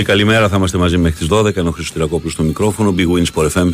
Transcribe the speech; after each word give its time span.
Πολύ 0.00 0.12
καλημέρα, 0.12 0.48
θα 0.48 0.56
είμαστε 0.56 0.78
μαζί 0.78 0.98
μέχρι 0.98 1.18
τις 1.18 1.28
12. 1.30 1.56
Ενώ 1.56 1.70
Χριστοτηρακόπουλο 1.70 2.30
στο 2.30 2.42
μικρόφωνο. 2.42 2.94
Big 2.98 3.06
Wins 3.06 3.26
for 3.34 3.50
FM 3.50 3.70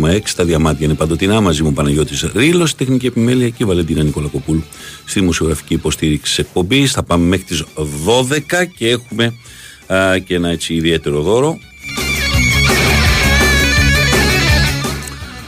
4,6. 0.00 0.20
Τα 0.36 0.44
διαμάτια 0.44 0.86
είναι 0.86 0.94
παντοτινά. 0.94 1.40
Μαζί 1.40 1.62
μου 1.62 1.72
Παναγιώτης 1.72 2.30
Ρήλο, 2.34 2.68
τεχνική 2.76 3.06
επιμέλεια 3.06 3.48
και 3.48 3.62
η 3.62 3.64
Βαλεντίνα 3.64 4.02
Νικολακοπούλου 4.02 4.64
στη 5.04 5.20
δημοσιογραφική 5.20 5.74
υποστήριξη 5.74 6.40
εκπομπής. 6.40 6.92
Θα 6.92 7.02
πάμε 7.02 7.24
μέχρι 7.24 7.44
τις 7.44 7.64
12 7.74 8.66
και 8.76 8.88
έχουμε 8.88 9.34
α, 9.86 10.18
και 10.18 10.34
ένα 10.34 10.48
έτσι 10.48 10.74
ιδιαίτερο 10.74 11.20
δώρο. 11.20 11.58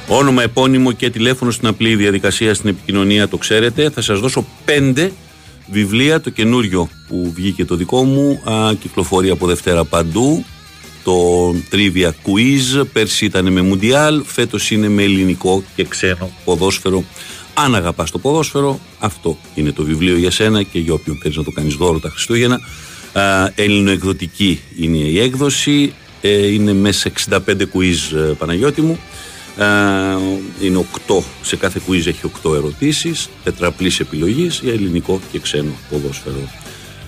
Όνομα, 0.09 0.43
επώνυμο 0.43 0.93
και 0.93 1.11
τηλέφωνο 1.11 1.51
στην 1.51 1.69
απλή 1.69 1.97
διαδικασία 1.97 2.55
στην 2.55 2.71
επικοινωνία 2.71 3.29
το 3.29 3.37
ξέρετε. 3.37 3.91
Θα 3.91 4.01
σας 4.01 4.21
δώσω 4.21 4.47
πέντε 4.65 5.13
βιβλία. 5.67 6.21
Το 6.21 6.31
καινούριο 6.31 6.89
που 7.09 7.33
βγήκε 7.35 7.65
το 7.65 7.77
δικό 7.77 8.05
μου 8.05 8.41
α, 8.45 8.75
κυκλοφορεί 8.75 9.31
από 9.31 9.47
Δευτέρα 9.47 9.85
παντού. 9.85 10.45
Το 11.05 11.51
Trivia 11.73 12.09
Quiz. 12.09 12.87
Πέρσι 12.93 13.25
ήταν 13.25 13.53
με 13.53 13.61
Μουντιάλ. 13.61 14.23
Φέτος 14.25 14.71
είναι 14.71 14.89
με 14.89 15.03
ελληνικό 15.03 15.65
και 15.77 15.85
ξένο 15.85 16.31
ποδόσφαιρο. 16.45 17.05
Αν 17.55 17.75
αγαπάς 17.75 18.11
το 18.11 18.19
ποδόσφαιρο, 18.19 18.81
αυτό 18.99 19.39
είναι 19.55 19.73
το 19.73 19.85
βιβλίο 19.85 20.17
για 20.17 20.31
σένα 20.31 20.63
και 20.63 20.79
για 20.79 20.93
όποιον 20.93 21.19
θέλεις 21.23 21.37
να 21.37 21.45
το 21.45 21.51
κάνεις 21.51 21.75
δώρο 21.75 21.99
τα 21.99 22.09
Χριστούγεννα. 22.09 22.61
Ελληνοεκδοτική 23.55 24.61
είναι 24.79 24.97
η 24.97 25.21
έκδοση. 25.21 25.95
Ε, 26.21 26.53
είναι 26.53 26.73
μέσα 26.73 27.11
65 27.29 27.39
quiz, 27.49 28.17
ε, 28.17 28.19
Παναγιώτη 28.39 28.81
μου. 28.81 28.99
Ε, 29.59 29.65
είναι 30.67 30.87
8, 31.07 31.23
σε 31.43 31.57
κάθε 31.57 31.81
quiz 31.89 32.07
έχει 32.07 32.21
8 32.43 32.55
ερωτήσεις, 32.55 33.29
τετραπλής 33.45 34.01
επιλογής 34.01 34.61
για 34.63 34.73
ελληνικό 34.73 35.21
και 35.33 35.39
ξένο 35.39 35.73
ποδόσφαιρο. 35.91 36.49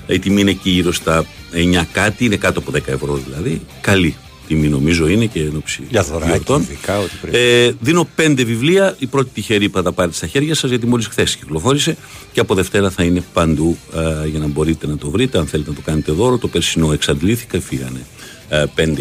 Η 0.06 0.18
τιμή 0.18 0.40
είναι 0.40 0.50
εκεί 0.50 0.70
γύρω 0.70 0.92
στα 0.92 1.24
9 1.52 1.84
κάτι, 1.92 2.24
είναι 2.24 2.36
κάτω 2.36 2.58
από 2.58 2.70
10 2.74 2.88
ευρώ 2.88 3.14
δηλαδή. 3.14 3.60
Καλή 3.80 4.16
τιμή 4.46 4.68
νομίζω 4.68 5.08
είναι 5.08 5.26
και 5.26 5.40
ενόψη 5.40 5.82
Για 5.88 6.02
δωράκι, 6.02 6.32
ε, 7.30 7.70
Δίνω 7.80 8.08
5 8.16 8.44
βιβλία, 8.44 8.96
η 8.98 9.06
πρώτη 9.06 9.30
τυχερή 9.34 9.68
θα 9.68 9.82
τα 9.82 9.92
πάρετε 9.92 10.16
στα 10.16 10.26
χέρια 10.26 10.54
σας 10.54 10.70
γιατί 10.70 10.86
μόλις 10.86 11.06
χθες 11.06 11.36
κυκλοφόρησε 11.36 11.96
και 12.32 12.40
από 12.40 12.54
Δευτέρα 12.54 12.90
θα 12.90 13.02
είναι 13.02 13.22
παντού 13.32 13.76
ε, 13.94 14.28
για 14.28 14.38
να 14.38 14.46
μπορείτε 14.46 14.86
να 14.86 14.96
το 14.96 15.10
βρείτε, 15.10 15.38
αν 15.38 15.46
θέλετε 15.46 15.70
να 15.70 15.76
το 15.76 15.82
κάνετε 15.84 16.12
δώρο. 16.12 16.38
Το 16.38 16.48
περσινό 16.48 16.92
εξαντλήθηκα, 16.92 17.60
φύγανε 17.60 18.00
ε, 18.48 18.64
5.000 18.76 18.92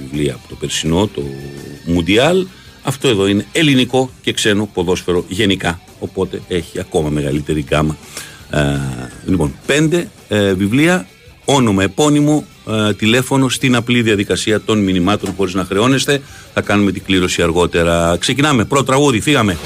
βιβλία 0.00 0.34
από 0.34 0.48
το 0.48 0.54
περσινό, 0.54 1.06
το 1.14 1.22
Μουντιάλ. 1.86 2.46
Αυτό 2.86 3.08
εδώ 3.08 3.26
είναι 3.26 3.46
ελληνικό 3.52 4.10
και 4.22 4.32
ξένο 4.32 4.68
ποδόσφαιρο 4.74 5.24
γενικά. 5.28 5.80
Οπότε 5.98 6.42
έχει 6.48 6.80
ακόμα 6.80 7.08
μεγαλύτερη 7.08 7.60
γκάμα. 7.60 7.96
Ε, 8.50 8.60
λοιπόν, 9.26 9.54
πέντε 9.66 10.08
ε, 10.28 10.52
βιβλία, 10.52 11.06
όνομα, 11.44 11.82
επώνυμο, 11.82 12.44
ε, 12.68 12.94
τηλέφωνο 12.94 13.48
στην 13.48 13.76
απλή 13.76 14.02
διαδικασία 14.02 14.60
των 14.60 14.78
μηνυμάτων 14.78 15.34
χωρίς 15.36 15.54
να 15.54 15.64
χρεώνεστε. 15.64 16.22
Θα 16.54 16.60
κάνουμε 16.60 16.92
την 16.92 17.02
κλήρωση 17.04 17.42
αργότερα. 17.42 18.16
Ξεκινάμε. 18.20 18.64
Πρώτο 18.64 18.84
τραγούδι, 18.84 19.20
φύγαμε. 19.20 19.56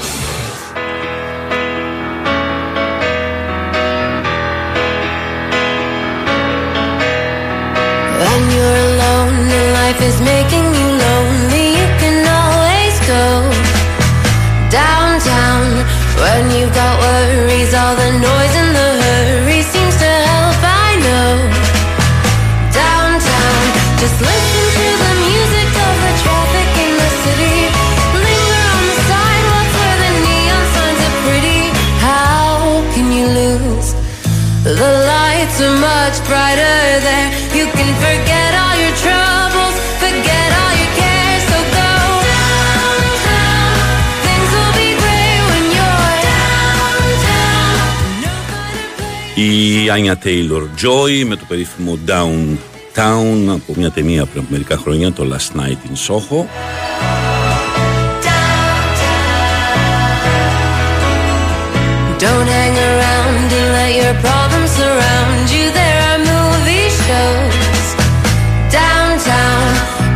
all 17.73 17.93
the 17.95 18.19
noise. 18.19 18.48
Η 49.89 49.91
Άνια 49.91 50.17
Τέιλορ 50.17 50.63
Joy 50.81 51.23
με 51.27 51.35
το 51.35 51.45
περίφημο 51.47 51.97
Downtown 52.07 53.47
από 53.47 53.73
μια 53.75 53.91
ταινία 53.91 54.25
πριν 54.25 54.41
από 54.41 54.47
μερικά 54.49 54.77
χρόνια, 54.77 55.11
το 55.11 55.27
Last 55.31 55.59
Night 55.59 55.79
in 55.87 55.95
Soho. 56.07 56.39
Don't 62.23 62.49
hang 62.57 62.77
around 62.89 63.47
and 63.59 63.69
let 63.77 63.91
your 64.01 64.15
problems 64.27 64.71
surround 64.79 65.45
you. 65.55 65.65
There 65.79 65.99
are 66.09 66.19
movie 66.33 66.89
shows 67.05 67.87
downtown. 68.77 69.69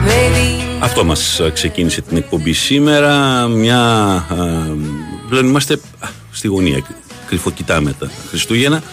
Maybe... 0.07 0.63
Αυτό 0.79 1.03
μας 1.03 1.41
ξεκίνησε 1.53 2.01
την 2.01 2.17
εκπομπή 2.17 2.53
σήμερα. 2.53 3.47
Μια... 3.47 3.81
πλέον 5.29 5.45
είμαστε 5.45 5.79
στη 6.31 6.47
γωνία. 6.47 6.85
Κρυφοκοιτάμε 7.28 7.94
τα 8.00 8.12
Χριστούγεννα 8.29 8.83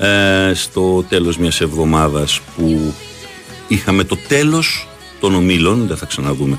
ε, 0.00 0.52
στο 0.54 1.04
τέλος 1.08 1.38
μιας 1.38 1.60
εβδομάδας 1.60 2.40
που 2.56 2.94
είχαμε 3.68 4.04
το 4.04 4.16
τέλος 4.28 4.88
των 5.20 5.34
ομίλων, 5.34 5.86
δεν 5.86 5.96
θα 5.96 6.06
ξαναδούμε, 6.06 6.58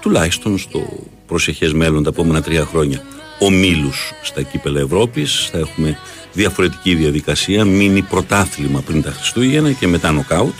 τουλάχιστον 0.00 0.58
στο 0.58 0.88
προσεχές 1.26 1.72
μέλλον 1.72 2.02
τα 2.02 2.08
επόμενα 2.08 2.42
τρία 2.42 2.64
χρόνια 2.64 3.02
ομίλους 3.38 4.12
στα 4.22 4.42
κύπελα 4.42 4.80
Ευρώπης, 4.80 5.48
θα 5.52 5.58
έχουμε 5.58 5.98
διαφορετική 6.32 6.94
διαδικασία, 6.94 7.64
μείνει 7.64 8.02
πρωτάθλημα 8.02 8.80
πριν 8.80 9.02
τα 9.02 9.10
Χριστούγεννα 9.10 9.72
και 9.72 9.86
μετά 9.86 10.12
νοκάουτ. 10.12 10.54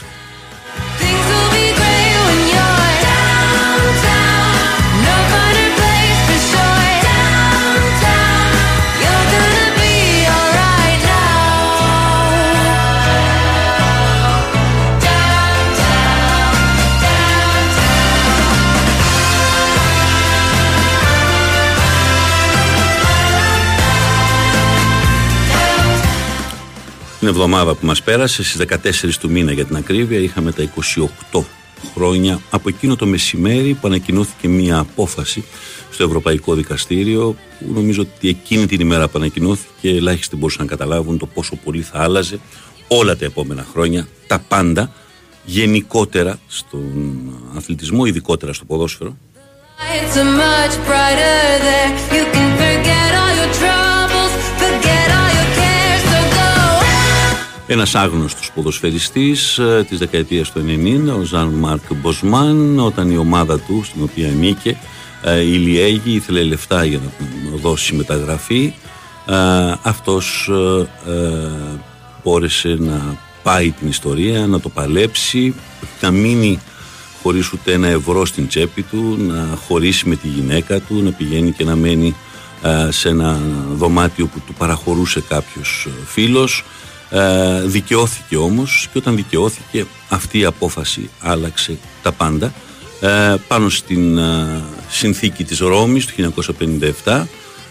Την 27.19 27.29
εβδομάδα 27.29 27.75
που 27.75 27.87
μας 27.87 28.03
πέρασε, 28.03 28.43
στις 28.43 28.57
14 28.57 29.19
του 29.21 29.31
μήνα 29.31 29.53
για 29.53 29.65
την 29.65 29.77
ακρίβεια, 29.77 30.19
είχαμε 30.19 30.53
τα 30.53 30.71
28 31.33 31.43
χρόνια 31.95 32.41
από 32.51 32.69
εκείνο 32.69 32.97
το 32.97 33.07
μεσημέρι 33.07 33.75
που 33.75 33.87
ανακοινώθηκε 33.87 34.49
μία 34.49 34.79
απόφαση 34.79 35.45
στο 35.91 36.05
Ευρωπαϊκό 36.05 36.55
Δικαστήριο 36.55 37.37
που 37.59 37.73
νομίζω 37.73 38.03
ότι 38.03 38.29
εκείνη 38.29 38.67
την 38.67 38.81
ημέρα 38.81 39.09
που 39.09 39.13
ανακοινώθηκε 39.17 39.89
ελάχιστοι 39.89 40.37
μπορούσαν 40.37 40.65
να 40.65 40.71
καταλάβουν 40.71 41.19
το 41.19 41.27
πόσο 41.27 41.57
πολύ 41.65 41.83
θα 41.83 42.03
άλλαζε 42.03 42.39
όλα 42.89 43.17
τα 43.17 43.25
επόμενα 43.25 43.67
χρόνια, 43.73 44.09
τα 44.27 44.39
πάντα 44.49 44.93
γενικότερα 45.45 46.39
στον 46.47 47.33
αθλητισμό, 47.57 48.05
ειδικότερα 48.05 48.53
στο 48.53 48.65
ποδόσφαιρο. 48.65 49.17
Ένας 57.71 57.95
άγνωστος 57.95 58.51
ποδοσφαιριστής 58.55 59.59
ε, 59.59 59.85
της 59.89 59.99
δεκαετίας 59.99 60.53
του 60.53 60.65
90, 60.67 61.19
ο 61.21 61.23
Ζαν 61.23 61.49
Μάρκ 61.49 61.95
Μποσμάν, 61.95 62.79
όταν 62.79 63.11
η 63.11 63.17
ομάδα 63.17 63.59
του, 63.59 63.83
στην 63.85 64.03
οποία 64.03 64.29
νίκε, 64.29 64.77
ε, 65.23 65.41
η 65.41 65.53
Λιέγη, 65.53 66.15
ήθελε 66.15 66.43
λεφτά 66.43 66.85
για 66.85 66.99
να 66.99 67.11
δώσει 67.57 67.95
μεταγραφή. 67.95 68.73
Ε, 69.27 69.35
αυτός 69.83 70.51
μπόρεσε 72.23 72.77
να 72.79 73.17
πάει 73.43 73.71
την 73.71 73.89
ιστορία, 73.89 74.47
να 74.47 74.61
το 74.61 74.69
παλέψει, 74.69 75.55
να 76.01 76.11
μείνει 76.11 76.61
χωρίς 77.23 77.53
ούτε 77.53 77.73
ένα 77.73 77.89
ευρώ 77.89 78.25
στην 78.25 78.49
τσέπη 78.49 78.83
του, 78.83 79.17
να 79.19 79.59
χωρίσει 79.67 80.09
με 80.09 80.17
τη 80.17 80.29
γυναίκα 80.29 80.81
του, 80.81 81.03
να 81.03 81.11
πηγαίνει 81.11 81.51
και 81.51 81.65
να 81.65 81.77
μένει 81.77 82.15
σε 82.89 83.09
ένα 83.09 83.41
δωμάτιο 83.75 84.27
που 84.27 84.41
του 84.47 84.55
παραχωρούσε 84.55 85.23
κάποιος 85.29 85.89
φίλος 86.07 86.65
ε, 87.11 87.61
δικαιώθηκε 87.63 88.37
όμως 88.37 88.89
και 88.93 88.99
όταν 88.99 89.17
δικαιώθηκε 89.17 89.87
αυτή 90.09 90.39
η 90.39 90.45
απόφαση 90.45 91.11
άλλαξε 91.21 91.79
τα 92.03 92.13
πάντα 92.13 92.53
ε, 93.01 93.35
πάνω 93.49 93.69
στην 93.69 94.19
ε, 94.19 94.63
συνθήκη 94.89 95.45
της 95.45 95.59
Ρώμης 95.59 96.07
του 96.07 96.33
1957 97.05 97.25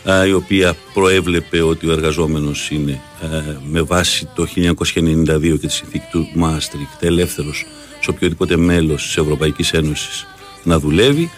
ε, 0.03 0.27
η 0.27 0.31
οποία 0.31 0.75
προέβλεπε 0.93 1.61
ότι 1.61 1.87
ο 1.87 1.91
εργαζόμενος 1.91 2.69
είναι 2.69 3.01
με 3.69 3.81
βάση 3.81 4.27
το 4.35 4.47
1992 4.55 5.59
και 5.59 5.67
τη 5.67 5.73
συνθήκη 5.73 6.05
του 6.11 6.29
Μάστριχτ 6.33 7.03
ελεύθερος 7.03 7.65
σε 7.99 8.09
οποιοδήποτε 8.09 8.57
μέλος 8.57 9.03
της 9.03 9.17
Ευρωπαϊκής 9.17 9.73
Ένωσης 9.73 10.27
να 10.63 10.79
δουλεύει. 10.79 11.31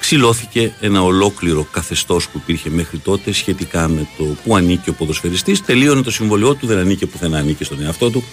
Ξυλώθηκε 0.00 0.72
ένα 0.80 1.02
ολόκληρο 1.02 1.66
καθεστώς 1.72 2.28
που 2.28 2.38
υπήρχε 2.42 2.70
μέχρι 2.70 2.98
τότε 2.98 3.32
σχετικά 3.32 3.88
με 3.88 4.08
το 4.18 4.24
που 4.44 4.56
ανήκει 4.56 4.90
ο 4.90 4.92
ποδοσφαιριστής. 4.92 5.64
Τελείωνε 5.64 6.02
το 6.02 6.10
συμβολιό 6.10 6.54
του, 6.54 6.66
δεν 6.66 6.78
ανήκε 6.78 7.06
πουθενά, 7.06 7.38
ανήκε 7.38 7.64
στον 7.64 7.82
εαυτό 7.82 8.10
του. 8.10 8.24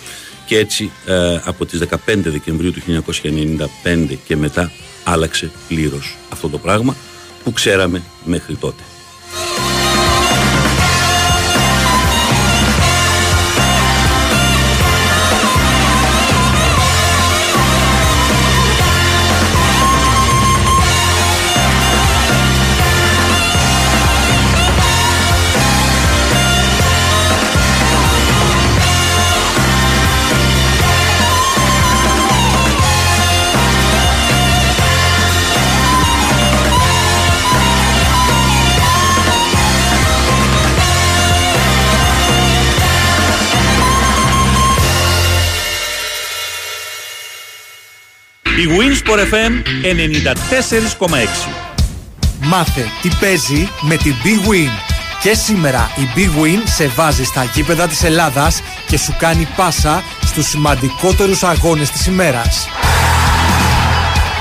Και 0.45 0.57
έτσι 0.57 0.91
ε, 1.05 1.39
από 1.43 1.65
τις 1.65 1.81
15 1.89 1.95
Δεκεμβρίου 2.15 2.71
του 2.71 2.81
1995 3.83 4.17
και 4.25 4.35
μετά 4.35 4.71
άλλαξε 5.03 5.51
πλήρως 5.67 6.17
αυτό 6.29 6.49
το 6.49 6.57
πράγμα 6.57 6.95
που 7.43 7.53
ξέραμε 7.53 8.01
μέχρι 8.25 8.55
τότε. 8.55 8.83
Η 48.97 48.99
Winsport 48.99 49.19
FM 49.19 49.51
94,6 51.09 51.17
Μάθε 52.39 52.85
τι 53.01 53.09
παίζει 53.19 53.69
με 53.81 53.95
την 53.95 54.15
Big 54.23 54.49
Win. 54.49 54.69
Και 55.21 55.33
σήμερα 55.33 55.91
η 55.95 56.09
Big 56.15 56.43
Win 56.43 56.61
σε 56.75 56.87
βάζει 56.87 57.23
στα 57.23 57.43
γήπεδα 57.53 57.87
της 57.87 58.03
Ελλάδας 58.03 58.61
και 58.87 58.97
σου 58.97 59.15
κάνει 59.19 59.47
πάσα 59.55 60.03
στους 60.25 60.47
σημαντικότερους 60.47 61.43
αγώνες 61.43 61.89
της 61.89 62.05
ημέρας. 62.05 62.67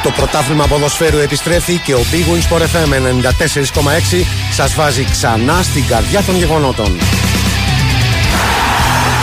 Το 0.03 0.11
πρωτάθλημα 0.11 0.67
ποδοσφαίρου 0.67 1.19
επιστρέφει 1.19 1.79
και 1.79 1.95
ο 1.95 2.05
Big 2.13 2.33
Win 2.33 2.53
Sport 2.53 2.61
FM 2.61 2.93
94,6 2.93 4.27
σας 4.53 4.75
βάζει 4.75 5.05
ξανά 5.11 5.63
στην 5.63 5.87
καρδιά 5.87 6.23
των 6.23 6.37
γεγονότων. 6.37 6.99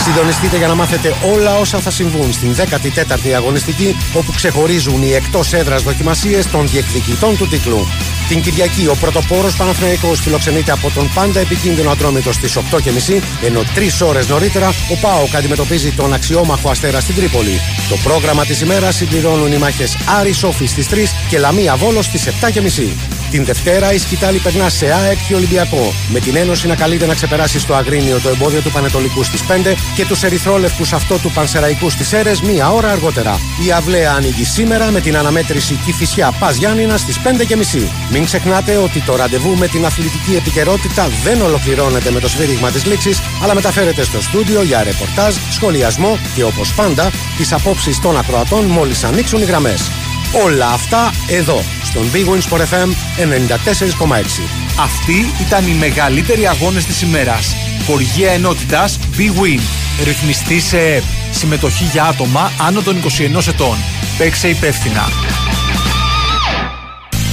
Συντονιστείτε 0.03 0.57
για 0.57 0.67
να 0.67 0.75
μάθετε 0.75 1.15
όλα 1.33 1.57
όσα 1.57 1.79
θα 1.79 1.91
συμβούν 1.91 2.33
στην 2.33 2.55
14η 2.55 3.31
αγωνιστική, 3.35 3.95
όπου 4.13 4.31
ξεχωρίζουν 4.31 5.03
οι 5.03 5.13
εκτός 5.13 5.53
έδρας 5.53 5.83
δοκιμασίες 5.83 6.47
των 6.47 6.67
διεκδικητών 6.67 7.37
του 7.37 7.47
τίτλου. 7.47 7.87
Την 8.27 8.41
Κυριακή, 8.41 8.87
ο 8.87 8.95
πρωτοπόρος 8.99 9.55
Παναθηναϊκός 9.55 10.19
φιλοξενείται 10.19 10.71
από 10.71 10.91
τον 10.91 11.09
πάντα 11.13 11.39
επικίνδυνο 11.39 11.91
ατρόμητο 11.91 12.33
στις 12.33 12.57
8.30, 12.57 13.21
ενώ 13.41 13.63
τρεις 13.73 14.01
ώρες 14.01 14.27
νωρίτερα 14.27 14.67
ο 14.67 14.95
Πάοκ 15.01 15.35
αντιμετωπίζει 15.35 15.91
τον 15.91 16.13
αξιόμαχο 16.13 16.69
αστέρα 16.69 16.99
στην 16.99 17.15
Τρίπολη. 17.15 17.61
Το 17.89 17.95
πρόγραμμα 18.03 18.45
της 18.45 18.61
ημέρας 18.61 18.95
συμπληρώνουν 18.95 19.51
οι 19.51 19.57
μάχες 19.57 19.97
Άρης 20.19 20.37
Σόφη 20.37 20.65
στις 20.65 20.87
3 20.87 21.15
και 21.29 21.39
Λαμία 21.39 21.75
Βόλος 21.75 22.05
στις 22.05 22.27
7.30. 22.27 23.22
Την 23.33 23.45
Δευτέρα 23.45 23.93
η 23.93 23.97
Σκητάλη 23.97 24.39
περνά 24.39 24.69
σε 24.69 24.93
ΑΕΚ 24.93 25.17
και 25.27 25.35
Ολυμπιακό. 25.35 25.93
Με 26.09 26.19
την 26.19 26.35
Ένωση 26.35 26.67
να 26.67 26.75
καλείται 26.75 27.05
να 27.05 27.13
ξεπεράσει 27.13 27.59
στο 27.59 27.73
Αγρίνιο 27.73 28.19
το 28.19 28.29
εμπόδιο 28.29 28.61
του 28.61 28.71
Πανετολικού 28.71 29.23
στις 29.23 29.43
5 29.47 29.75
και 29.95 30.05
τους 30.05 30.23
Ερυθρόλευκους 30.23 30.93
αυτό 30.93 31.17
του 31.17 31.31
Πανσεραϊκού 31.31 31.89
στις 31.89 32.13
Έρες 32.13 32.41
μία 32.41 32.71
ώρα 32.71 32.91
αργότερα. 32.91 33.39
Η 33.67 33.71
Αυλαία 33.71 34.13
ανοίγει 34.13 34.43
σήμερα 34.43 34.91
με 34.91 34.99
την 34.99 35.17
αναμέτρηση 35.17 35.75
Κυφυσιά 35.85 36.31
Πας 36.39 36.55
Γιάννηνα 36.55 36.97
στις 36.97 37.19
5.30. 37.19 37.89
Μην 38.11 38.25
ξεχνάτε 38.25 38.77
ότι 38.77 39.01
το 39.01 39.15
ραντεβού 39.15 39.57
με 39.57 39.67
την 39.67 39.85
αθλητική 39.85 40.35
επικαιρότητα 40.35 41.09
δεν 41.23 41.41
ολοκληρώνεται 41.41 42.11
με 42.11 42.19
το 42.19 42.27
σφύριγμα 42.27 42.69
της 42.69 42.85
λήξης, 42.85 43.21
αλλά 43.43 43.53
μεταφέρεται 43.53 44.03
στο 44.03 44.21
στούντιο 44.21 44.61
για 44.61 44.83
ρεπορτάζ, 44.83 45.35
σχολιασμό 45.49 46.17
και 46.35 46.43
όπως 46.43 46.73
πάντα 46.73 47.11
τις 47.37 47.53
απόψεις 47.53 47.99
των 47.99 48.17
ακροατών 48.17 48.65
μόλις 48.65 49.03
ανοίξουν 49.03 49.41
οι 49.41 49.45
γραμμές. 49.45 50.02
Όλα 50.41 50.67
αυτά 50.67 51.13
εδώ, 51.29 51.63
στον 51.83 52.03
Big 52.13 52.29
Wins 52.29 52.57
for 52.57 52.59
FM 52.59 52.89
94,6. 53.17 54.47
Αυτοί 54.79 55.25
ήταν 55.47 55.67
οι 55.67 55.73
μεγαλύτεροι 55.73 56.47
αγώνες 56.47 56.85
της 56.85 57.01
ημέρας. 57.01 57.55
Χοργία 57.85 58.31
ενότητας 58.31 58.99
Big 59.17 59.41
Win. 59.41 59.59
Ρυθμιστή 60.03 60.59
σε 60.59 60.77
ΕΠ. 60.79 61.03
Συμμετοχή 61.31 61.83
για 61.83 62.03
άτομα 62.03 62.51
άνω 62.67 62.81
των 62.81 62.97
21 62.97 63.47
ετών. 63.47 63.77
Παίξε 64.17 64.47
υπεύθυνα. 64.47 65.09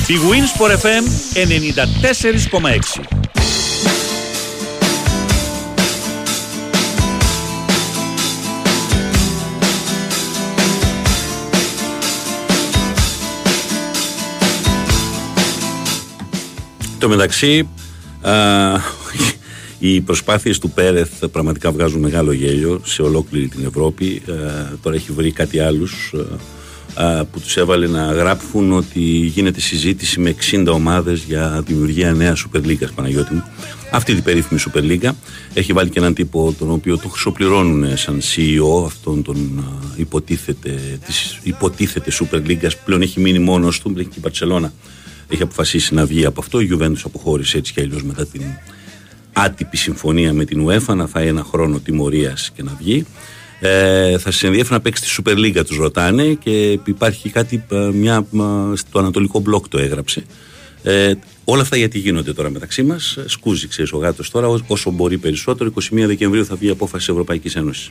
Big 0.08 0.22
Wins 0.30 0.60
for 0.60 0.70
FM 0.70 1.04
94,6 1.34 3.19
Το 17.00 17.08
μεταξύ, 17.08 17.68
α, 18.20 18.32
οι 19.78 20.00
προσπάθειες 20.00 20.58
του 20.58 20.70
Πέρεθ 20.70 21.24
πραγματικά 21.24 21.72
βγάζουν 21.72 22.00
μεγάλο 22.00 22.32
γέλιο 22.32 22.80
σε 22.84 23.02
ολόκληρη 23.02 23.48
την 23.48 23.64
Ευρώπη. 23.66 24.22
τώρα 24.82 24.96
έχει 24.96 25.12
βρει 25.12 25.32
κάτι 25.32 25.58
άλλους 25.58 26.14
που 27.32 27.40
τους 27.40 27.56
έβαλε 27.56 27.86
να 27.86 28.12
γράψουν 28.12 28.72
ότι 28.72 29.00
γίνεται 29.00 29.60
συζήτηση 29.60 30.20
με 30.20 30.34
60 30.50 30.66
ομάδες 30.72 31.24
για 31.26 31.62
δημιουργία 31.66 32.12
νέας 32.12 32.46
Super 32.46 32.66
League, 32.66 32.88
Παναγιώτη 32.94 33.34
μου. 33.34 33.44
Αυτή 33.90 34.14
την 34.14 34.22
περίφημη 34.22 34.60
Super 34.66 34.82
League 34.82 35.10
έχει 35.54 35.72
βάλει 35.72 35.90
και 35.90 35.98
έναν 35.98 36.14
τύπο 36.14 36.54
τον 36.58 36.70
οποίο 36.70 36.98
το 36.98 37.08
χρυσοπληρώνουν 37.08 37.96
σαν 37.96 38.20
CEO 38.20 38.84
αυτόν 38.86 39.22
τον 39.22 39.64
υποτίθεται, 39.96 40.98
της 41.06 41.38
υποτίθεται 41.42 42.10
Super 42.20 42.48
League 42.48 42.68
πλέον 42.84 43.02
έχει 43.02 43.20
μείνει 43.20 43.38
μόνος 43.38 43.80
του, 43.80 43.94
έχει 43.96 44.08
και 44.08 44.14
η 44.16 44.20
Παρσελώνα 44.20 44.72
έχει 45.30 45.42
αποφασίσει 45.42 45.94
να 45.94 46.06
βγει 46.06 46.24
από 46.24 46.40
αυτό. 46.40 46.60
Η 46.60 46.68
Juventus 46.72 47.02
αποχώρησε 47.04 47.58
έτσι 47.58 47.72
κι 47.72 47.80
αλλιώς 47.80 48.02
μετά 48.02 48.26
την 48.26 48.42
άτυπη 49.32 49.76
συμφωνία 49.76 50.32
με 50.32 50.44
την 50.44 50.68
UEFA 50.68 50.94
να 50.96 51.06
φάει 51.06 51.26
ένα 51.26 51.44
χρόνο 51.44 51.78
τιμωρίας 51.78 52.50
και 52.54 52.62
να 52.62 52.76
βγει. 52.78 53.06
Ε, 53.60 54.18
θα 54.18 54.30
σας 54.30 54.42
ενδιαφέρει 54.42 54.74
να 54.74 54.80
παίξει 54.80 55.02
τη 55.02 55.22
Super 55.22 55.36
League, 55.36 55.64
τους 55.66 55.76
ρωτάνε 55.76 56.24
και 56.24 56.78
υπάρχει 56.84 57.30
κάτι, 57.30 57.64
ε, 57.70 57.76
μια, 57.76 58.26
στο 58.74 58.98
Ανατολικό 58.98 59.40
Μπλοκ 59.40 59.68
το 59.68 59.78
έγραψε. 59.78 60.24
Ε, 60.82 61.12
όλα 61.44 61.62
αυτά 61.62 61.76
γιατί 61.76 61.98
γίνονται 61.98 62.32
τώρα 62.32 62.50
μεταξύ 62.50 62.82
μας; 62.82 63.18
Σκούζει, 63.26 63.68
ξέρεις 63.68 63.92
ο 63.92 63.96
γάτος 63.96 64.30
τώρα, 64.30 64.48
όσο 64.66 64.90
μπορεί 64.90 65.18
περισσότερο. 65.18 65.72
21 65.74 66.06
Δεκεμβρίου 66.06 66.44
θα 66.44 66.56
βγει 66.56 66.66
η 66.66 66.70
απόφαση 66.70 67.04
της 67.04 67.08
Ευρωπαϊκής 67.08 67.56
Ένωσης. 67.56 67.90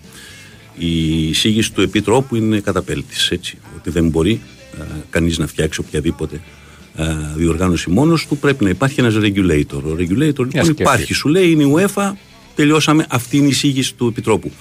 Η 0.77 1.27
εισήγηση 1.29 1.73
του 1.73 1.81
Επιτρόπου 1.81 2.35
είναι 2.35 2.59
καταπέλτης. 2.59 3.31
Ότι 3.77 3.89
δεν 3.89 4.07
μπορεί 4.07 4.41
ε, 4.79 4.83
κανείς 5.09 5.37
να 5.37 5.47
φτιάξει 5.47 5.79
οποιαδήποτε 5.79 6.35
ε, 6.35 6.39
διοργάνωση 7.35 7.89
μόνος 7.89 8.27
του, 8.27 8.37
πρέπει 8.37 8.63
να 8.63 8.69
υπάρχει 8.69 8.99
ένας 8.99 9.15
regulator. 9.17 9.81
Ο 9.83 9.95
regulator 9.97 10.39
λοιπόν 10.39 10.65
υπάρχει, 10.77 11.13
σου 11.13 11.27
λέει, 11.27 11.51
είναι 11.51 11.63
η 11.63 11.73
UEFA, 11.75 12.11
τελειώσαμε, 12.55 13.05
αυτή 13.09 13.37
είναι 13.37 13.45
η 13.45 13.49
εισήγηση 13.49 13.95
του 13.95 14.07
Επιτρόπου. 14.07 14.51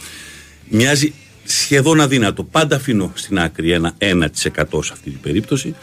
Μοιάζει 0.69 1.13
σχεδόν 1.45 2.01
αδύνατο. 2.01 2.45
Πάντα 2.45 2.77
αφήνω 2.77 3.13
στην 3.15 3.39
άκρη 3.39 3.71
ένα 3.71 3.95
1% 3.99 4.25
σε 4.25 4.91
αυτή 4.93 5.11
την 5.11 5.21
περίπτωση. 5.21 5.75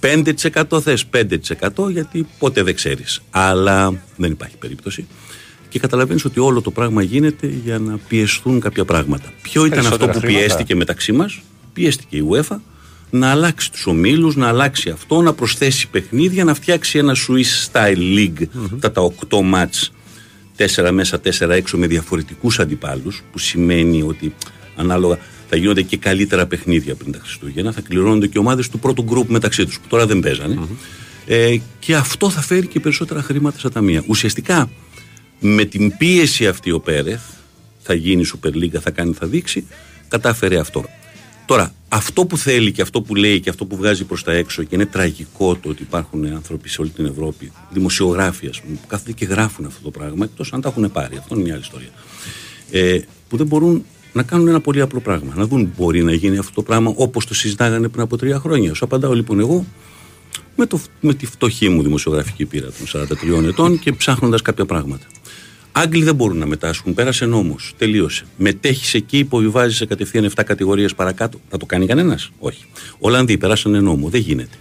5% 0.00 0.80
θες 0.82 1.04
5% 1.10 1.90
γιατί 1.90 2.26
ποτέ 2.38 2.62
δεν 2.62 2.74
ξέρεις. 2.74 3.22
Αλλά 3.30 4.02
δεν 4.16 4.30
υπάρχει 4.30 4.56
περίπτωση. 4.56 5.06
Και 5.68 5.78
καταλαβαίνεις 5.78 6.24
ότι 6.24 6.40
όλο 6.40 6.60
το 6.60 6.70
πράγμα 6.70 7.02
γίνεται 7.02 7.54
για 7.64 7.78
να 7.78 7.98
πιεστούν 8.08 8.60
κάποια 8.60 8.84
πράγματα. 8.84 9.32
Ποιο 9.42 9.64
ήταν 9.64 9.86
αυτό 9.86 10.08
που 10.08 10.20
πιέστηκε 10.20 10.74
μεταξύ 10.74 11.12
μας, 11.12 11.40
πιέστηκε 11.72 12.16
η 12.16 12.24
UEFA 12.30 12.56
να 13.14 13.30
αλλάξει 13.30 13.72
τους 13.72 13.86
ομίλους, 13.86 14.36
να 14.36 14.48
αλλάξει 14.48 14.90
αυτό, 14.90 15.22
να 15.22 15.32
προσθέσει 15.32 15.88
παιχνίδια, 15.88 16.44
να 16.44 16.54
φτιάξει 16.54 16.98
ένα 16.98 17.16
Swiss 17.16 17.72
Style 17.72 17.96
League, 17.96 18.42
mm-hmm. 18.42 18.92
τα 18.92 19.12
8 19.28 19.40
μάτς, 19.42 19.92
4 20.56 20.90
μέσα, 20.92 21.20
4 21.40 21.48
έξω 21.48 21.76
με 21.78 21.86
διαφορετικούς 21.86 22.58
αντιπάλους, 22.58 23.22
που 23.32 23.38
σημαίνει 23.38 24.02
ότι 24.02 24.34
ανάλογα 24.76 25.18
θα 25.48 25.56
γίνονται 25.56 25.82
και 25.82 25.96
καλύτερα 25.96 26.46
παιχνίδια 26.46 26.94
πριν 26.94 27.12
τα 27.12 27.18
Χριστούγεννα, 27.22 27.72
θα 27.72 27.80
κληρώνονται 27.80 28.26
και 28.26 28.38
ομάδες 28.38 28.68
του 28.68 28.78
πρώτου 28.78 29.02
γκρουπ 29.02 29.30
μεταξύ 29.30 29.64
τους, 29.64 29.80
που 29.80 29.86
τώρα 29.88 30.06
δεν 30.06 30.20
παίζανε. 30.20 30.58
Ε, 31.26 31.56
και 31.78 31.94
αυτό 31.94 32.30
θα 32.30 32.40
φέρει 32.40 32.66
και 32.66 32.80
περισσότερα 32.80 33.22
χρήματα 33.22 33.58
στα 33.58 33.70
ταμεία. 33.70 34.04
Ουσιαστικά 34.06 34.70
με 35.40 35.64
την 35.64 35.96
πίεση 35.96 36.46
αυτή 36.46 36.70
ο 36.70 36.80
Πέρεθ, 36.80 37.22
θα 37.82 37.94
γίνει 37.94 38.24
Super 38.34 38.54
League, 38.54 38.80
θα 38.80 38.90
κάνει, 38.90 39.12
θα 39.12 39.26
δείξει, 39.26 39.66
κατάφερε 40.08 40.58
αυτό. 40.58 40.84
Τώρα, 41.46 41.74
αυτό 41.88 42.26
που 42.26 42.38
θέλει 42.38 42.72
και 42.72 42.82
αυτό 42.82 43.02
που 43.02 43.14
λέει 43.14 43.40
και 43.40 43.50
αυτό 43.50 43.64
που 43.64 43.76
βγάζει 43.76 44.04
προς 44.04 44.22
τα 44.22 44.32
έξω 44.32 44.62
και 44.62 44.74
είναι 44.74 44.86
τραγικό 44.86 45.56
το 45.56 45.68
ότι 45.68 45.82
υπάρχουν 45.82 46.26
άνθρωποι 46.26 46.68
σε 46.68 46.80
όλη 46.80 46.90
την 46.90 47.06
Ευρώπη, 47.06 47.52
δημοσιογράφοι, 47.70 48.48
ας 48.48 48.60
πούμε, 48.60 48.76
που 48.80 48.86
κάθονται 48.86 49.12
και 49.12 49.24
γράφουν 49.24 49.66
αυτό 49.66 49.82
το 49.82 49.90
πράγμα, 49.90 50.24
εκτός 50.24 50.52
αν 50.52 50.60
τα 50.60 50.68
έχουν 50.68 50.92
πάρει. 50.92 51.16
Αυτό 51.16 51.34
είναι 51.34 51.44
μια 51.44 51.52
άλλη 51.52 51.62
ιστορία. 51.62 51.88
Ε, 52.70 52.98
που 53.28 53.36
δεν 53.36 53.46
μπορούν 53.46 53.84
να 54.12 54.22
κάνουν 54.22 54.48
ένα 54.48 54.60
πολύ 54.60 54.80
απλό 54.80 55.00
πράγμα. 55.00 55.32
Να 55.36 55.46
δουν 55.46 55.72
μπορεί 55.76 56.02
να 56.02 56.12
γίνει 56.12 56.38
αυτό 56.38 56.54
το 56.54 56.62
πράγμα 56.62 56.92
όπως 56.96 57.26
το 57.26 57.34
συζητάγανε 57.34 57.88
πριν 57.88 58.02
από 58.02 58.16
τρία 58.16 58.38
χρόνια. 58.38 58.74
Σου 58.74 58.84
απαντάω 58.84 59.12
λοιπόν 59.12 59.40
εγώ 59.40 59.66
με, 60.56 60.66
το, 60.66 60.80
με 61.00 61.14
τη 61.14 61.26
φτωχή 61.26 61.68
μου 61.68 61.82
δημοσιογραφική 61.82 62.44
πείρα 62.44 62.66
των 62.66 63.06
43 63.42 63.44
ετών 63.44 63.78
και 63.78 63.92
ψάχνοντας 63.92 64.42
κάποια 64.42 64.64
πράγματα. 64.66 65.06
Άγγλοι 65.76 66.04
δεν 66.04 66.14
μπορούν 66.14 66.36
να 66.36 66.46
μετάσχουν. 66.46 66.94
Πέρασε 66.94 67.26
νόμος. 67.26 67.74
Τελείωσε. 67.78 68.24
Μετέχεις 68.36 68.94
εκεί, 68.94 69.18
υποβιβάζεις 69.18 69.76
σε 69.76 69.86
κατευθείαν 69.86 70.24
7 70.24 70.42
κατηγορίες 70.44 70.94
παρακάτω. 70.94 71.40
Θα 71.48 71.56
το 71.56 71.66
κάνει 71.66 71.86
κανένας; 71.86 72.30
Όχι. 72.38 72.64
Ολλανδοί 72.98 73.38
περάσανε 73.38 73.80
νόμο. 73.80 74.08
Δεν 74.08 74.20
γίνεται. 74.20 74.56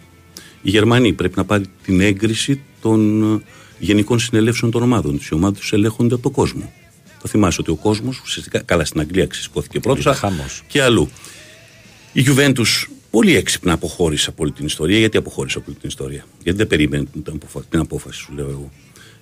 Οι 0.62 0.70
Γερμανοί 0.70 1.13
πρέπει 1.13 1.38
να 1.38 1.46
πάρει 1.46 1.65
την 1.84 2.01
έγκριση 2.01 2.62
των 2.82 3.24
ε, 3.36 3.41
γενικών 3.79 4.20
συνελεύσεων 4.20 4.72
των 4.72 4.82
ομάδων. 4.82 5.15
Οι 5.15 5.34
ομάδες 5.34 5.60
τους 5.60 5.74
ελέγχονται 5.74 6.13
από 6.13 6.24
τον 6.24 6.32
κόσμο. 6.32 6.74
Θα 7.22 7.29
θυμάσαι 7.29 7.62
ότι 7.62 7.72
ο 7.72 7.75
κόσμος, 7.75 8.20
ουσιαστικά, 8.20 8.62
καλά 8.62 8.86
στην 8.86 9.00
Αγγλία 9.00 9.25
ξεσηκώθηκε 9.25 9.79
πρώτος 9.79 10.22
και 10.67 10.82
αλλού. 10.82 11.10
Η 12.13 12.25
Juventus 12.27 12.88
πολύ 13.10 13.36
έξυπνα 13.36 13.74
αποχώρησε 13.74 14.29
από 14.29 14.43
όλη 14.43 14.51
την 14.51 14.65
ιστορία. 14.65 14.98
Γιατί 14.98 15.17
αποχώρησε 15.17 15.58
από 15.58 15.65
όλη 15.70 15.77
την 15.79 15.89
ιστορία; 15.89 16.25
Γιατί 16.43 16.58
δεν 16.58 16.67
περίμενε 16.67 17.05
την 17.70 17.79
απόφαση, 17.79 18.20
σου 18.20 18.34
λέω 18.34 18.50
εγώ. 18.50 18.72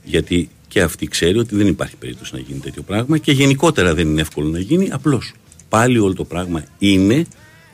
Γιατί 0.03 0.49
και 0.71 0.81
αυτή 0.81 1.07
ξέρει 1.07 1.37
ότι 1.37 1.55
δεν 1.55 1.67
υπάρχει 1.67 1.95
περίπτωση 1.95 2.33
να 2.33 2.39
γίνει 2.39 2.59
τέτοιο 2.59 2.81
πράγμα 2.81 3.17
και 3.17 3.31
γενικότερα 3.31 3.93
δεν 3.93 4.07
είναι 4.07 4.21
εύκολο 4.21 4.47
να 4.49 4.59
γίνει. 4.59 4.89
Απλώς 4.91 5.33
πάλι 5.69 5.99
όλο 5.99 6.13
το 6.13 6.23
πράγμα 6.23 6.63
είναι 6.77 7.25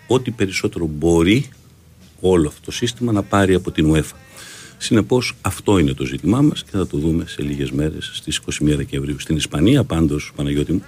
ότι 0.07 0.31
περισσότερο 0.31 0.85
μπορεί 0.85 1.49
όλο 2.19 2.47
αυτό 2.47 2.61
το 2.65 2.71
σύστημα 2.71 3.11
να 3.11 3.23
πάρει 3.23 3.53
από 3.53 3.71
την 3.71 3.93
UEFA. 3.93 4.15
Συνεπώς, 4.77 5.33
αυτό 5.41 5.77
είναι 5.77 5.93
το 5.93 6.05
ζήτημά 6.05 6.41
μας 6.41 6.63
και 6.63 6.69
θα 6.71 6.87
το 6.87 6.97
δούμε 6.97 7.23
σε 7.27 7.41
λίγες 7.41 7.71
μέρες 7.71 8.11
στις 8.13 8.41
21 8.45 8.75
Δεκεμβρίου. 8.75 9.19
Στην 9.19 9.35
Ισπανία, 9.35 9.83
πάντως, 9.83 10.31
Παναγιώτη 10.35 10.71
μου, 10.71 10.83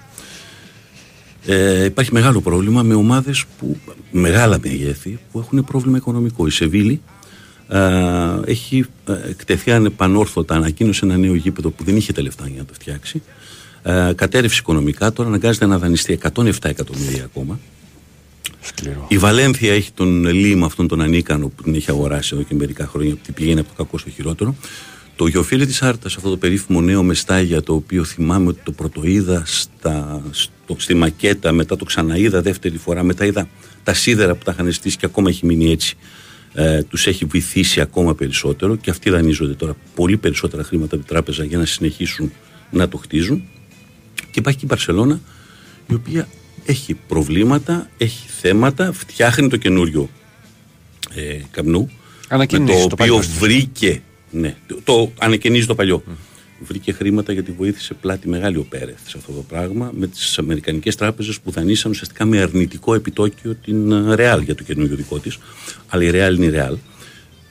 ε, 1.46 1.84
υπάρχει 1.84 2.12
μεγάλο 2.12 2.40
πρόβλημα 2.40 2.82
με 2.82 2.94
ομάδες 2.94 3.44
που 3.58 3.76
μεγάλα 4.10 4.58
μεγέθη 4.62 5.18
που 5.32 5.38
έχουν 5.38 5.64
πρόβλημα 5.64 5.96
οικονομικό. 5.96 6.46
Η 6.46 6.50
Σεβίλη 6.50 6.92
ε, 6.92 7.00
έχει 8.44 8.84
ε, 9.06 9.12
εκτεθεί 9.28 9.70
ανεπανόρθωτα, 9.72 10.54
ανακοίνωσε 10.54 11.04
ένα 11.04 11.16
νέο 11.16 11.34
γήπεδο 11.34 11.70
που 11.70 11.84
δεν 11.84 11.96
είχε 11.96 12.12
τα 12.12 12.22
λεφτά 12.22 12.48
για 12.48 12.58
να 12.58 12.64
το 12.64 12.74
φτιάξει. 12.74 13.22
Ε, 13.82 14.12
κατέρευσε 14.14 14.58
οικονομικά, 14.60 15.12
τώρα 15.12 15.28
αναγκάζεται 15.28 15.66
να 15.66 15.78
δανειστεί 15.78 16.18
107 16.34 16.52
εκατομμύρια 16.62 17.24
ακόμα. 17.24 17.58
Σκληρό. 18.60 19.06
Η 19.08 19.18
Βαλένθια 19.18 19.72
έχει 19.72 19.90
τον 19.92 20.24
Λίμα, 20.24 20.66
αυτόν 20.66 20.88
τον 20.88 21.00
ανίκανο 21.00 21.48
που 21.48 21.62
την 21.62 21.74
έχει 21.74 21.90
αγοράσει 21.90 22.30
εδώ 22.34 22.42
και 22.42 22.54
μερικά 22.54 22.86
χρόνια, 22.86 23.14
που 23.14 23.32
πηγαίνει 23.32 23.60
από 23.60 23.68
το 23.68 23.74
κακό 23.76 23.98
στο 23.98 24.10
χειρότερο. 24.10 24.54
Το 25.16 25.26
γεωφίλι 25.26 25.66
της 25.66 25.82
Άρτας, 25.82 26.16
αυτό 26.16 26.30
το 26.30 26.36
περίφημο 26.36 26.80
νέο 26.80 27.02
μεστάγια, 27.02 27.62
το 27.62 27.74
οποίο 27.74 28.04
θυμάμαι 28.04 28.48
ότι 28.48 28.60
το 28.64 28.72
πρωτοείδα 28.72 29.42
στα, 29.46 30.22
στο, 30.30 30.76
στη 30.78 30.94
μακέτα, 30.94 31.52
μετά 31.52 31.76
το 31.76 31.84
ξαναείδα 31.84 32.42
δεύτερη 32.42 32.76
φορά, 32.76 33.02
μετά 33.02 33.24
είδα 33.24 33.48
τα 33.82 33.94
σίδερα 33.94 34.34
που 34.34 34.44
τα 34.44 34.52
είχαν 34.52 34.72
στήσει 34.72 34.96
και 34.96 35.06
ακόμα 35.06 35.28
έχει 35.28 35.46
μείνει 35.46 35.70
έτσι 35.70 35.96
ε, 36.54 36.82
τους 36.82 37.06
έχει 37.06 37.24
βοηθήσει 37.24 37.80
ακόμα 37.80 38.14
περισσότερο 38.14 38.76
και 38.76 38.90
αυτοί 38.90 39.10
δανείζονται 39.10 39.54
τώρα 39.54 39.76
πολύ 39.94 40.16
περισσότερα 40.16 40.62
χρήματα 40.62 40.94
από 40.94 41.04
την 41.04 41.14
τράπεζα 41.14 41.44
για 41.44 41.58
να 41.58 41.64
συνεχίσουν 41.64 42.32
να 42.70 42.88
το 42.88 42.96
χτίζουν. 42.96 43.42
Και 44.14 44.38
υπάρχει 44.38 44.58
και 44.58 44.64
η 44.64 44.68
Μπαρσελώνα 44.70 45.20
η 45.90 45.94
οποία 45.94 46.28
έχει 46.64 46.94
προβλήματα, 47.08 47.90
έχει 47.98 48.28
θέματα, 48.28 48.92
φτιάχνει 48.92 49.48
το 49.48 49.56
καινούριο 49.56 50.08
ε, 51.14 51.40
καμνού 51.50 51.90
με 52.30 52.46
το, 52.46 52.88
οποίο 52.90 53.16
βρήκε 53.38 54.02
ναι, 54.30 54.56
το, 54.66 54.80
το 54.84 55.12
ανακαινίζει 55.18 55.66
το 55.66 55.74
παλιό 55.74 56.02
βρήκε 56.60 56.92
χρήματα 56.92 57.32
γιατί 57.32 57.52
βοήθησε 57.52 57.94
πλάτη 57.94 58.28
μεγάλη 58.28 58.56
ο 58.56 58.66
Πέρεθ 58.68 59.08
σε 59.08 59.18
αυτό 59.18 59.32
το 59.32 59.44
πράγμα 59.48 59.90
με 59.94 60.06
τις 60.06 60.38
Αμερικανικές 60.38 60.96
τράπεζες 60.96 61.40
που 61.40 61.50
δανείσαν 61.50 61.90
ουσιαστικά 61.90 62.24
με 62.24 62.40
αρνητικό 62.40 62.94
επιτόκιο 62.94 63.54
την 63.64 63.92
Real 63.92 64.40
για 64.44 64.54
το 64.54 64.62
καινούργιο 64.62 64.96
δικό 64.96 65.18
της. 65.18 65.38
Αλλά 65.88 66.02
η 66.02 66.10
Real 66.12 66.34
είναι 66.36 66.44
η 66.44 66.52
Real. 66.54 66.76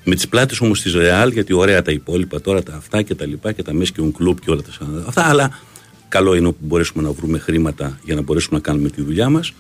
Με 0.04 0.16
τις 0.16 0.28
πλάτες 0.28 0.62
όμως 0.62 0.82
της 0.82 0.94
Real, 0.96 1.30
γιατί 1.34 1.54
ωραία 1.54 1.82
τα 1.82 1.92
υπόλοιπα 1.92 2.42
τώρα, 2.42 2.64
τα 2.64 2.76
αυτά 2.76 3.02
και 3.02 3.16
τα 3.16 3.26
λοιπά 3.26 3.52
και 3.52 3.64
τα 3.64 3.74
μέσα 3.74 3.92
και 3.96 4.02
κλουμπ 4.16 4.38
και 4.38 4.52
όλα 4.52 4.62
τα 4.62 5.04
αυτά, 5.08 5.26
αλλά 5.26 5.60
καλό 6.08 6.36
είναι 6.36 6.48
που 6.48 6.58
μπορέσουμε 6.60 7.04
να 7.04 7.12
βρούμε 7.12 7.38
χρήματα 7.38 8.00
για 8.04 8.16
να 8.16 8.22
μπορέσουμε 8.22 8.56
να 8.56 8.62
κάνουμε 8.62 8.90
τη 8.90 9.02
δουλειά 9.02 9.30
μας. 9.30 9.54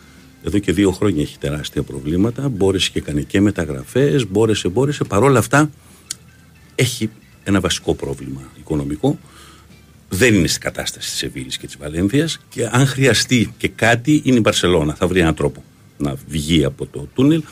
Εδώ 0.43 0.57
και 0.57 0.71
δύο 0.71 0.91
χρόνια 0.91 1.21
έχει 1.21 1.37
τεράστια 1.37 1.83
προβλήματα. 1.83 2.49
Μπόρεσε 2.49 2.89
και 2.93 2.99
έκανε 2.99 3.21
και 3.21 3.41
μεταγραφές, 3.41 4.27
μπόρεσε, 4.27 4.69
μπόρεσε. 4.69 5.03
Παρόλα 5.03 5.39
αυτά 5.39 5.69
έχει 6.75 7.09
ένα 7.43 7.59
βασικό 7.59 7.95
πρόβλημα 7.95 8.41
οικονομικό 8.59 9.19
δεν 10.09 10.33
είναι 10.33 10.47
στην 10.47 10.61
κατάσταση 10.61 11.11
της 11.11 11.23
Εβίλη 11.23 11.49
και 11.59 11.65
της 11.65 11.77
Βαλένθιας 11.77 12.39
και 12.49 12.69
αν 12.71 12.85
χρειαστεί 12.87 13.53
και 13.57 13.67
κάτι 13.67 14.21
είναι 14.23 14.37
η 14.37 14.41
Μπαρσελόνα. 14.43 14.93
Θα 14.93 15.07
βρει 15.07 15.19
έναν 15.19 15.35
τρόπο 15.35 15.63
να 15.97 16.15
βγει 16.27 16.65
από 16.65 16.85
το 16.85 17.07
τούνελ. 17.13 17.43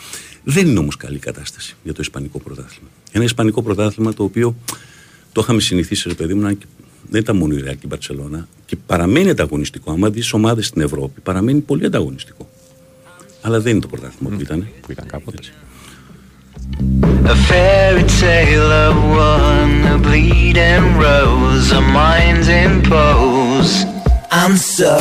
Δεν 0.43 0.67
είναι 0.67 0.79
όμως 0.79 0.97
καλή 0.97 1.19
κατάσταση 1.19 1.75
για 1.83 1.93
το 1.93 1.99
Ισπανικό 2.01 2.39
πρωτάθλημα. 2.39 2.89
Ένα 3.11 3.23
Ισπανικό 3.23 3.61
πρωτάθλημα 3.61 4.13
το 4.13 4.23
οποίο 4.23 4.55
το 5.31 5.41
είχαμε 5.41 5.61
συνηθίσει, 5.61 6.07
ρε 6.07 6.13
παιδί 6.13 6.33
μου, 6.33 6.57
δεν 7.09 7.21
ήταν 7.21 7.37
μόνο 7.37 7.53
η 7.53 7.61
Ρεάλ 7.61 7.73
και 7.73 7.81
η 7.83 7.87
Μπαρσελόνα 7.89 8.47
και 8.65 8.75
παραμένει 8.75 9.29
ανταγωνιστικό. 9.29 9.91
Άμα 9.91 10.09
δεις 10.09 10.33
ομάδες 10.33 10.65
στην 10.65 10.81
Ευρώπη, 10.81 11.21
παραμένει 11.21 11.59
πολύ 11.59 11.85
ανταγωνιστικό. 11.85 12.49
Αλλά 13.41 13.59
δεν 13.59 13.71
είναι 13.71 13.81
το 13.81 13.87
πρωτάθλημα 13.87 14.35
που 14.35 14.41
ήταν. 14.41 14.67
Που 14.81 14.91
ήταν 14.91 15.07
κάποτε. 15.07 15.37
Έτσι. 16.67 17.31
A 17.33 17.36
fairy 17.50 18.05
tale 18.21 18.71
of 18.88 18.97
one, 19.33 19.77
a 19.95 19.97
bleeding 20.05 20.88
rose, 21.05 21.67
a 21.71 21.81
mind's 21.81 22.47
impose. 22.65 23.74
I'm 24.31 24.55
so. 24.55 24.93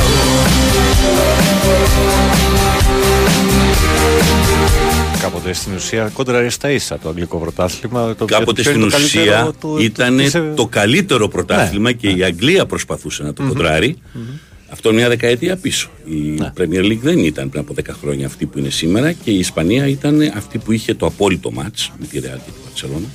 Κάποτε 5.20 5.52
στην 5.52 5.75
ουσία 5.75 6.11
κόντρα 6.12 6.50
στα 6.50 6.70
ίσα 6.70 6.99
το 6.99 7.08
αγγλικό 7.08 7.38
πρωτάθλημα. 7.38 8.14
Το 8.14 8.25
Κάποτε 8.25 8.62
στην 8.62 8.82
ουσία 8.82 9.52
ήταν 9.80 10.20
το 10.54 10.66
καλύτερο 10.66 11.28
πρωτάθλημα 11.28 11.88
ναι, 11.88 11.96
και 11.96 12.08
ναι. 12.11 12.18
η 12.18 12.25
Αγγλία 12.25 12.66
προσπαθούσε 12.66 13.23
να 13.23 13.32
το 13.32 13.44
mm-hmm. 13.44 13.49
κοντράρει. 13.49 13.99
Mm-hmm. 14.14 14.55
Αυτό 14.68 14.92
μια 14.92 15.08
δεκαετία 15.08 15.56
πίσω. 15.56 15.90
Η 16.06 16.14
ναι. 16.14 16.52
Premier 16.56 16.85
League 16.85 16.99
δεν 17.02 17.18
ήταν 17.18 17.49
πριν 17.50 17.62
από 17.62 17.75
10 17.76 17.94
χρόνια 18.00 18.26
αυτή 18.26 18.46
που 18.46 18.58
είναι 18.58 18.70
σήμερα 18.70 19.12
και 19.12 19.30
η 19.30 19.38
Ισπανία 19.38 19.87
ήταν 19.87 20.20
αυτή 20.35 20.58
που 20.58 20.73
είχε 20.73 20.94
το 20.94 21.06
απόλυτο 21.06 21.52
μάτς 21.52 21.92
με 21.99 22.06
τη 22.06 22.18
Real 22.18 22.38
και 22.44 22.50
τη 22.50 22.87
Barcelona. 22.87 23.08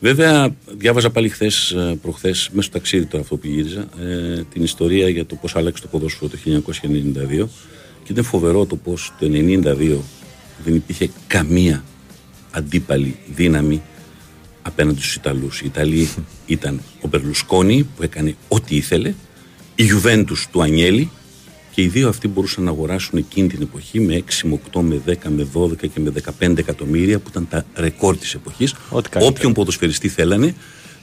Βέβαια, 0.00 0.56
διάβαζα 0.76 1.10
πάλι 1.10 1.28
χθες, 1.28 1.76
προχθές, 2.02 2.48
μέσα 2.52 2.68
στο 2.68 2.78
ταξίδι 2.78 3.06
τώρα 3.06 3.22
αυτό 3.22 3.36
που 3.36 3.46
γύριζα, 3.46 3.88
ε, 4.00 4.42
την 4.52 4.62
ιστορία 4.62 5.08
για 5.08 5.26
το 5.26 5.34
πώς 5.34 5.56
άλλαξε 5.56 5.82
το 5.82 5.88
ποδόσφαιρο 5.88 6.30
το 6.30 6.36
1992 6.36 7.48
και 8.04 8.12
ήταν 8.12 8.24
φοβερό 8.24 8.66
το 8.66 8.76
πώς 8.76 9.12
το 9.18 9.26
1992 9.26 9.96
δεν 10.64 10.74
υπήρχε 10.74 11.10
καμία 11.26 11.84
αντίπαλη 12.50 13.16
δύναμη 13.34 13.82
απέναντι 14.62 15.00
στους 15.00 15.14
Ιταλούς. 15.14 15.60
Οι 15.60 15.66
Ιταλοί 15.66 16.08
ήταν 16.46 16.80
ο 17.00 17.08
Μπερλουσκόνη 17.08 17.88
που 17.96 18.02
έκανε 18.02 18.36
ό,τι 18.48 18.76
ήθελε 18.76 19.14
η 19.80 19.84
Juventus 19.92 20.38
του 20.50 20.62
Ανιέλη 20.62 21.10
και 21.70 21.82
οι 21.82 21.86
δύο 21.88 22.08
αυτοί 22.08 22.28
μπορούσαν 22.28 22.64
να 22.64 22.70
αγοράσουν 22.70 23.18
εκείνη 23.18 23.48
την 23.48 23.62
εποχή 23.62 24.00
με 24.00 24.22
6, 24.26 24.32
με 24.42 24.60
8, 24.72 24.80
με 24.80 25.02
10, 25.06 25.12
με 25.28 25.46
12 25.54 25.76
και 25.78 26.00
με 26.00 26.12
15 26.40 26.58
εκατομμύρια 26.58 27.18
που 27.18 27.28
ήταν 27.30 27.48
τα 27.48 27.64
ρεκόρ 27.74 28.16
της 28.16 28.34
εποχής. 28.34 28.74
Όποιον 29.20 29.52
ποδοσφαιριστή 29.52 30.08
θέλανε, 30.08 30.54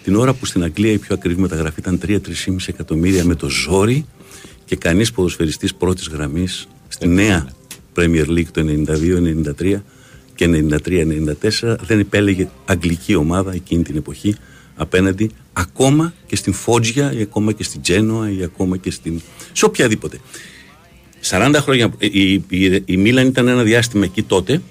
την 0.04 0.16
ώρα 0.16 0.34
που 0.34 0.46
στην 0.46 0.64
Αγγλία 0.64 0.92
η 0.92 0.98
πιο 0.98 1.16
ακριβή 1.16 1.42
μεταγραφή 1.42 1.80
ήταν 1.80 2.00
3-3,5 2.06 2.20
εκατομμύρια 2.66 3.26
με 3.26 3.36
το 3.36 3.50
ζόρι 3.50 4.06
και 4.66 4.76
κανείς 4.76 5.12
ποδοσφαιριστής 5.12 5.76
πρώτης 5.76 6.08
γραμμής 6.08 6.68
στη 6.88 7.08
νέα 7.08 7.48
Premier 7.96 8.28
League 8.28 8.48
το 8.52 8.66
92-93 9.60 9.82
και 10.36 10.68
93-94 11.62 11.76
δεν 11.82 12.00
επέλεγε 12.00 12.50
αγγλική 12.66 13.16
ομάδα 13.16 13.54
εκείνη 13.54 13.84
την 13.84 13.96
εποχή 13.96 14.36
απέναντι 14.76 15.30
ακόμα 15.54 16.14
και 16.26 16.36
στην 16.36 16.54
Φότζια 16.54 17.14
ή 17.14 17.22
ακόμα 17.22 17.52
και 17.52 17.64
στην 17.64 17.82
Τζένοα 17.82 18.32
ή 18.32 18.44
ακόμα 18.44 18.78
και 18.78 18.92
στην... 18.92 19.22
σε 19.54 19.66
οποιαδήποτε. 19.66 20.20
40 21.30 21.56
χρόνια, 21.60 21.94
η, 21.98 22.34
η, 22.34 22.84
η 22.86 22.98
Μίλαν 22.98 23.28
ήταν 23.28 23.48
ένα 23.48 23.64
διάστημα 23.64 24.06
εκεί 24.06 24.24
τότε 24.24 24.62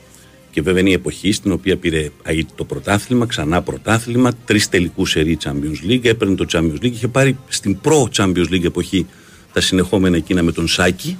και 0.51 0.63
βέβαια 0.63 0.81
είναι 0.81 0.91
η 0.91 0.93
εποχή 0.93 1.33
στην 1.33 1.53
οποία 1.53 1.77
πήρε 1.77 2.11
το 2.55 2.65
πρωτάθλημα, 2.65 3.27
ξανά 3.27 3.63
πρωτάθλημα, 3.63 4.33
τρεις 4.45 4.69
τελικούς 4.69 5.11
σερή 5.11 5.39
Champions 5.45 5.91
League, 5.91 6.05
έπαιρνε 6.05 6.35
το 6.35 6.47
Champions 6.53 6.83
League, 6.83 6.93
είχε 6.93 7.09
πάρει 7.09 7.39
στην 7.49 7.81
προ 7.81 8.09
Champions 8.17 8.49
League 8.51 8.65
εποχή 8.65 9.07
τα 9.53 9.61
συνεχόμενα 9.61 10.17
εκείνα 10.17 10.43
με 10.43 10.53
τον 10.53 10.69
Σάκη 10.69 11.17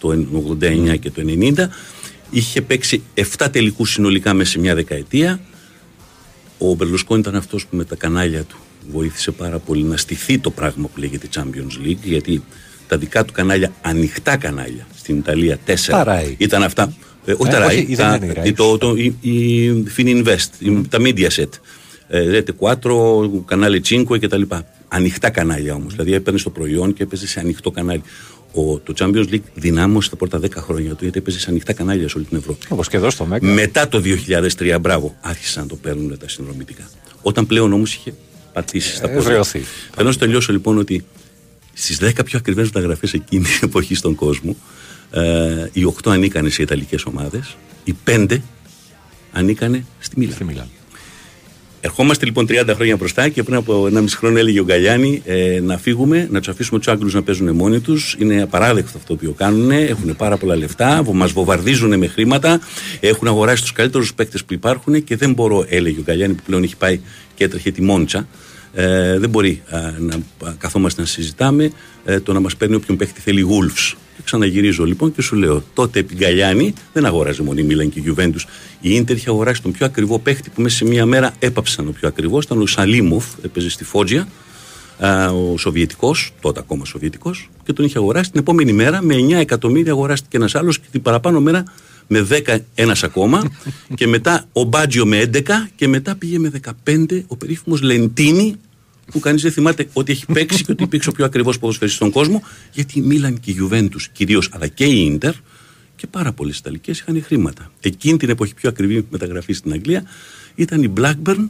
το 0.00 0.26
89 0.60 0.98
και 0.98 1.10
το 1.10 1.22
90. 1.26 1.52
Είχε 2.30 2.62
παίξει 2.62 3.02
7 3.38 3.46
τελικούς 3.52 3.92
συνολικά 3.92 4.34
μέσα 4.34 4.50
σε 4.50 4.58
μια 4.58 4.74
δεκαετία. 4.74 5.40
Ο 6.58 6.74
Μπερλουσκόν 6.74 7.18
ήταν 7.18 7.36
αυτός 7.36 7.66
που 7.66 7.76
με 7.76 7.84
τα 7.84 7.96
κανάλια 7.96 8.42
του 8.42 8.56
βοήθησε 8.92 9.30
πάρα 9.30 9.58
πολύ 9.58 9.82
να 9.82 9.96
στηθεί 9.96 10.38
το 10.38 10.50
πράγμα 10.50 10.88
που 10.94 11.00
λέγεται 11.00 11.28
Champions 11.34 11.86
League 11.86 12.02
γιατί 12.02 12.42
τα 12.88 12.98
δικά 12.98 13.24
του 13.24 13.32
κανάλια, 13.32 13.72
ανοιχτά 13.82 14.36
κανάλια 14.36 14.86
στην 14.96 15.16
Ιταλία, 15.16 15.58
τέσσερα 15.64 16.22
ήταν 16.36 16.62
αυτά. 16.62 16.92
Ε, 17.24 17.34
όχι 17.36 17.50
τα 17.50 17.68
Rai, 17.68 17.94
τα, 17.96 18.20
το, 18.54 18.78
το, 18.78 18.94
η, 18.96 19.14
η 19.20 19.84
Fininvest, 19.96 20.78
τα 20.88 20.98
Mediaset, 21.00 21.48
ε, 22.08 22.42
Rete 22.60 22.74
4, 22.74 22.74
κανάλι 23.44 23.82
5 24.08 24.18
κτλ. 24.20 24.42
Ανοιχτά 24.88 25.30
κανάλια 25.30 25.74
όμως. 25.74 25.92
Δηλαδή 25.92 26.14
έπαιρνες 26.14 26.42
το 26.42 26.50
προϊόν 26.50 26.92
και 26.92 27.02
έπαιζες 27.02 27.30
σε 27.30 27.40
ανοιχτό 27.40 27.70
κανάλι. 27.70 28.02
Ο, 28.52 28.78
το 28.78 28.94
Champions 28.98 29.28
League 29.32 29.42
δυνάμωσε 29.54 30.10
τα 30.10 30.16
πρώτα 30.16 30.38
10 30.38 30.50
χρόνια 30.50 30.94
του 30.94 31.04
γιατί 31.04 31.18
έπαιζε 31.18 31.38
σε 31.38 31.50
ανοιχτά 31.50 31.72
κανάλια 31.72 32.08
σε 32.08 32.16
όλη 32.16 32.26
την 32.26 32.36
Ευρώπη. 32.36 32.66
Όπως 32.68 32.88
και 32.88 32.96
εδώ 32.96 33.10
στο 33.10 33.24
Μέκα. 33.24 33.46
Μετά 33.46 33.88
το 33.88 34.02
2003, 34.58 34.76
μπράβο, 34.80 35.16
άρχισαν 35.20 35.62
να 35.62 35.68
το 35.68 35.76
παίρνουν 35.76 36.18
τα 36.18 36.28
συνδρομητικά. 36.28 36.88
Όταν 37.22 37.46
πλέον 37.46 37.72
όμως 37.72 37.94
είχε 37.94 38.14
πατήσει 38.52 38.94
στα 38.94 39.06
πόδια. 39.06 39.20
ευρεωθεί. 39.20 39.62
Θέλω 39.94 40.06
να 40.06 40.12
σου 40.12 40.18
τελειώσω 40.18 40.52
λοιπόν 40.52 40.78
ότι 40.78 41.04
στις 41.72 41.98
10 42.02 42.24
πιο 42.24 42.38
ακριβές 42.38 42.64
μεταγραφές 42.66 43.12
εκείνη 43.12 43.44
την 43.44 43.58
εποχή 43.62 43.94
στον 43.94 44.14
κόσμο, 44.14 44.56
ε, 45.10 45.68
οι 45.72 45.84
8 46.02 46.10
ανήκανε 46.10 46.48
σε 46.48 46.62
Ιταλικές 46.62 47.04
ομάδες, 47.04 47.56
οι 47.84 47.94
5 48.04 48.42
ανήκανε 49.32 49.84
στη 49.98 50.18
Μίλαν. 50.18 50.34
Στη 50.34 50.44
Μιλάν. 50.44 50.68
Ερχόμαστε 51.80 52.24
λοιπόν 52.24 52.46
30 52.48 52.72
χρόνια 52.74 52.96
μπροστά 52.96 53.28
και 53.28 53.42
πριν 53.42 53.56
από 53.56 53.88
1,5 53.94 54.04
χρόνο 54.08 54.38
έλεγε 54.38 54.60
ο 54.60 54.64
Γκαλιάνη 54.64 55.22
ε, 55.24 55.60
να 55.62 55.78
φύγουμε, 55.78 56.28
να 56.30 56.38
τους 56.38 56.48
αφήσουμε 56.48 56.78
τους 56.78 56.88
Άγγλους 56.88 57.14
να 57.14 57.22
παίζουν 57.22 57.54
μόνοι 57.54 57.80
τους. 57.80 58.16
Είναι 58.18 58.42
απαράδεκτο 58.42 58.98
αυτό 58.98 59.16
που 59.16 59.34
κάνουν. 59.34 59.70
Έχουν 59.70 60.16
πάρα 60.16 60.36
πολλά 60.36 60.56
λεφτά, 60.56 61.04
μας 61.12 61.32
βομβαρδίζουν 61.32 61.98
με 61.98 62.06
χρήματα. 62.06 62.60
Έχουν 63.00 63.28
αγοράσει 63.28 63.62
τους 63.62 63.72
καλύτερους 63.72 64.14
παίκτες 64.14 64.44
που 64.44 64.52
υπάρχουν 64.52 65.04
και 65.04 65.16
δεν 65.16 65.32
μπορώ, 65.32 65.64
έλεγε 65.68 65.98
ο 65.98 66.02
Γκαλιάνη 66.02 66.34
που 66.34 66.42
πλέον 66.46 66.62
έχει 66.62 66.76
πάει 66.76 67.00
και 67.34 67.44
έτρεχε 67.44 67.70
τη 67.70 67.82
Μόντσα. 67.82 68.26
Ε, 68.80 69.18
δεν 69.18 69.30
μπορεί 69.30 69.62
α, 69.70 69.78
να 69.98 70.14
α, 70.14 70.52
καθόμαστε 70.58 71.00
να 71.00 71.06
συζητάμε 71.06 71.72
ε, 72.04 72.20
το 72.20 72.32
να 72.32 72.40
μας 72.40 72.56
παίρνει 72.56 72.74
όποιον 72.74 72.96
παίκτη 72.96 73.20
θέλει 73.20 73.46
Wolves. 73.48 73.96
Και 74.16 74.22
ξαναγυρίζω 74.24 74.84
λοιπόν 74.84 75.14
και 75.14 75.22
σου 75.22 75.36
λέω: 75.36 75.62
Τότε 75.74 75.98
επί 75.98 76.14
Γκαλιάνη 76.14 76.72
δεν 76.92 77.04
αγόραζε 77.04 77.42
μόνο 77.42 77.60
η 77.60 77.62
Μίλαν 77.62 77.90
και 77.90 77.98
η 77.98 78.02
Γιουβέντους. 78.02 78.46
Η 78.80 79.00
ντερ 79.00 79.16
είχε 79.16 79.30
αγοράσει 79.30 79.62
τον 79.62 79.72
πιο 79.72 79.86
ακριβό 79.86 80.18
παίκτη 80.18 80.50
που 80.50 80.62
μέσα 80.62 80.76
σε 80.76 80.84
μία 80.84 81.06
μέρα 81.06 81.34
έπαψαν 81.38 81.88
ο 81.88 81.90
πιο 81.90 82.08
ακριβός. 82.08 82.44
Ήταν 82.44 82.60
ο 82.60 82.66
Σαλίμοφ, 82.66 83.24
έπαιζε 83.42 83.70
στη 83.70 83.84
Φότζια, 83.84 84.28
α, 84.98 85.30
ο 85.30 85.56
Σοβιετικός, 85.56 86.32
τότε 86.40 86.60
ακόμα 86.60 86.84
Σοβιετικός, 86.84 87.50
και 87.64 87.72
τον 87.72 87.84
είχε 87.84 87.98
αγοράσει 87.98 88.30
την 88.30 88.40
επόμενη 88.40 88.72
μέρα 88.72 89.02
με 89.02 89.14
9 89.14 89.32
εκατομμύρια 89.32 89.92
αγοράστηκε 89.92 90.36
ένας 90.36 90.54
άλλος 90.54 90.78
και 90.78 90.86
την 90.90 91.02
παραπάνω 91.02 91.40
μέρα 91.40 91.64
με 92.06 92.26
10 92.46 92.58
ένας 92.74 93.02
ακόμα 93.02 93.50
και 93.94 94.06
μετά 94.06 94.44
ο 94.52 94.62
Μπάτζιο 94.62 95.06
με 95.06 95.30
11 95.32 95.40
και 95.76 95.88
μετά 95.88 96.14
πήγε 96.16 96.38
με 96.38 96.50
15 96.84 97.22
ο 97.26 97.36
περίφημος 97.36 97.82
Λεντίνη 97.82 98.56
που 99.12 99.20
κανείς 99.20 99.42
δεν 99.42 99.52
θυμάται 99.52 99.88
ότι 99.92 100.12
έχει 100.12 100.26
παίξει 100.32 100.64
και 100.64 100.72
ότι 100.72 100.82
υπήρξε 100.82 101.08
ο 101.08 101.12
πιο 101.12 101.24
ακριβώ 101.24 101.50
ποδοσφαιριστής 101.50 101.94
στον 101.94 102.10
κόσμο 102.10 102.42
γιατί 102.72 102.98
η 102.98 103.02
Μίλαν 103.02 103.40
και 103.40 103.50
η 103.50 103.52
Γιουβέντους 103.52 104.08
κυρίως 104.08 104.48
αλλά 104.52 104.66
και 104.66 104.84
η 104.84 105.10
ντερ 105.10 105.34
και 105.96 106.06
πάρα 106.06 106.32
πολλές 106.32 106.58
Ιταλικές 106.58 106.98
είχαν 106.98 107.22
χρήματα. 107.22 107.72
Εκείνη 107.80 108.16
την 108.16 108.28
εποχή 108.28 108.54
πιο 108.54 108.68
ακριβή 108.68 109.06
μεταγραφή 109.10 109.52
στην 109.52 109.72
Αγγλία 109.72 110.04
ήταν 110.54 110.82
η 110.82 110.92
Blackburn 110.96 111.48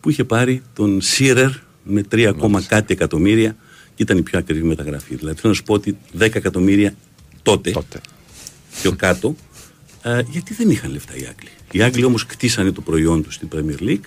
που 0.00 0.10
είχε 0.10 0.24
πάρει 0.24 0.62
τον 0.74 1.00
Σίρερ 1.00 1.50
με 1.82 2.04
3, 2.10 2.32
κάτι 2.66 2.92
εκατομμύρια 2.92 3.56
και 3.94 4.02
ήταν 4.02 4.18
η 4.18 4.22
πιο 4.22 4.38
ακριβή 4.38 4.62
μεταγραφή. 4.62 5.14
Δηλαδή 5.14 5.40
θέλω 5.40 5.52
να 5.52 5.58
σου 5.58 5.62
πω 5.62 5.74
ότι 5.74 5.96
10 6.18 6.34
εκατομμύρια 6.34 6.94
τότε, 7.42 7.70
Τότε. 7.70 8.00
πιο 8.80 8.92
κάτω, 8.92 9.36
ε, 10.02 10.22
γιατί 10.30 10.54
δεν 10.54 10.70
είχαν 10.70 10.92
λεφτά 10.92 11.16
οι 11.16 11.24
Άγγλοι. 11.26 11.48
Οι 11.72 11.82
Άγγλοι 11.82 12.04
όμως 12.04 12.26
κτίσανε 12.26 12.72
το 12.72 12.80
προϊόν 12.80 13.22
τους 13.22 13.34
στην 13.34 13.48
Premier 13.54 13.82
League, 13.82 14.04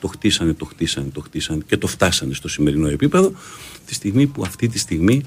το 0.00 0.06
χτίσανε, 0.06 0.52
το 0.52 0.64
χτίσανε, 0.64 1.08
το 1.12 1.20
χτίσανε 1.20 1.62
και 1.66 1.76
το 1.76 1.86
φτάσανε 1.86 2.34
στο 2.34 2.48
σημερινό 2.48 2.88
επίπεδο. 2.88 3.32
Τη 3.86 3.94
στιγμή 3.94 4.26
που 4.26 4.42
αυτή 4.42 4.68
τη 4.68 4.78
στιγμή 4.78 5.22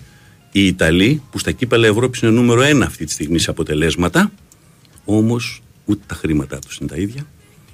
οι 0.51 0.67
Ιταλοί, 0.67 1.21
που 1.31 1.39
στα 1.39 1.51
κύπελα 1.51 1.87
Ευρώπης 1.87 2.21
είναι 2.21 2.31
νούμερο 2.31 2.61
ένα 2.61 2.85
αυτή 2.85 3.05
τη 3.05 3.11
στιγμή 3.11 3.39
σε 3.39 3.49
αποτελέσματα, 3.49 4.31
όμως 5.05 5.61
ούτε 5.85 6.01
τα 6.05 6.15
χρήματά 6.15 6.59
τους 6.59 6.77
είναι 6.77 6.89
τα 6.89 6.95
ίδια, 6.95 7.27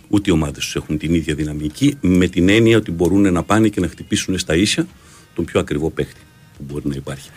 ούτε 0.07 0.29
οι 0.29 0.33
ομάδες 0.33 0.63
τους 0.63 0.75
έχουν 0.75 0.97
την 0.97 1.13
ίδια 1.13 1.35
δυναμική, 1.35 1.97
με 2.01 2.27
την 2.27 2.49
έννοια 2.49 2.77
ότι 2.77 2.91
μπορούν 2.91 3.33
να 3.33 3.43
πάνε 3.43 3.67
και 3.67 3.79
να 3.79 3.87
χτυπήσουν 3.87 4.37
στα 4.37 4.55
ίσια 4.55 4.87
τον 5.35 5.45
πιο 5.45 5.59
ακριβό 5.59 5.89
παίχτη 5.89 6.19
που 6.57 6.63
μπορεί 6.67 6.87
να 6.87 6.95
υπάρχει. 6.95 7.29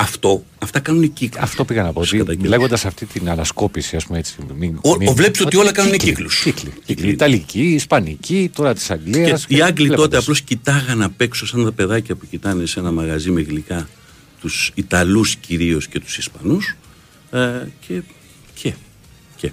Αυτό, 0.00 0.44
αυτά 0.58 0.80
κάνουν 0.80 1.12
κύκλους. 1.12 1.42
Αυτό 1.42 1.64
πήγα 1.64 1.82
να 1.82 1.92
πω. 1.92 2.04
Στους 2.04 2.18
καταγγέλους. 2.18 2.50
Λέγοντας 2.50 2.84
αυτή 2.84 3.06
την 3.06 3.28
ανασκόπηση, 3.30 3.96
ας 3.96 4.04
πούμε 4.06 4.18
έτσι. 4.18 4.36
Μην, 4.58 4.78
Ο- 4.82 4.96
μην- 4.96 5.08
ο 5.08 5.12
βλέπεις 5.12 5.40
ότι 5.40 5.56
όλα 5.56 5.72
κάνουν 5.72 5.92
κύκλοι, 5.92 6.08
κύκλους. 6.08 6.42
Κύκλοι. 6.42 6.62
Κύκλοι. 6.70 6.84
κύκλοι. 6.84 7.10
Ιταλική, 7.10 7.62
Ισπανική, 7.62 8.50
τώρα 8.54 8.74
της 8.74 8.90
Αγγλίας. 8.90 9.46
Και 9.46 9.56
οι 9.56 9.62
Άγγλοι 9.62 9.90
τότε 9.94 10.16
απλώς 10.16 10.40
κοιτάγαν 10.42 11.02
απ' 11.02 11.20
έξω 11.20 11.46
σαν 11.46 11.64
τα 11.64 11.72
παιδάκια 11.72 12.14
που 12.14 12.26
κοιτάνε 12.30 12.66
σε 12.66 12.80
ένα 12.80 12.90
μαγαζί 12.90 13.30
με 13.30 13.40
γλυκά 13.40 13.88
τους 14.40 14.70
Ιταλούς 14.74 15.36
κυρίως 15.36 15.86
και 15.88 16.00
τους 16.00 16.18
Ισπανούς. 16.18 16.76
Ε, 17.30 17.38
και, 17.86 18.02
και, 18.54 18.72
και. 19.36 19.52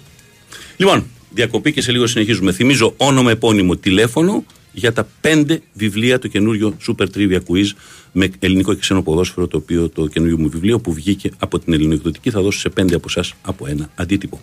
Λοιπόν, 0.78 1.06
διακοπή 1.30 1.72
και 1.74 1.82
σε 1.82 1.92
λίγο 1.92 2.08
συνεχίζουμε. 2.08 2.52
Θυμίζω 2.52 2.94
όνομα, 2.98 3.32
επώνυμο, 3.32 3.76
τηλέφωνο 3.76 4.44
για 4.78 4.94
τα 4.94 5.08
πέντε 5.22 5.62
βιβλία, 5.74 6.20
το 6.20 6.28
καινούριο 6.28 6.78
Super 6.88 7.06
Trivia 7.16 7.40
Quiz 7.48 7.66
με 8.12 8.30
ελληνικό 8.40 8.74
και 8.74 8.80
ξένο 8.80 9.02
ποδόσφαιρο, 9.02 9.48
το 9.48 9.58
οποίο 9.58 9.90
το 9.90 10.08
καινούριο 10.08 10.38
μου 10.38 10.50
βιβλίο 10.50 10.80
που 10.80 10.94
βγήκε 10.94 11.32
από 11.38 11.60
την 11.60 11.74
ελληνοεκδοτική 11.74 12.30
θα 12.30 12.42
δώσω 12.42 12.60
σε 12.60 12.70
πέντε 12.70 12.96
από 12.96 13.06
εσάς 13.10 13.34
από 13.42 13.68
ένα 13.68 13.90
αντίτυπο. 13.96 14.42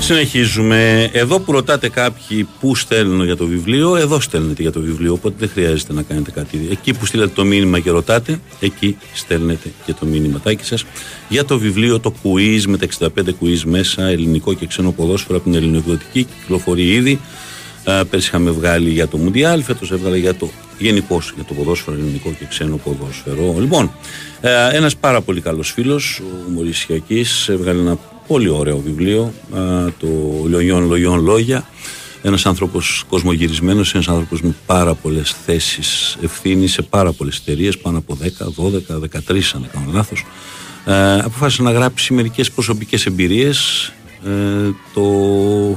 Συνεχίζουμε. 0.07 1.09
Εδώ 1.13 1.39
που 1.39 1.51
ρωτάτε 1.51 1.89
κάποιοι 1.89 2.47
πού 2.59 2.75
στέλνω 2.75 3.23
για 3.23 3.35
το 3.35 3.45
βιβλίο, 3.45 3.95
εδώ 3.95 4.19
στέλνετε 4.19 4.61
για 4.61 4.71
το 4.71 4.79
βιβλίο. 4.79 5.13
Οπότε 5.13 5.35
δεν 5.39 5.49
χρειάζεται 5.49 5.93
να 5.93 6.01
κάνετε 6.01 6.31
κάτι. 6.31 6.67
Εκεί 6.71 6.93
που 6.93 7.05
στείλατε 7.05 7.31
το 7.35 7.45
μήνυμα 7.45 7.79
και 7.79 7.89
ρωτάτε, 7.89 8.39
εκεί 8.59 8.97
στέλνετε 9.13 9.69
και 9.85 9.93
το 9.93 10.05
μήνυματάκι 10.05 10.63
σας 10.63 10.85
για 11.29 11.45
το 11.45 11.59
βιβλίο, 11.59 11.99
το 11.99 12.13
quiz 12.23 12.61
με 12.67 12.77
τα 12.77 12.87
65 12.99 13.07
quiz 13.41 13.61
μέσα, 13.65 14.03
ελληνικό 14.03 14.53
και 14.53 14.65
ξένο 14.65 14.91
ποδόσφαιρο 14.91 15.35
από 15.37 15.49
την 15.49 15.55
ελληνοεκδοτική. 15.55 16.27
Κυκλοφορεί 16.41 16.87
ήδη. 16.89 17.19
Ε, 17.83 18.01
Πέρσι 18.09 18.27
είχαμε 18.27 18.51
βγάλει 18.51 18.89
για 18.89 19.07
το 19.07 19.17
Μουντιάλ, 19.17 19.63
φέτος 19.63 19.91
έβγαλε 19.91 20.17
για 20.17 20.35
το 20.35 20.49
γενικώς 20.77 21.31
για 21.35 21.43
το 21.43 21.53
ποδόσφαιρο, 21.53 21.97
ελληνικό 21.97 22.29
και 22.39 22.45
ξένο 22.49 22.75
ποδόσφαιρο. 22.75 23.55
Λοιπόν, 23.59 23.91
ε, 24.41 24.69
ένας 24.71 24.95
πάρα 24.95 25.21
πολύ 25.21 25.41
καλός 25.41 25.71
φίλος, 25.71 26.21
ο 26.47 26.49
Μωρισιακή, 26.49 27.25
έβγαλε 27.47 27.79
ένα 27.79 27.97
πολύ 28.27 28.49
ωραίο 28.49 28.77
βιβλίο, 28.77 29.33
ε, 29.55 29.91
το 29.99 30.07
Λογιών 30.47 30.87
Λογιών 30.87 31.23
Λόγια. 31.23 31.67
Ένας 32.21 32.45
άνθρωπος 32.45 33.03
κοσμογυρισμένος, 33.09 33.93
ένας 33.93 34.07
άνθρωπος 34.07 34.41
με 34.41 34.55
πάρα 34.65 34.93
πολλές 34.93 35.35
θέσεις 35.45 36.17
ευθύνης 36.21 36.71
σε 36.71 36.81
πάρα 36.81 37.11
πολλές 37.11 37.37
εταιρείες, 37.37 37.77
πάνω 37.77 37.97
από 37.97 38.15
10, 38.15 38.49
12, 38.49 38.99
13, 38.99 39.53
αν 39.55 39.61
δεν 39.61 39.69
κάνω 39.73 39.91
λάθος. 39.93 40.25
Ε, 40.85 41.19
αποφάσισε 41.19 41.61
να 41.61 41.71
γράψει 41.71 42.13
μερικές 42.13 42.51
προσωπικές 42.51 43.05
εμπειρίες. 43.05 43.91
Ε, 44.25 44.69
το 44.93 45.03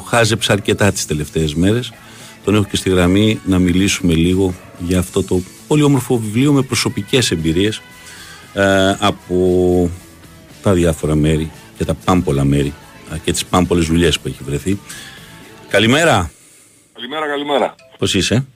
χάζεψα 0.07 0.53
αρκετά 0.53 0.93
τις 0.93 1.07
τελευταίες 1.07 1.55
μέρες 1.55 1.93
τον 2.45 2.55
έχω 2.55 2.65
και 2.65 2.77
στη 2.77 2.91
γραμμή 2.91 3.41
να 3.45 3.59
μιλήσουμε 3.59 4.15
λίγο 4.15 4.55
για 4.79 4.99
αυτό 4.99 5.23
το 5.23 5.41
πολύ 5.67 5.83
όμορφο 5.83 6.19
βιβλίο 6.19 6.53
με 6.53 6.63
προσωπικές 6.63 7.31
εμπειρίες 7.31 7.83
ε, 8.53 8.97
από 8.99 9.91
τα 10.63 10.73
διάφορα 10.73 11.15
μέρη 11.15 11.51
και 11.81 11.87
τα 11.87 11.95
πάμπολα 11.95 12.45
μέρη 12.45 12.73
ε, 13.15 13.19
και 13.25 13.33
τις 13.33 13.45
πάμπολες 13.45 13.87
δουλειές 13.87 14.19
που 14.19 14.29
έχει 14.29 14.43
βρεθεί 14.45 14.79
Καλημέρα, 15.69 16.31
Καλημέρα, 16.95 17.27
καλημέρα. 17.27 17.75
πώς 17.99 18.15
είσαι; 18.15 18.47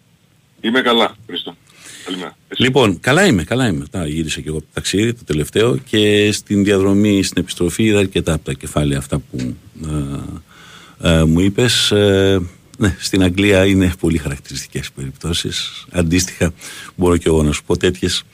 Είμαι 0.60 0.80
καλά, 0.80 1.16
Χρήστο. 1.26 1.56
Καλημέρα. 2.04 2.36
Εσύ; 2.48 2.62
Λοιπόν, 2.62 3.00
καλά 3.00 3.26
είμαι, 3.26 3.44
καλά 3.44 3.66
είμαι. 3.66 3.84
Τώρα 3.90 4.06
γύρισα 4.06 4.40
και 4.40 4.48
εγώ 4.48 4.56
από 4.56 4.66
το 4.66 4.72
ταξίδι 4.74 5.14
το 5.14 5.24
τελευταίο 5.24 5.76
και 5.76 6.32
στην 6.32 6.64
διαδρομή, 6.64 7.22
στην 7.22 7.42
επιστροφή 7.42 7.82
είδα 7.82 7.98
αρκετά 7.98 8.32
από 8.32 8.44
τα 8.44 8.52
κεφάλαια 8.52 8.98
αυτά 8.98 9.18
που 9.18 9.56
ε, 11.00 11.18
ε, 11.18 11.24
μου 11.24 11.40
είπες. 11.40 11.90
Ε, 11.90 12.40
ναι, 12.78 12.96
στην 12.98 13.22
Αγγλία 13.22 13.66
είναι 13.66 13.92
πολύ 14.00 14.18
χαρακτηριστικές 14.18 14.90
περιπτώσεις. 14.92 15.86
Αντίστοιχα 15.92 16.52
μπορώ 16.96 17.16
και 17.16 17.28
εγώ 17.28 17.42
να 17.42 17.52
σου 17.52 17.64
πω 17.64 17.76
τέτοιες 17.76 18.18
ε, 18.18 18.24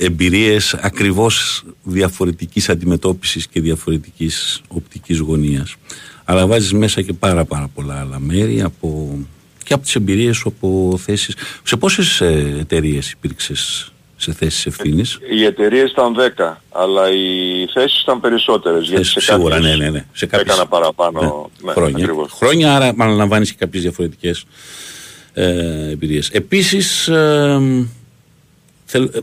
εμπειρίες 0.00 0.74
ακριβώς 0.74 1.64
διαφορετικής 1.82 2.68
αντιμετώπισης 2.68 3.46
και 3.46 3.60
διαφορετικής 3.60 4.60
οπτικής 4.68 5.18
γωνίας. 5.18 5.74
Αλλά 6.24 6.46
βάζεις 6.46 6.72
μέσα 6.72 7.02
και 7.02 7.12
πάρα 7.12 7.44
πάρα 7.44 7.68
πολλά 7.74 8.00
άλλα 8.00 8.18
μέρη 8.20 8.62
από, 8.62 9.18
και 9.64 9.72
από 9.74 9.82
τις 9.82 9.94
εμπειρίες 9.94 10.36
σου 10.36 10.48
από 10.48 10.98
θέσεις. 11.04 11.36
Σε 11.62 11.76
πόσες 11.76 12.20
ε, 12.20 12.56
εταιρείες 12.60 13.10
υπήρξες 13.10 13.92
σε 14.16 14.32
θέσεις 14.32 14.66
ευθύνης; 14.66 15.18
Οι 15.36 15.44
εταιρείες 15.44 15.90
ήταν 15.90 16.14
10, 16.14 16.56
αλλά 16.70 17.10
οι 17.10 17.66
θέσεις 17.72 18.00
ήταν 18.02 18.20
περισσότερες. 18.20 18.88
Γιατί 18.88 19.04
σε 19.04 19.20
Σίγουρα, 19.20 19.54
κάποιες 19.54 19.76
ναι, 19.76 19.84
ναι, 19.84 19.90
ναι. 19.90 20.04
Σε 20.12 20.26
κάποιες, 20.26 20.54
Έκανα 20.54 20.68
παραπάνω. 20.68 21.50
Ναι, 21.64 21.72
χρόνια. 21.72 21.96
ακριβώς. 22.04 22.32
Χρόνια, 22.32 22.74
άρα 22.74 22.86
αναλαμβάνεις 22.98 23.50
και 23.50 23.56
κάποιες 23.58 23.82
διαφορετικές 23.82 24.44
ε, 25.32 25.90
εμπειρίες. 25.90 26.28
Επίσης, 26.30 27.08
ε, 27.08 27.60
θέλ- 28.84 29.14
ε, 29.14 29.20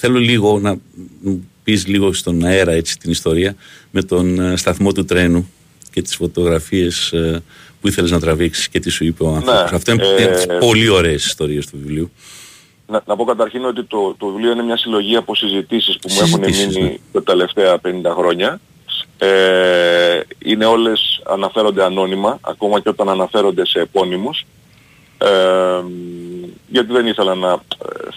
θέλω 0.00 0.18
λίγο 0.18 0.58
να 0.58 0.76
μου 1.20 1.48
πεις 1.64 1.86
λίγο 1.86 2.12
στον 2.12 2.44
αέρα 2.44 2.72
έτσι 2.72 2.98
την 2.98 3.10
ιστορία 3.10 3.54
με 3.90 4.02
τον 4.02 4.40
ε, 4.40 4.56
σταθμό 4.56 4.92
του 4.92 5.04
τρένου 5.04 5.50
και 5.90 6.02
τις 6.02 6.16
φωτογραφίες 6.16 7.12
ε, 7.12 7.42
που 7.80 7.88
ήθελες 7.88 8.10
να 8.10 8.20
τραβήξεις 8.20 8.68
και 8.68 8.80
τι 8.80 8.90
σου 8.90 9.04
είπε 9.04 9.24
ο 9.24 9.28
άνθρωπος. 9.28 9.72
Αυτό 9.72 9.92
είναι 9.92 10.06
ε, 10.06 10.14
μια 10.14 10.26
από 10.26 10.34
τις 10.34 10.46
πολύ 10.58 10.88
ωραίες 10.88 11.24
ιστορίες 11.24 11.66
του 11.66 11.78
βιβλίου. 11.82 12.10
να, 12.86 13.02
να 13.06 13.16
πω 13.16 13.24
καταρχήν 13.24 13.64
ότι 13.64 13.84
το, 13.84 14.14
το 14.18 14.26
βιβλίο 14.26 14.52
είναι 14.52 14.62
μια 14.62 14.76
συλλογή 14.76 15.16
από 15.16 15.34
συζητήσεις 15.34 15.98
που 15.98 16.08
μου 16.12 16.18
έχουν 16.20 16.44
Συζητήσεις, 16.44 16.76
μείνει 16.76 16.88
ναι. 16.88 16.96
τα 17.12 17.22
τελευταία 17.22 17.80
50 17.84 17.88
χρόνια. 18.16 18.60
Ε, 19.18 20.20
είναι 20.38 20.64
όλες 20.64 21.22
αναφέρονται 21.26 21.84
ανώνυμα, 21.84 22.38
ακόμα 22.40 22.80
και 22.80 22.88
όταν 22.88 23.08
αναφέρονται 23.08 23.66
σε 23.66 23.80
επώνυμους. 23.80 24.46
Ε, 25.18 25.28
γιατί 26.68 26.92
δεν 26.92 27.06
ήθελα 27.06 27.34
να 27.34 27.52
ε, 27.52 27.58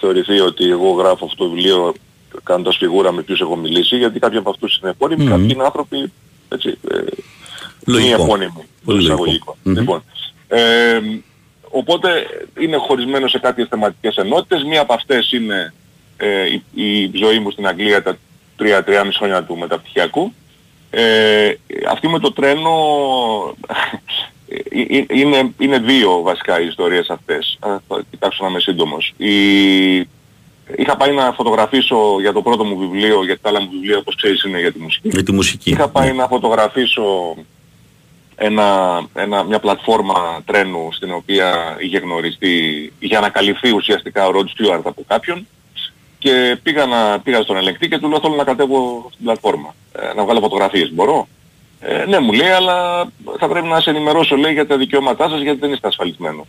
θεωρηθεί 0.00 0.40
ότι 0.40 0.70
εγώ 0.70 0.90
γράφω 0.90 1.24
αυτό 1.24 1.44
το 1.44 1.50
βιβλίο 1.50 1.94
κάνοντας 2.42 2.76
φιγούρα 2.76 3.12
με 3.12 3.22
ποιους 3.22 3.40
έχω 3.40 3.56
μιλήσει, 3.56 3.96
γιατί 3.96 4.18
κάποιοι 4.18 4.38
από 4.38 4.50
αυτούς 4.50 4.78
είναι 4.78 4.90
επώνυμοι, 4.90 5.22
Μμμ. 5.24 5.30
κάποιοι 5.30 5.48
είναι 5.52 5.64
άνθρωποι 5.64 6.12
έτσι, 6.48 6.78
ε, 6.90 6.96
Λογικό. 7.86 8.16
μη 8.16 8.22
επώνυμοι. 8.24 8.66
Πολύ 8.84 9.02
εισαγωγικό. 9.02 9.26
λογικό. 9.26 9.56
Μμμ. 9.62 9.74
Λοιπόν, 9.74 10.02
ε, 10.48 11.00
οπότε 11.70 12.26
είναι 12.60 12.76
χωρισμένος 12.76 13.30
σε 13.30 13.38
κάποιες 13.38 13.68
θεματικές 13.70 14.16
ενότητες. 14.16 14.62
Μία 14.64 14.80
από 14.80 14.92
αυτές 14.92 15.32
είναι 15.32 15.72
ε, 16.16 16.44
η, 16.50 16.62
η 16.74 17.10
ζωή 17.14 17.38
μου 17.38 17.50
στην 17.50 17.66
Αγγλία 17.66 18.02
τα 18.02 18.16
3-3,5 18.58 18.82
χρόνια 19.16 19.42
του 19.44 19.58
μεταπτυχιακού. 19.58 20.32
Ε, 20.90 21.52
αυτή 21.88 22.08
με 22.08 22.18
το 22.18 22.32
τρένο 22.32 22.70
ε, 23.66 23.72
ε, 23.72 23.98
είναι, 25.08 25.50
είναι 25.58 25.78
δύο 25.78 26.22
βασικά 26.22 26.60
οι 26.60 26.66
ιστορίες 26.66 27.10
αυτές. 27.10 27.58
Α, 27.60 27.76
Θα 27.88 28.02
κοιτάξω 28.10 28.44
να 28.44 28.50
είμαι 28.50 28.60
σύντομος. 28.60 29.12
Η, 29.16 29.32
είχα 30.76 30.96
πάει 30.98 31.12
να 31.12 31.32
φωτογραφίσω 31.32 32.20
για 32.20 32.32
το 32.32 32.42
πρώτο 32.42 32.64
μου 32.64 32.76
βιβλίο, 32.78 33.24
γιατί 33.24 33.40
τα 33.42 33.48
άλλα 33.48 33.60
μου 33.60 33.68
βιβλία 33.70 33.98
όπως 33.98 34.16
ξέρεις 34.16 34.42
είναι 34.44 34.60
για 34.60 34.72
τη 34.72 34.78
μουσική. 34.78 35.10
Με 35.14 35.22
τη 35.22 35.32
μουσική. 35.32 35.70
Είχα 35.70 35.88
πάει 35.88 36.06
Ναι. 36.06 36.12
να 36.12 36.26
φωτογραφίσω 36.26 37.36
ένα, 38.36 39.00
ένα, 39.14 39.44
μια 39.44 39.58
πλατφόρμα 39.58 40.42
τρένου 40.44 40.88
στην 40.92 41.12
οποία 41.12 41.76
είχε 41.80 41.98
γνωριστεί, 41.98 42.92
είχε 42.98 43.16
ανακαλυφθεί 43.16 43.70
ουσιαστικά 43.70 44.26
ο 44.26 44.30
Ροντ 44.30 44.48
Στιούαρτ 44.48 44.86
από 44.86 45.04
κάποιον 45.06 45.46
και 46.18 46.58
πήγα, 46.62 46.86
να, 46.86 47.20
πήγα 47.20 47.42
στον 47.42 47.56
ελεγκτή 47.56 47.88
και 47.88 47.98
του 47.98 48.08
λέω 48.08 48.20
θέλω 48.20 48.34
να 48.34 48.44
κατέβω 48.44 49.08
στην 49.12 49.24
πλατφόρμα, 49.24 49.74
ε, 49.92 50.14
να 50.14 50.24
βγάλω 50.24 50.40
φωτογραφίες. 50.40 50.92
Μπορώ; 50.92 51.28
Ε, 51.84 52.04
ναι 52.08 52.18
μου 52.18 52.32
λέει 52.32 52.48
αλλά 52.48 53.06
θα 53.38 53.48
πρέπει 53.48 53.66
να 53.66 53.80
σε 53.80 53.90
ενημερώσω 53.90 54.36
λέει 54.36 54.52
για 54.52 54.66
τα 54.66 54.76
δικαιώματά 54.76 55.28
σας 55.28 55.40
γιατί 55.40 55.58
δεν 55.58 55.72
είστε 55.72 55.88
ασφαλισμένος. 55.88 56.46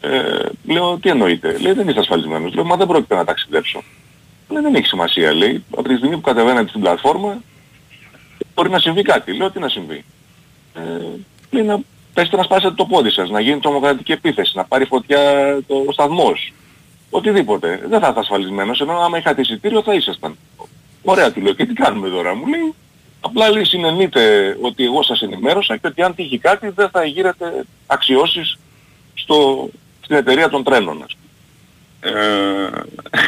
Ε, 0.00 0.48
λέω 0.64 0.98
τι 0.98 1.08
εννοείται. 1.08 1.58
Λέει 1.58 1.72
δεν 1.72 1.88
είστε 1.88 2.00
ασφαλισμένος. 2.00 2.54
Λέω 2.54 2.64
μα 2.64 2.76
δεν 2.76 2.86
πρόκειται 2.86 3.14
να 3.14 3.24
ταξιδέψω. 3.24 3.82
Λέει 4.48 4.62
δεν 4.62 4.74
έχει 4.74 4.86
σημασία 4.86 5.32
λέει. 5.32 5.64
Από 5.70 5.88
τη 5.88 5.96
στιγμή 5.96 6.14
που 6.14 6.20
κατεβαίνετε 6.20 6.68
στην 6.68 6.80
πλατφόρμα 6.80 7.42
μπορεί 8.54 8.70
να 8.70 8.78
συμβεί 8.78 9.02
κάτι. 9.02 9.32
Λέω 9.32 9.50
τι 9.50 9.58
να 9.58 9.68
συμβεί; 9.68 10.04
Ε, 10.74 10.80
λέει 11.50 11.64
να 11.64 11.80
πέστε 12.14 12.36
να 12.36 12.42
σπάσετε 12.42 12.74
το 12.74 12.84
πόδι 12.84 13.10
σας, 13.10 13.30
να 13.30 13.40
γίνει 13.40 13.60
τρομοκρατική 13.60 14.12
επίθεση, 14.12 14.52
να 14.56 14.64
πάρει 14.64 14.84
φωτιά 14.84 15.20
το, 15.66 15.84
ο 15.86 15.92
σταθμός. 15.92 16.52
Οτιδήποτε. 17.10 17.80
Δεν 17.88 18.00
θα 18.00 18.08
είστε 18.08 18.20
ασφαλισμένος, 18.20 18.80
ενώ 18.80 18.98
άμα 18.98 19.18
είχατε 19.18 19.40
εισιτήριο 19.40 19.82
θα 19.82 19.94
ήσασταν. 19.94 20.36
Ωραία 21.02 21.32
του 21.32 21.40
λέω 21.40 21.52
και 21.52 21.66
τι 21.66 21.72
κάνουμε 21.72 22.08
τώρα. 22.08 22.34
Μου 22.34 22.46
λέει; 22.46 22.74
Απλά 23.24 23.50
λέει 23.50 23.64
συνενείτε 23.64 24.56
ότι 24.60 24.84
εγώ 24.84 25.02
σας 25.02 25.20
ενημέρωσα 25.22 25.76
και 25.76 25.86
ότι 25.86 26.02
αν 26.02 26.14
τύχει 26.14 26.38
κάτι 26.38 26.68
δεν 26.68 26.88
θα 26.88 27.04
γύρετε 27.04 27.64
αξιώσεις 27.86 28.58
στο, 29.14 29.68
στην 30.00 30.16
εταιρεία 30.16 30.48
των 30.48 30.64
τρένων 30.64 30.96
μας. 30.96 31.16
Ε, 32.00 32.70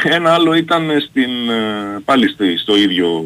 ένα 0.03 0.33
άλλο 0.33 0.53
ήταν 0.53 0.89
στην, 1.09 1.49
ε, 1.49 1.99
πάλι 2.05 2.27
στη- 2.29 2.57
στο 2.57 2.75
ίδιο 2.77 3.25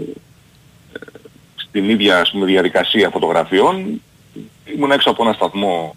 στην 1.56 1.90
ίδια 1.90 2.20
ας 2.20 2.32
πούμε, 2.32 2.46
διαδικασία 2.46 3.10
φωτογραφιών. 3.10 4.02
Ήμουν 4.76 4.92
έξω 4.92 5.10
από 5.10 5.24
ένα 5.24 5.34
σταθμό, 5.34 5.96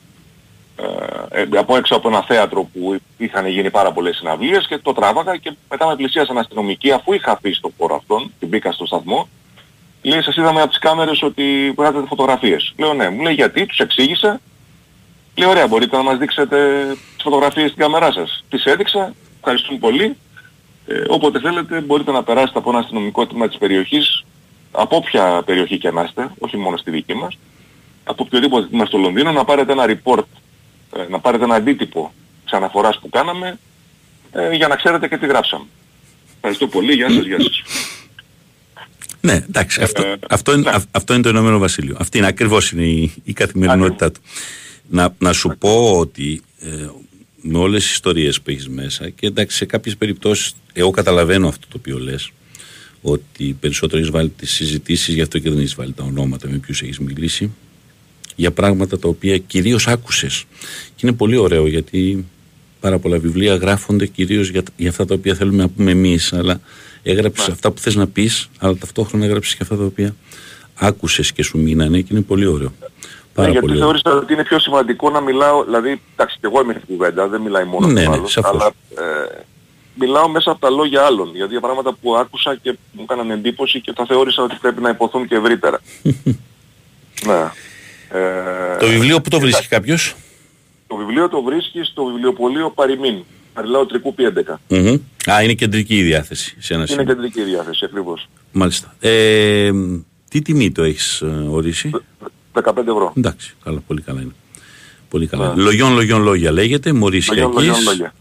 ε, 1.31 1.41
ε, 1.43 1.59
από 1.59 1.77
έξω 1.77 1.95
από 1.95 2.09
ένα 2.09 2.23
θέατρο 2.23 2.63
που 2.65 2.97
είχαν 3.19 3.47
γίνει 3.47 3.71
πάρα 3.71 3.93
πολλές 3.93 4.17
συναυλίες 4.17 4.67
και 4.67 4.79
το 4.79 4.93
τράβαγα 4.93 5.37
και 5.37 5.53
μετά 5.71 5.87
με 5.87 5.97
πλησίασαν 5.97 6.39
αστυνομικοί 6.39 6.93
αφού 6.93 7.13
είχα 7.13 7.33
αφήσει 7.33 7.61
το 7.61 7.73
χώρο 7.79 7.95
αυτόν 7.95 8.33
και 8.41 8.47
μπήκα 8.47 8.73
στο 8.73 8.87
σταθμό. 8.87 9.29
Λέει, 10.03 10.23
σας 10.23 10.37
είδαμε 10.37 10.61
από 10.61 10.69
τις 10.69 10.79
κάμερες 10.79 11.23
ότι 11.23 11.73
βγάζετε 11.77 12.07
φωτογραφίες. 12.07 12.73
Λέω, 12.77 12.95
ναι. 12.95 13.09
Μου 13.09 13.23
λέει, 13.23 13.35
γιατί, 13.35 13.67
τους 13.67 13.79
εξήγησα. 13.79 14.41
Λέει, 15.35 15.49
ωραία, 15.49 15.67
μπορείτε 15.67 15.97
να 15.97 16.03
μας 16.03 16.19
δείξετε 16.19 16.87
τις 17.15 17.23
φωτογραφίες 17.23 17.71
στην 17.71 17.83
κάμερά 17.83 18.13
σας. 18.13 18.45
Τις 18.49 18.65
έδειξα, 18.65 19.15
ευχαριστούμε 19.37 19.79
πολύ. 19.79 20.17
Ε, 20.87 21.03
όποτε 21.09 21.41
θέλετε 21.41 21.81
μπορείτε 21.81 22.13
να 22.13 22.23
περάσετε 22.23 22.59
από 22.59 22.71
ένα 22.71 22.79
αστυνομικό 22.79 23.27
τμήμα 23.27 23.49
της 23.49 23.59
περιοχής, 23.59 24.25
από 24.73 24.97
όποια 24.97 25.43
περιοχή 25.47 25.79
και 25.79 25.91
να 25.91 26.03
είστε, 26.03 26.31
όχι 26.39 26.57
μόνο 26.57 26.77
στη 26.77 26.91
δική 26.91 27.15
μας, 27.15 27.39
από 28.05 28.23
οποιοδήποτε 28.27 28.67
τμήμα 28.67 28.85
στο 28.85 28.99
Λονδίνο, 28.99 29.33
να 29.33 29.45
πάρετε 29.45 29.73
ένα 29.73 29.85
report, 29.87 30.25
ε, 30.97 31.07
να 31.09 31.19
πάρετε 31.19 31.45
ένα 31.45 31.55
αντίτυπο 31.55 32.13
της 32.45 32.53
αναφοράς 32.53 32.99
που 32.99 33.09
κάναμε, 33.09 33.59
ε, 34.33 34.55
για 34.55 34.69
να 34.69 34.77
ξέρετε 34.77 35.09
και 35.09 35.19
τι 35.19 35.27
γράψαμε. 35.27 35.65
Ευχαριστώ 36.35 36.67
πολύ, 36.67 36.93
γεια 36.93 37.11
σας, 37.11 37.25
γεια 37.25 37.41
σας. 37.41 37.63
Ναι, 39.25 39.45
εντάξει, 39.49 39.83
αυτό, 39.83 40.03
Ε, 40.03 40.15
αυτό, 40.29 40.53
είναι, 40.53 40.63
ναι. 40.63 40.71
αυ- 40.77 40.89
αυτό 40.91 41.13
είναι 41.15 41.23
το 41.23 41.29
Ηνωμένο 41.29 41.59
Βασίλειο. 41.59 41.97
Αυτή 41.99 42.19
είναι 42.19 42.27
ακριβώς 42.27 42.71
είναι 42.71 42.85
η, 42.87 43.13
η 43.25 43.33
καθημερινότητά 43.33 44.11
του. 44.13 44.21
Να, 44.91 45.15
να 45.19 45.33
σου 45.33 45.55
πω 45.59 45.99
ότι 45.99 46.41
ε, 46.59 46.87
με 47.43 47.59
όλες 47.59 47.83
τις 47.83 47.93
ιστορίες 47.93 48.41
που 48.41 48.51
έχεις 48.51 48.69
μέσα 48.69 49.09
και 49.11 49.27
εντάξει 49.27 49.57
σε 49.57 49.65
κάποιες 49.65 49.97
περιπτώσεις 49.97 50.55
εγώ 50.73 50.91
καταλαβαίνω 50.91 51.49
αυτό 51.49 51.67
το 51.69 51.77
οποίο 51.79 51.99
λες 51.99 52.31
ότι 53.03 53.57
περισσότερο 53.61 53.99
έχεις 54.01 54.11
βάλει 54.13 54.29
τις 54.29 54.51
συζητήσεις 54.51 55.15
γι' 55.15 55.21
αυτό 55.21 55.39
και 55.39 55.51
δεν 55.51 55.59
έχεις 55.59 55.75
βάλει 55.75 55.93
τα 55.93 56.03
ονόματα 56.05 56.49
με 56.51 56.57
ποιους 56.57 56.83
έχεις 56.83 56.99
μιλήσει 56.99 57.51
για 58.37 58.51
πράγματα 58.51 58.99
τα 58.99 59.09
οποία 59.09 59.39
κυρίως 59.39 59.87
άκουσες 59.89 60.45
και 60.95 61.07
είναι 61.07 61.17
πολύ 61.17 61.37
ωραίο 61.37 61.67
γιατί 61.67 62.25
πάρα 62.81 62.99
πολλά 62.99 63.19
βιβλία 63.19 63.55
γράφονται 63.57 64.07
κυρίως 64.07 64.49
για, 64.49 64.63
για 64.77 64.89
αυτά 64.91 65.05
τα 65.05 65.15
οποία 65.15 65.35
θέλουμε 65.35 65.63
να 65.63 65.69
πούμε 65.69 65.91
εμείς 65.91 66.33
αλλά 66.33 66.61
έγραψες 67.03 67.47
Ναι. 67.47 67.53
αυτά 67.53 67.71
που 67.71 67.81
θες 67.81 67.95
να 67.95 68.07
πεις 68.07 68.49
αλλά 68.59 68.77
ταυτόχρονα 68.77 69.25
έγραψες 69.25 69.55
και 69.55 69.63
αυτά 69.63 69.77
τα 69.77 69.85
οποία 69.85 70.15
άκουσες 70.75 71.33
και 71.33 71.43
σου 71.43 71.59
μείνανε 71.59 72.01
και 72.01 72.09
είναι 72.11 72.21
πολύ 72.23 72.47
ωραίο 72.47 72.73
πάρα 73.35 73.49
Ναι, 73.49 73.53
γιατί 73.53 73.67
πολύ 73.67 73.83
ωραίο. 73.83 74.01
θεώρησα 74.01 74.23
ότι 74.25 74.33
είναι 74.33 74.45
πιο 74.45 74.59
σημαντικό 74.59 75.11
να 75.11 75.21
μιλάω, 75.21 75.65
δηλαδή, 75.65 76.01
εντάξει 76.15 76.37
και 76.41 76.47
εγώ 76.47 76.61
είμαι 76.63 76.73
στην 76.73 76.87
κουβέντα, 76.97 77.29
δεν 77.29 77.41
μιλάει 77.41 77.65
μόνο 77.65 77.87
Ναι, 77.87 78.05
του 78.05 78.11
ναι, 78.11 78.17
άλλου, 78.17 78.29
σαφώς. 78.29 78.51
αλλά 78.51 78.67
ε, 78.99 79.43
μιλάω 79.95 80.29
μέσα 80.29 80.51
από 80.51 80.61
τα 80.61 80.71
λόγια 80.71 81.03
άλλων, 81.03 81.31
γιατί 81.35 81.51
για 81.53 81.61
πράγματα 81.61 81.93
που 81.93 82.17
άκουσα 82.17 82.57
και 82.63 82.77
μου 82.93 83.03
έκαναν 83.03 83.31
εντύπωση 83.31 83.81
και 83.81 83.93
τα 83.93 84.07
θεώρησα 84.07 84.43
ότι 84.43 84.57
πρέπει 84.61 84.81
να 84.83 84.89
υποθούν 84.89 85.29
και 85.29 85.35
ευρύτερα. 85.35 85.81
ναι. 87.27 87.51
Ε, 88.19 88.77
το 88.81 88.87
βιβλίο 88.87 89.21
που 89.21 89.29
το 89.31 89.41
βρίσκει 89.41 89.67
κάποιος; 89.69 90.15
Το 90.87 90.97
βιβλίο 90.97 91.29
το 91.29 91.43
βρίσκεις 91.43 91.87
στο 91.89 92.05
βιβλιοπωλείο 92.05 92.71
Παριμήν, 92.71 93.25
Αριλάου 93.53 93.87
Τρικούπη 93.87 94.25
11. 94.49 94.55
Μμμ. 94.69 94.97
Α, 95.33 95.43
είναι 95.43 95.53
κεντρική 95.53 95.97
η 95.97 96.03
διάθεση 96.03 96.57
σε 96.59 96.75
ένα 96.75 96.83
Είναι 96.83 96.91
σημείο. 96.91 97.05
κεντρική 97.15 97.43
διάθεση 97.43 97.85
ακριβώς. 97.85 98.29
Μάλιστα. 98.53 98.95
Ε, 99.01 99.71
τι 100.31 100.43
τιμή 100.43 100.73
το 100.73 100.83
έχεις 100.83 101.21
ε, 101.21 101.27
ορίσει; 101.51 101.91
15 102.53 102.77
ευρώ. 102.77 103.13
Εντάξει, 103.17 103.55
καλά, 103.65 103.81
πολύ 103.87 104.01
καλά 104.01 104.21
είναι. 104.21 104.33
Πολύ 105.09 105.27
καλά. 105.27 105.55
Ναι. 105.55 105.63
Λογιών, 105.63 105.95
λογιών, 105.95 106.23
λόγια 106.23 106.53
λέγεται, 106.53 106.89
Λογιών, 106.91 106.97
μορίσιακής. 107.05 107.43
λογιών, 107.55 107.77
λόγια. 107.85 108.15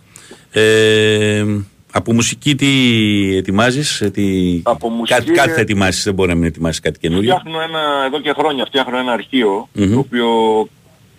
Ε, 0.51 1.45
από 1.91 2.13
μουσική 2.13 2.55
τι 2.55 2.67
ετοιμάζεις, 3.35 4.01
ε, 4.01 4.09
τι... 4.09 4.23
Από 4.63 4.89
μουσική, 4.89 5.19
κάτι, 5.19 5.31
κάτι 5.31 5.51
ε, 5.51 5.53
θα 5.53 5.61
ετοιμάσεις, 5.61 6.03
δεν 6.03 6.13
μπορεί 6.13 6.29
να 6.29 6.35
μην 6.35 6.43
ετοιμάσεις 6.43 6.79
κάτι 6.79 6.99
καινούριο. 6.99 7.35
Φτιάχνω 7.37 7.61
ένα, 7.61 7.79
εδώ 8.05 8.19
και 8.21 8.33
χρόνια 8.37 8.65
φτιάχνω 8.65 8.97
ένα 8.97 9.11
αρχείο, 9.11 9.69
Μμμ. 9.73 9.93
το 9.93 9.99
οποίο 9.99 10.27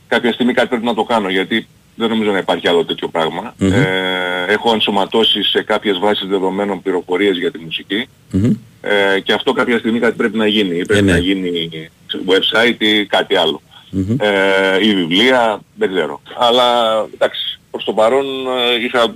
κάποια 0.08 0.32
στιγμή 0.32 0.52
κάτι 0.52 0.68
πρέπει 0.68 0.84
να 0.84 0.94
το 0.94 1.02
κάνω, 1.04 1.28
γιατί 1.30 1.66
δεν 1.94 2.08
νομίζω 2.08 2.30
να 2.30 2.38
υπάρχει 2.38 2.68
άλλο 2.68 2.84
τέτοιο 2.84 3.08
πράγμα. 3.08 3.54
Μμμ. 3.58 3.72
Ε, 3.72 4.44
έχω 4.48 4.72
ενσωματώσει 4.72 5.42
σε 5.42 5.62
κάποιες 5.62 5.98
βάσεις 5.98 6.28
δεδομένων 6.28 6.82
πληροφορίες 6.82 7.38
για 7.38 7.50
τη 7.50 7.58
μουσική 7.58 8.08
Μμμ. 8.30 8.52
ε, 8.80 9.20
και 9.20 9.32
αυτό 9.32 9.52
κάποια 9.52 9.78
στιγμή 9.78 9.98
κάτι 9.98 10.16
πρέπει 10.16 10.36
να 10.36 10.46
γίνει. 10.46 10.76
Ή 10.78 10.84
πρέπει 10.84 11.04
ναι. 11.04 11.12
να 11.12 11.18
γίνει 11.18 11.90
σε 12.06 12.20
website 12.26 12.82
ή 12.82 13.06
κάτι 13.06 13.36
άλλο. 13.36 13.60
Μμμ. 13.90 14.16
Ε, 14.20 14.86
ή 14.86 14.94
βιβλία, 14.94 15.60
δεν 15.74 15.92
ξέρω. 15.94 16.20
Αλλά 16.38 16.98
εντάξει, 17.14 17.60
προς 17.70 17.84
το 17.84 17.92
παρόν 17.92 18.26
ε, 18.46 18.84
είχα 18.84 19.14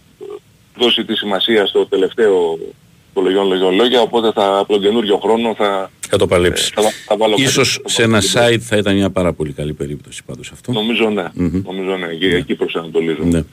δώσει 0.76 1.04
τη 1.04 1.14
σημασία 1.14 1.66
στο 1.66 1.86
τελευταίο 1.86 2.58
το 3.16 3.22
λογιών 3.22 3.46
λογιών 3.48 3.74
λόγια, 3.74 4.00
οπότε 4.00 4.32
θα, 4.32 4.58
από 4.58 4.72
τον 4.72 4.82
καινούριο 4.82 5.18
χρόνο 5.18 5.54
θα, 5.54 5.90
Θα 6.08 6.16
το 6.18 6.26
παλέψεις. 6.26 6.68
θα, 6.68 6.82
θα 7.06 7.16
βάλω 7.16 7.34
Ίσως 7.38 7.76
κάτι- 7.76 7.90
σε 7.92 8.02
ένα 8.02 8.20
site 8.34 8.58
θα 8.60 8.76
ήταν 8.76 8.94
μια 8.94 9.10
πάρα 9.10 9.32
πολύ 9.32 9.52
καλή 9.52 9.72
περίπτωση 9.72 10.22
πάντως 10.26 10.50
αυτό. 10.52 10.72
Νομίζω 10.72 11.08
ναι. 11.10 11.24
Μμμ. 11.34 11.62
Νομίζω 11.64 11.96
ναι. 11.96 12.06
Και 12.14 12.26
εκεί 12.36 12.54
προσανατολίζω. 12.54 13.22
Ναι. 13.22 13.38
Ε, 13.38 13.44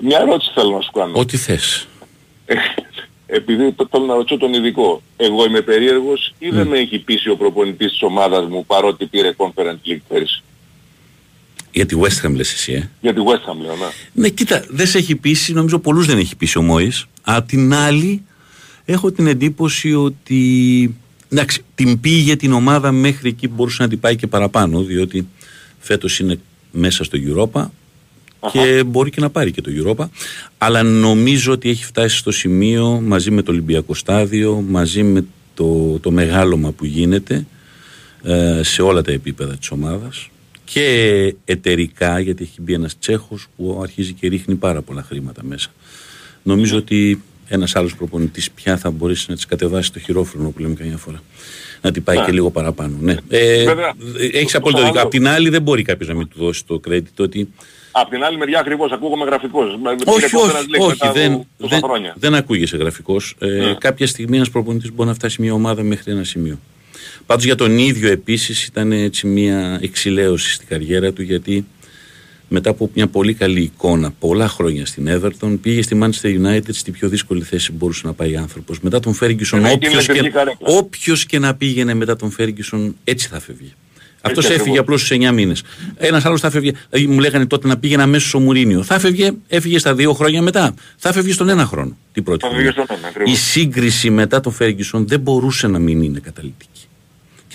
μια 0.00 0.18
ερώτηση 0.20 0.50
θέλω 0.54 0.70
να 0.70 0.80
σου 0.80 0.90
κάνω. 0.90 1.12
Ό,τι 1.14 1.36
θες. 1.36 1.86
Ε, 2.46 2.54
Επειδή 3.26 3.72
το- 3.72 3.88
θέλω 3.90 4.04
να 4.04 4.14
ρωτήσω 4.14 4.36
τον 4.38 4.54
ειδικό. 4.54 5.02
Εγώ 5.16 5.44
είμαι 5.44 5.60
περίεργος 5.60 6.34
ή 6.38 6.48
δεν 6.50 6.66
με 6.66 6.78
έχει 6.78 6.98
πείσει 6.98 7.30
ο 7.30 7.36
προπονητής 7.36 7.90
της 7.90 8.02
ομάδας 8.02 8.46
μου 8.46 8.66
παρότι 8.66 9.06
πήρε 9.06 9.34
Conference 9.36 9.88
League 9.88 10.00
πέρυσι; 10.08 10.42
Για 11.76 11.86
τη 11.86 11.96
West 12.00 12.26
Ham 12.26 12.34
λες 12.34 12.52
εσύ, 12.52 12.72
ε; 12.72 12.88
Για 13.00 13.14
τη 13.14 13.20
West 13.24 13.50
Ham 13.50 13.60
λέω, 13.62 13.76
ναι. 13.76 13.86
Ναι, 14.12 14.28
κοίτα, 14.28 14.64
δεν 14.68 14.86
σε 14.86 14.98
έχει 14.98 15.16
πείσει, 15.16 15.52
νομίζω 15.52 15.78
πολλούς 15.78 16.06
δεν 16.06 16.18
έχει 16.18 16.36
πείσει 16.36 16.58
ο 16.58 16.62
Μόης. 16.62 17.06
Απ' 17.22 17.48
την 17.48 17.74
άλλη, 17.74 18.22
έχω 18.84 19.12
την 19.12 19.26
εντύπωση 19.26 19.94
ότι 19.94 20.94
εντάξει, 21.28 21.62
την 21.74 22.00
πήγε 22.00 22.36
την 22.36 22.52
ομάδα 22.52 22.92
μέχρι 22.92 23.28
εκεί 23.28 23.48
που 23.48 23.54
μπορούσε 23.54 23.82
να 23.82 23.88
την 23.88 24.00
πάει 24.00 24.16
και 24.16 24.26
παραπάνω, 24.26 24.82
διότι 24.82 25.28
φέτος 25.78 26.18
είναι 26.18 26.38
μέσα 26.72 27.04
στο 27.04 27.18
Europa 27.26 27.66
και 28.52 28.82
μπορεί 28.86 29.10
και 29.10 29.20
να 29.20 29.30
πάρει 29.30 29.50
και 29.50 29.60
το 29.60 29.70
Europa. 29.74 30.08
Αλλά 30.58 30.82
νομίζω 30.82 31.52
ότι 31.52 31.68
έχει 31.68 31.84
φτάσει 31.84 32.16
στο 32.16 32.30
σημείο 32.30 33.02
μαζί 33.04 33.30
με 33.30 33.42
το 33.42 33.50
Ολυμπιακό 33.50 33.94
Στάδιο, 33.94 34.64
μαζί 34.68 35.02
με 35.02 35.24
το, 35.54 35.98
το 35.98 36.10
μεγάλωμα 36.10 36.70
που 36.70 36.84
γίνεται 36.84 37.46
ε, 38.22 38.60
σε 38.62 38.82
όλα 38.82 39.02
τα 39.02 39.12
επίπεδα 39.12 39.56
της 39.56 39.70
ομάδας 39.70 40.28
και 40.72 41.34
εταιρικά 41.44 42.20
γιατί 42.20 42.42
έχει 42.42 42.60
μπει 42.62 42.72
ένας 42.72 42.98
Τσέχος 42.98 43.46
που 43.56 43.80
αρχίζει 43.82 44.12
και 44.12 44.28
ρίχνει 44.28 44.54
πάρα 44.54 44.82
πολλά 44.82 45.02
χρήματα 45.02 45.42
μέσα. 45.44 45.68
Νομίζω 46.42 46.76
ότι 46.76 47.22
ένας 47.48 47.76
άλλος 47.76 47.96
προπονητής 47.96 48.50
πια 48.50 48.76
θα 48.76 48.90
μπορέσει 48.90 49.26
να 49.28 49.34
τις 49.34 49.46
κατεβάσει 49.46 49.92
το 49.92 49.98
χειρόφρονο 49.98 50.50
που 50.50 50.58
λέμε 50.60 50.74
καμιά 50.74 50.96
φορά. 50.96 51.22
Να 51.80 51.90
την 51.92 52.02
πάει 52.02 52.16
Ναι. 52.18 52.24
και 52.24 52.32
λίγο 52.32 52.50
παραπάνω. 52.50 52.96
Ναι. 53.00 53.14
Ε, 53.28 53.64
Βέβαια, 53.64 53.92
έχεις 54.32 54.52
το- 54.52 54.58
απόλυτο 54.58 54.80
το 54.80 54.84
δίκιο. 54.86 54.98
άλλο- 55.00 55.00
Απ' 55.02 55.10
την 55.10 55.28
άλλη 55.28 55.48
δεν 55.48 55.62
μπορεί 55.62 55.82
κάποιος 55.82 56.08
να 56.08 56.14
μην 56.14 56.28
του 56.28 56.38
δώσει 56.44 56.64
το 56.66 56.80
credit 56.88 57.02
ότι 57.18 57.48
Απ' 57.90 58.10
την 58.10 58.22
άλλη 58.24 58.36
μεριά 58.36 58.58
ακριβώς 58.60 58.92
ακούγομαι 58.92 59.24
γραφικός. 59.24 59.70
Με- 59.82 59.90
με 59.90 59.96
όχι, 60.06 60.24
πήρε 60.24 60.36
όχι, 60.42 60.46
Conference 60.46 60.76
League 60.76 60.80
όχι, 60.80 60.88
μετά 60.88 61.08
από 61.08 61.18
δεν, 61.18 61.46
τόσα 61.58 61.68
δεν, 61.68 61.80
χρόνια. 61.82 62.14
δεν 62.18 62.34
ακούγεσαι 62.34 62.76
γραφικός. 62.76 63.34
Ε, 63.38 63.46
Ναι. 63.46 63.74
Κάποια 63.74 64.06
στιγμή 64.06 64.36
ένας 64.36 64.50
προπονητής 64.50 64.92
μπορεί 64.92 65.08
να 65.08 65.14
φτάσει 65.14 65.42
μια 65.42 65.52
ομάδα 65.52 65.82
μέχρι 65.82 66.12
ένα 66.12 66.24
σημείο. 66.24 66.58
Πάντως 67.26 67.44
για 67.44 67.54
τον 67.54 67.78
ίδιο 67.78 68.10
επίσης 68.10 68.64
ήταν 68.64 68.92
έτσι 68.92 69.26
μια 69.26 69.78
εξηλαίωση 69.82 70.52
στην 70.52 70.66
καριέρα 70.68 71.12
του 71.12 71.22
γιατί 71.22 71.66
μετά 72.48 72.70
από 72.70 72.90
μια 72.94 73.06
πολύ 73.06 73.34
καλή 73.34 73.60
εικόνα 73.62 74.10
πολλά 74.18 74.48
χρόνια 74.48 74.86
στην 74.86 75.08
Everton 75.10 75.58
πήγε 75.62 75.82
στη 75.82 75.98
Manchester 76.02 76.46
United 76.46 76.68
στη 76.70 76.90
πιο 76.90 77.08
δύσκολη 77.08 77.42
θέση 77.42 77.70
που 77.70 77.76
μπορούσε 77.76 78.02
να 78.06 78.12
πάει 78.12 78.36
άνθρωπος. 78.36 78.80
Μετά 78.80 79.00
τον 79.00 79.18
Ferguson, 79.20 79.60
Ναι, 79.60 79.70
όποιος 79.72 80.08
εκείνη 80.08 80.20
και, 80.20 80.26
η 80.26 80.30
καρέκλα. 80.30 80.66
όποιος 80.76 81.24
και 81.26 81.38
να 81.38 81.54
πήγαινε 81.54 81.94
μετά 81.94 82.16
τον 82.16 82.34
Ferguson 82.38 82.92
έτσι 83.04 83.28
θα 83.28 83.40
φεύγει. 83.40 83.72
Αυτός 84.20 84.44
έφυγε 84.44 84.60
ακριβώς. 84.60 84.78
απλώς 84.78 85.00
στου 85.06 85.14
9 85.14 85.32
μήνες. 85.32 85.62
Ένας 85.96 86.24
άλλος 86.24 86.40
θα 86.40 86.46
έφευγε. 86.46 86.72
Δηλαδή 86.90 87.12
μου 87.12 87.20
λέγανε 87.20 87.46
τότε 87.46 87.68
να 87.68 87.78
πήγαινε 87.78 88.02
αμέσως 88.02 88.34
ο 88.34 88.38
Μουρίνιο. 88.38 88.82
Θα 88.82 88.94
έφευγε, 88.94 89.30
έφυγε 89.48 89.78
στα 89.78 89.94
δύο 89.94 90.12
χρόνια 90.12 90.42
μετά. 90.42 90.74
Θα 90.96 91.08
έφευγε 91.08 91.32
στον 91.32 91.48
ένα 91.48 91.64
χρόνο 91.66 91.96
την 92.12 92.22
πρώτη 92.22 92.40
Θα 92.40 92.48
χρονιά. 92.48 92.68
έφευγε 92.68 92.84
στον 92.84 92.96
ένα, 92.98 93.08
ακριβώς. 93.08 93.32
Η 93.32 93.36
σύγκριση 93.36 94.10
μετά 94.10 94.40
τον 94.40 94.52
Φέργκισον 94.52 95.06
δεν 95.06 95.20
μπορούσε 95.20 95.66
να 95.66 95.78
μην 95.78 96.02
είναι 96.02 96.18
καταλητική. 96.18 96.75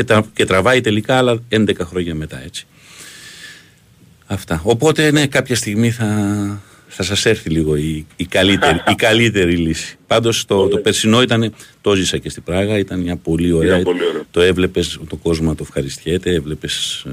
Και, 0.01 0.07
τρα- 0.13 0.29
και 0.33 0.45
τραβάει 0.45 0.81
τελικά 0.81 1.17
άλλα 1.17 1.39
11 1.49 1.71
χρόνια 1.79 2.15
μετά 2.15 2.43
έτσι. 2.43 2.65
Αυτά. 4.25 4.61
Οπότε 4.63 5.11
ναι, 5.11 5.27
κάποια 5.27 5.55
στιγμή 5.55 5.91
θα, 5.91 6.07
θα 6.87 7.03
σας 7.03 7.25
έρθει 7.25 7.49
λίγο 7.49 7.75
η, 7.75 8.05
η, 8.15 8.25
καλύτερη, 8.25 8.83
η 8.87 8.95
καλύτερη 8.95 9.55
λύση. 9.55 9.97
Πάντως 10.07 10.45
το, 10.45 10.67
το 10.67 10.77
περσινό 10.77 11.21
ήταν, 11.21 11.53
το 11.81 11.95
ζήσα 11.95 12.17
και 12.17 12.29
στην 12.29 12.43
Πράγα, 12.43 12.77
ήταν 12.77 12.99
μια 12.99 13.15
πολύ 13.15 13.51
ωραία. 13.51 13.69
Ήταν 13.69 13.83
πολύ 13.83 14.05
ωραίο. 14.09 14.23
Το 14.31 14.41
έβλεπες, 14.41 14.99
το 15.09 15.15
κόσμο 15.15 15.49
να 15.49 15.55
το 15.55 15.63
ευχαριστιέται, 15.67 16.33
έβλεπες 16.33 17.05
ε, 17.07 17.11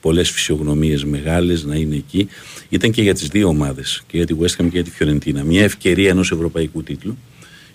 πολλές 0.00 0.30
φυσιογνωμίες 0.30 1.04
μεγάλες 1.04 1.64
να 1.64 1.74
είναι 1.76 1.96
εκεί. 1.96 2.28
Ήταν 2.68 2.90
και 2.90 3.02
για 3.02 3.14
τις 3.14 3.28
δύο 3.28 3.48
ομάδες, 3.48 4.02
και 4.06 4.16
για 4.16 4.26
τη 4.26 4.34
West 4.40 4.44
Ham 4.44 4.64
και 4.64 4.68
για 4.70 4.84
τη 4.84 4.90
Φιωρεντίνα. 4.90 5.42
Μια 5.42 5.62
ευκαιρία 5.62 6.10
ενός 6.10 6.30
ευρωπαϊκού 6.32 6.82
τίτλου. 6.82 7.18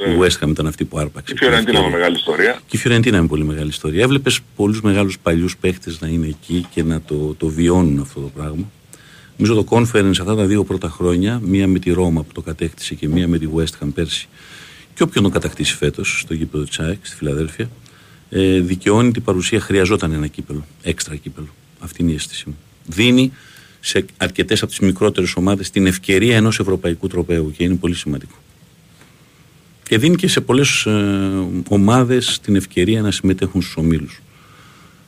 Η 0.09 0.17
West 0.19 0.45
Ham 0.45 0.49
ήταν 0.49 0.67
αυτή 0.67 0.85
που 0.85 0.97
άρπαξε. 0.99 1.33
Η 1.33 1.35
την 1.35 1.47
Φιωρεντίνα 1.47 1.71
με 1.71 1.85
ευκαιρία. 1.85 1.97
μεγάλη 1.97 2.15
ιστορία. 2.15 2.59
Και 2.67 2.75
η 2.75 2.79
Φιωρεντίνα 2.79 3.17
είναι 3.17 3.27
πολύ 3.27 3.43
μεγάλη 3.43 3.69
ιστορία. 3.69 4.01
Έβλεπες 4.03 4.39
πολλούς 4.55 4.81
μεγάλους 4.81 5.19
παλιούς 5.19 5.57
παίχτες 5.57 5.99
να 6.01 6.07
είναι 6.07 6.27
εκεί 6.27 6.65
και 6.73 6.83
να 6.83 7.01
το, 7.01 7.35
το 7.37 7.47
βιώνουν 7.47 7.99
αυτό 7.99 8.19
το 8.19 8.31
πράγμα. 8.35 8.71
Νομίζω 9.37 9.63
το 9.63 9.77
conference 9.77 10.19
αυτά 10.19 10.35
τα 10.35 10.45
δύο 10.45 10.63
πρώτα 10.63 10.89
χρόνια, 10.89 11.39
μία 11.43 11.67
με 11.67 11.79
τη 11.79 11.91
Ρώμα 11.91 12.23
που 12.23 12.31
το 12.33 12.41
κατέκτησε 12.41 12.95
και 12.95 13.07
μία 13.07 13.27
με 13.27 13.37
τη 13.37 13.47
West 13.55 13.83
Ham 13.83 13.87
πέρσι, 13.93 14.27
και 14.93 15.03
όποιον 15.03 15.23
το 15.23 15.29
κατακτήσει 15.29 15.75
φέτος 15.75 16.19
στο 16.19 16.33
γήπεδο 16.33 16.63
της 16.63 16.79
ΑΕΚ 16.79 17.05
στη 17.05 17.15
Φιλαδέλφια, 17.15 17.69
ε, 18.29 18.59
δικαιώνει 18.59 19.11
την 19.11 19.23
παρουσία. 19.23 19.59
Χρειαζόταν 19.59 20.11
ένα 20.11 20.27
κύπελο, 20.27 20.65
έξτρα 20.81 21.15
κύπελο. 21.15 21.47
Αυτή 21.79 22.01
είναι 22.01 22.11
η 22.11 22.15
αίσθηση 22.15 22.43
μου. 22.47 22.57
Δίνει 22.85 23.31
σε 23.79 24.05
αρκετές 24.17 24.61
από 24.61 24.71
τις 24.71 24.79
μικρότερες 24.79 25.35
ομάδες 25.35 25.69
την 25.69 25.85
ευκαιρία 25.85 26.35
ενός 26.35 26.59
ευρωπαϊκού 26.59 27.07
τροπέου 27.07 27.51
και 27.57 27.63
είναι 27.63 27.75
πολύ 27.75 27.95
σημαντικό. 27.95 28.35
Και 29.83 29.97
δίνει 29.97 30.15
και 30.15 30.27
σε 30.27 30.41
πολλές 30.41 30.85
ε, 30.85 31.31
ομάδες 31.69 32.39
την 32.39 32.55
ευκαιρία 32.55 33.01
να 33.01 33.11
συμμετέχουν 33.11 33.61
στους 33.61 33.77
ομίλους. 33.77 34.21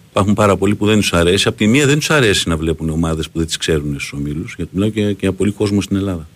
Υπάρχουν 0.10 0.34
πάρα 0.34 0.58
πολλοί 0.58 0.76
που 0.76 0.86
δεν 0.86 0.98
τους 0.98 1.14
αρέσει. 1.14 1.48
Απ' 1.48 1.58
τη 1.58 1.68
μία 1.68 1.86
δεν 1.86 1.98
τους 1.98 2.10
αρέσει 2.10 2.50
να 2.50 2.58
βλέπουν 2.58 2.90
ομάδες 2.90 3.30
που 3.30 3.38
δεν 3.38 3.48
τις 3.48 3.58
ξέρουν 3.58 3.90
στους 3.90 4.14
ομίλους, 4.14 4.54
γιατί 4.56 4.72
μιλάω 4.74 4.90
και, 4.90 5.02
και 5.02 5.18
για 5.20 5.34
πολύ 5.34 5.52
κόσμο 5.52 5.82
στην 5.82 5.96
Ελλάδα. 5.96 6.28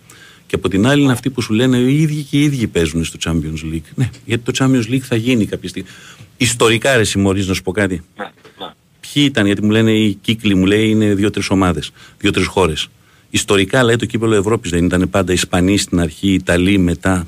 Και 0.47 0.55
από 0.55 0.69
την 0.69 0.87
άλλη 0.87 1.01
είναι 1.01 1.11
αυτοί 1.11 1.29
που 1.29 1.41
σου 1.41 1.53
λένε 1.53 1.77
οι 1.77 2.01
ίδιοι 2.01 2.21
και 2.21 2.37
οι 2.37 2.43
ίδιοι 2.43 2.67
παίζουν 2.67 3.03
στο 3.03 3.17
Champions 3.23 3.73
League. 3.73 3.89
Ναι, 3.95 4.09
γιατί 4.25 4.51
το 4.51 4.65
Champions 4.65 4.93
League 4.93 4.99
θα 4.99 5.15
γίνει 5.15 5.45
κάποια 5.45 5.69
στιγμή. 5.69 5.89
Ιστορικά, 6.37 6.97
ρε 6.97 7.03
Συμμορής, 7.03 7.47
να 7.47 7.53
σου 7.53 7.61
πω 7.61 7.71
κάτι. 7.71 8.03
Ναι, 8.17 8.23
ναι. 8.59 8.67
Ποιοι 8.99 9.23
ήταν, 9.27 9.45
γιατί 9.45 9.63
μου 9.63 9.71
λένε 9.71 9.91
οι 9.91 10.13
κύκλοι, 10.13 10.55
μου 10.55 10.65
λέει 10.65 10.89
είναι 10.89 11.13
δύο-τρεις 11.13 11.49
ομάδες, 11.49 11.91
δύο-τρεις 12.17 12.45
χώρες. 12.45 12.87
Ιστορικά, 13.29 13.83
λέει 13.83 13.95
το 13.95 14.05
κύπελο 14.05 14.35
Ευρώπης 14.35 14.71
δεν 14.71 14.85
ήταν 14.85 15.09
πάντα 15.09 15.33
Ισπανοί 15.33 15.77
στην 15.77 15.99
αρχή, 15.99 16.33
Ιταλοί 16.33 16.77
μετά, 16.77 17.27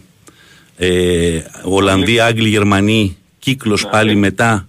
ε, 0.86 1.42
Ολλανδοί, 1.64 2.20
Άγγλοι, 2.20 2.50
Γερμανοί, 2.50 3.18
κύκλος 3.40 3.88
πάλι 3.88 4.16
μετά. 4.16 4.66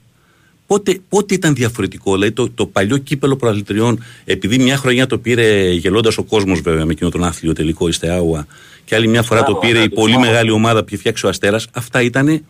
Πότε, 0.66 1.00
πότε 1.08 1.34
ήταν 1.34 1.54
διαφορετικό, 1.54 2.12
δηλαδή 2.14 2.32
το, 2.32 2.50
το 2.50 2.66
παλιό 2.66 2.96
κύπελο 2.98 3.36
προαθλητριών, 3.36 4.04
επειδή 4.24 4.58
μια 4.58 4.76
χρονιά 4.76 5.06
το 5.06 5.18
πήρε 5.18 5.70
γελώντας 5.72 6.18
ο 6.18 6.22
κόσμος 6.22 6.60
βέβαια 6.60 6.84
με 6.84 6.92
εκείνο 6.92 7.10
τον 7.10 7.24
άθλιο 7.24 7.52
τελικό 7.52 7.88
η 7.88 7.92
Στεάουα, 7.92 8.46
και 8.84 8.94
άλλη 8.94 9.08
μια 9.08 9.22
φορά 9.22 9.42
το 9.42 9.50
Μπράβο, 9.50 9.66
πήρε 9.66 9.78
ναι, 9.78 9.84
η 9.84 9.88
το 9.88 9.94
πολύ 9.94 10.12
θυμάμαι. 10.12 10.30
μεγάλη 10.30 10.50
ομάδα 10.50 10.80
που 10.80 10.86
είχε 10.88 10.96
φτιάξει 10.96 11.26
ο 11.26 11.28
Αστέρας. 11.28 11.66
Αυτά 11.72 12.02
ήταν. 12.02 12.44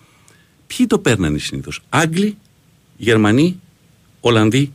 Ποιοι 0.66 0.86
το 0.86 0.98
παίρνανε 0.98 1.38
συνήθως, 1.38 1.80
Άγγλοι, 1.88 2.36
Γερμανοί, 2.96 3.60
Ολλανδοί, 4.20 4.72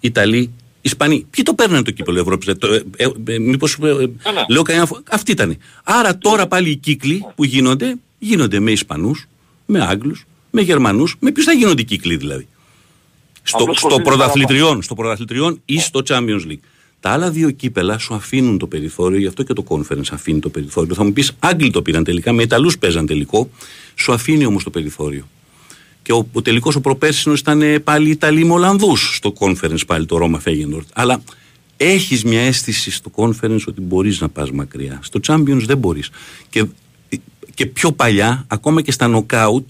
Ιταλοί, 0.00 0.50
Ισπανοί. 0.80 1.26
Ποιοι 1.30 1.44
το 1.44 1.54
παίρνανε 1.54 1.82
το 1.82 1.90
κύπελο 1.90 2.20
Ευρώπης. 2.20 2.46
Ε, 2.48 2.56
ε, 2.96 3.08
ε, 3.34 3.38
Μήπως. 3.38 3.76
Καλά. 4.22 4.46
λέω 4.48 4.62
κανένα. 4.62 4.86
φο- 4.86 5.02
Αυτοί 5.10 5.30
ήταν. 5.32 5.56
Άρα 5.84 6.18
τώρα 6.18 6.46
πάλι 6.46 6.70
οι 6.70 6.76
κύκλοι 6.76 7.24
που 7.34 7.44
γίνονται, 7.44 7.94
γίνονται 8.20 8.60
με 8.60 8.70
Ισπανούς, 8.70 9.28
με 9.66 9.84
Άγγλους, 9.84 10.24
με 10.50 10.60
Γερμανούς. 10.60 11.16
Με 11.20 11.32
ποιους 11.32 11.44
θα 11.44 11.52
γίνονται 11.52 11.80
οι 11.80 11.84
κύκλοι 11.84 12.16
δηλαδή. 12.16 12.48
Στο, 13.42 13.58
Απλώς 13.58 13.78
στο 13.78 13.88
κοστίζει 13.88 14.08
πρωταθλητριών, 14.08 14.82
στο 14.82 14.94
πρωταθλητριών 14.94 15.60
ή 15.64 15.80
στο 15.80 16.02
Champions 16.06 16.46
League. 16.46 16.64
Τα 17.00 17.10
άλλα 17.10 17.30
δύο 17.30 17.50
κύπελα 17.50 17.98
σου 17.98 18.14
αφήνουν 18.14 18.58
το 18.58 18.66
περιθώριο, 18.66 19.18
γι' 19.18 19.26
αυτό 19.26 19.42
και 19.42 19.52
το 19.52 19.64
conference 19.68 20.08
αφήνει 20.10 20.40
το 20.40 20.48
περιθώριο. 20.48 20.94
Θα 20.94 21.04
μου 21.04 21.12
πεις, 21.12 21.32
Άγγλοι 21.38 21.70
το 21.70 21.82
πήραν 21.82 22.04
τελικά, 22.04 22.32
με 22.32 22.42
Ιταλούς 22.42 22.78
παίζαν 22.78 23.06
τελικό. 23.06 23.50
Σου 23.94 24.12
αφήνει 24.12 24.46
όμως 24.46 24.64
το 24.64 24.70
περιθώριο. 24.70 25.28
Και 26.02 26.12
ο, 26.12 26.28
ο 26.32 26.42
τελικός 26.42 26.74
ο 26.74 26.80
προπέρσινος 26.80 27.40
ήταν 27.40 27.62
ε, 27.62 27.78
πάλι 27.78 28.10
Ιταλοί 28.10 28.44
με 28.44 28.52
Ολλανδούς 28.52 29.16
στο 29.16 29.32
conference 29.38 29.86
πάλι 29.86 30.06
το 30.06 30.16
Ρώμα 30.16 30.38
Φέγενορτ. 30.38 30.86
Αλλά 30.92 31.22
έχεις 31.76 32.24
μια 32.24 32.40
αίσθηση 32.40 32.90
στο 32.90 33.10
conference 33.14 33.62
ότι 33.66 33.80
μπορείς 33.80 34.20
να 34.20 34.28
πας 34.28 34.50
μακριά. 34.50 34.98
Στο 35.02 35.20
Champions 35.26 35.62
δεν 35.66 35.78
μπορείς. 35.78 36.10
Και, 36.50 36.64
και 37.54 37.66
πιο 37.66 37.92
παλιά, 37.92 38.44
ακόμα 38.48 38.82
και 38.82 38.92
στα 38.92 39.10
knockout, 39.14 39.64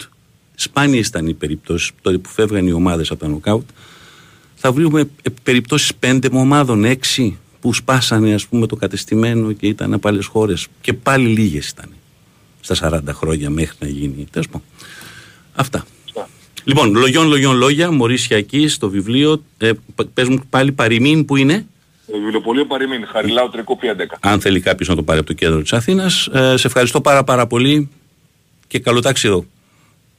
σπάνιε 0.55 0.99
ήταν 0.99 1.27
οι 1.27 1.33
περιπτώσεις 1.33 1.91
τότε 2.01 2.17
που 2.17 2.29
φεύγαν 2.29 2.67
οι 2.67 2.71
ομάδες 2.71 3.11
από 3.11 3.25
τα 3.25 3.37
knockout. 3.37 3.65
Θα 4.55 4.71
βρούμε 4.71 5.09
περιπτώσεις 5.43 5.95
πέντε 5.95 6.29
ομάδων, 6.31 6.83
έξι 6.83 7.37
που 7.59 7.73
σπάσανε 7.73 8.33
ας 8.33 8.47
πούμε 8.47 8.67
το 8.67 8.75
κατεστημένο 8.75 9.51
και 9.51 9.67
ήταν 9.67 9.93
από 9.93 10.07
άλλες 10.07 10.25
χώρες. 10.25 10.67
Και 10.81 10.93
πάλι 10.93 11.27
λίγες 11.27 11.69
ήταν. 11.69 11.89
Στα 12.61 12.75
40 13.07 13.13
χρόνια 13.13 13.49
μέχρι 13.49 13.75
να 13.79 13.87
γίνει. 13.87 14.27
Τέλος 14.31 14.47
πάντων. 14.47 14.61
Αυτά. 15.53 15.85
Λοιπόν, 16.63 16.95
λογιών, 16.95 17.27
λογιών, 17.27 17.55
λόγια, 17.57 17.91
Μωρίσιακή 17.91 18.67
στο 18.67 18.89
βιβλίο. 18.89 19.43
Ε, 19.57 19.71
π- 19.95 20.03
πες 20.13 20.27
μου 20.27 20.41
πάλι 20.49 20.71
παροιμήν 20.71 21.25
που 21.25 21.35
είναι. 21.35 21.65
Το 22.11 22.17
βιβλιοπωλείο 22.17 22.65
Παριμήν, 22.65 23.07
Χαριλάου 23.07 23.49
Τρικόπη 23.49 23.87
11. 23.87 24.17
Αν 24.19 24.41
θέλει 24.41 24.59
κάποιος 24.59 24.87
να 24.87 24.95
το 24.95 25.03
πάρει 25.03 25.19
από 25.19 25.27
το 25.27 25.33
κέντρο 25.33 25.61
της 25.61 25.73
Αθήνας. 25.73 26.27
Ε, 26.27 26.57
σε 26.57 26.67
ευχαριστώ 26.67 27.01
πάρα 27.01 27.23
πάρα 27.23 27.47
πολύ 27.47 27.89
και 28.67 28.79
καλό 28.79 28.99
ταξίδι. 28.99 29.47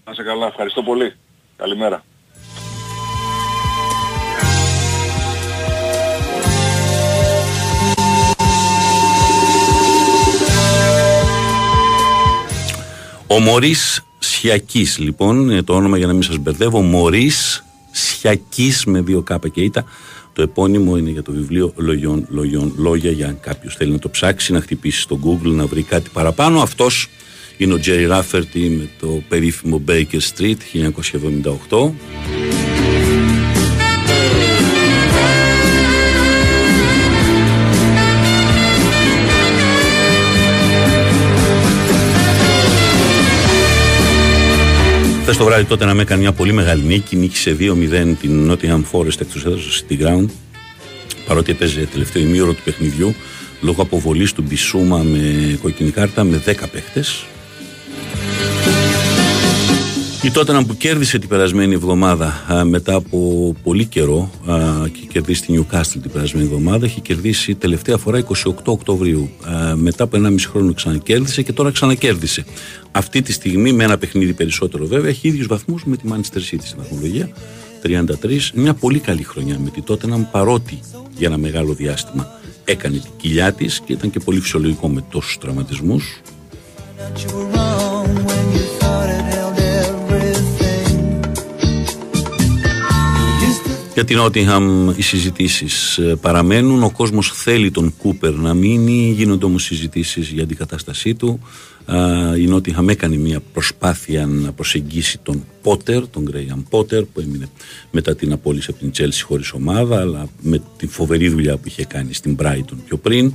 Να 0.05 0.15
σε 0.15 0.23
καλά, 0.23 0.47
ευχαριστώ 0.47 0.83
πολύ. 0.83 1.13
Καλημέρα. 1.57 2.05
Ο 13.27 13.41
Μωρή 13.41 13.75
Σιακής, 14.19 14.99
λοιπόν, 14.99 15.51
είναι 15.51 15.63
το 15.63 15.75
όνομα 15.75 15.97
για 15.97 16.07
να 16.07 16.13
μην 16.13 16.23
σας 16.23 16.39
μπερδεύω. 16.39 16.81
Μωρή 16.81 17.31
Σιακής 17.91 18.85
με 18.85 19.01
δύο 19.01 19.23
κάπα 19.23 19.49
και 19.49 19.61
ήττα. 19.61 19.85
Το 20.33 20.43
επώνυμο 20.43 20.97
είναι 20.97 21.11
για 21.11 21.23
το 21.23 21.33
βιβλίο 21.33 21.73
Λογιών, 21.77 22.27
Λογιών, 22.29 22.73
Λόγια. 22.77 23.11
Για 23.11 23.27
αν 23.27 23.41
κάποιος 23.41 23.77
θέλει 23.77 23.93
να 23.93 23.99
το 23.99 24.09
ψάξει, 24.09 24.53
να 24.53 24.61
χτυπήσει 24.61 25.01
στο 25.01 25.19
Google, 25.25 25.51
να 25.51 25.67
βρει 25.67 25.83
κάτι 25.83 26.11
παραπάνω. 26.13 26.61
Αυτός 26.61 27.09
είναι 27.57 27.73
ο 27.73 27.79
Τζέρι 27.79 28.07
Ράφερτη 28.07 28.61
με 28.61 28.89
το 29.01 29.23
περίφημο 29.29 29.83
Baker 29.89 30.21
Street 30.37 30.57
1978. 31.69 32.72
Χθες 45.23 45.37
το 45.37 45.45
βράδυ 45.45 45.65
τότε 45.65 45.85
να 45.85 45.95
με 45.95 46.03
έκανε 46.03 46.21
μια 46.21 46.33
πολύ 46.33 46.53
μεγάλη 46.53 46.83
νίκη. 46.83 47.17
Νίκησε 47.17 47.57
2-0 47.61 48.15
την 48.21 48.51
Nottingham 48.51 48.83
Forest 48.93 49.21
εκτός 49.21 49.45
έδρας 49.45 49.63
στο 49.63 49.87
City 49.89 50.03
Ground. 50.03 50.27
Παρότι 51.27 51.51
έπαιζε 51.51 51.89
τελευταίο 51.93 52.23
ημίωρο 52.23 52.53
του 52.53 52.63
παιχνιδιού. 52.65 53.15
λόγω 53.61 53.83
αποβολής 53.83 54.33
του 54.33 54.43
Μπισούμα 54.43 54.99
με 54.99 55.59
κόκκινη 55.63 55.91
κάρτα 55.91 56.25
με 56.25 56.43
10 56.47 56.69
παίχτες. 56.73 57.25
Η 60.25 60.31
Τότεναμ 60.31 60.65
που 60.65 60.77
κέρδισε 60.77 61.19
την 61.19 61.29
περασμένη 61.29 61.75
εβδομάδα 61.75 62.45
α, 62.53 62.65
μετά 62.65 62.95
από 62.95 63.55
πολύ 63.63 63.85
καιρό 63.85 64.31
α, 64.47 64.55
και 64.89 65.01
κερδίσει 65.09 65.43
την 65.43 65.61
Newcastle 65.61 65.99
την 66.03 66.11
περασμένη 66.11 66.47
εβδομάδα 66.47 66.85
έχει 66.85 67.01
κερδίσει 67.01 67.55
τελευταία 67.55 67.97
φορά 67.97 68.25
28 68.45 68.53
Οκτωβρίου. 68.65 69.31
Α, 69.45 69.77
μετά 69.77 70.05
από 70.05 70.19
1,5 70.25 70.35
χρόνο 70.49 70.73
ξανακέρδισε 70.73 71.43
και 71.43 71.53
τώρα 71.53 71.71
ξανακέρδισε. 71.71 72.45
Αυτή 72.93 73.23
τη 73.23 73.33
στιγμή 73.33 73.73
με 73.73 73.85
ένα 73.85 73.99
παιχνίδι 73.99 74.33
περισσότερο 74.33 74.87
βέβαια 74.87 75.11
έχει 75.11 75.29
ίδιους 75.29 75.47
βαθμούς 75.47 75.85
με 75.85 75.97
τη 75.97 76.03
Manchester 76.11 76.55
City 76.55 76.63
στην 76.63 76.77
βαθμολογία. 76.77 77.29
33, 77.83 78.51
μια 78.55 78.75
πολύ 78.75 78.99
καλή 78.99 79.23
χρονιά 79.23 79.59
με 79.59 79.71
τη 79.71 79.83
Tottenham 79.89 80.27
παρότι 80.31 80.81
για 81.17 81.27
ένα 81.29 81.39
μεγάλο 81.39 81.73
διάστημα 81.73 82.27
έκανε 82.65 82.97
την 82.97 83.11
κοιλιά 83.17 83.53
της 83.53 83.81
και 83.85 83.93
ήταν 83.93 84.11
και 84.11 84.21
πολύ 84.21 84.41
φυσιολογικό 84.41 84.89
με 84.89 85.05
τόσους 85.11 85.39
τραυματισμούς 85.39 86.21
Για 93.95 94.05
την 94.05 94.17
Νότιχαμ 94.17 94.91
οι 94.97 95.03
συζητήσεις 95.03 96.01
παραμένουν. 96.21 96.83
Ο 96.83 96.91
κόσμος 96.91 97.33
θέλει 97.33 97.71
τον 97.71 97.95
Κούπερ 97.97 98.33
να 98.33 98.55
μείνει. 98.55 99.13
Γίνονται 99.17 99.45
όμως 99.45 99.63
συζητήσεις 99.63 100.29
για 100.29 100.47
την 100.47 100.57
κατάστασή 100.57 101.15
του. 101.15 101.41
Α, 101.85 101.97
Η 102.37 102.47
Νότιχαμ 102.47 102.89
έκανε 102.89 103.17
μια 103.17 103.41
προσπάθεια 103.53 104.27
να 104.27 104.53
προσεγγίσει 104.53 105.19
τον 105.23 105.45
Πότερ, 105.63 106.09
τον 106.09 106.23
Γκρέιαμ 106.23 106.63
Πότερ, 106.69 107.05
που 107.05 107.21
έμεινε 107.21 107.49
μετά 107.91 108.15
την 108.15 108.33
απόλυση 108.33 108.67
από 108.71 108.79
την 108.79 108.91
Τσέλση 108.91 109.23
χωρίς 109.23 109.53
ομάδα, 109.53 110.01
αλλά 110.01 110.29
με 110.41 110.63
τη 110.77 110.87
φοβερή 110.87 111.29
δουλειά 111.29 111.57
που 111.57 111.63
είχε 111.65 111.85
κάνει 111.85 112.15
στην 112.15 112.37
Brighton 112.41 112.77
πιο 112.87 112.97
πριν. 112.97 113.35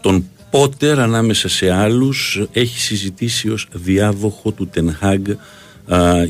Τον 0.00 0.24
Πότερ 0.50 1.00
ανάμεσα 1.00 1.48
σε 1.48 1.70
άλλους 1.70 2.42
έχει 2.52 2.78
συζητήσει 2.80 3.50
ως 3.50 3.68
διάδοχο 3.72 4.52
του 4.52 4.66
Τενχάγκ 4.66 5.26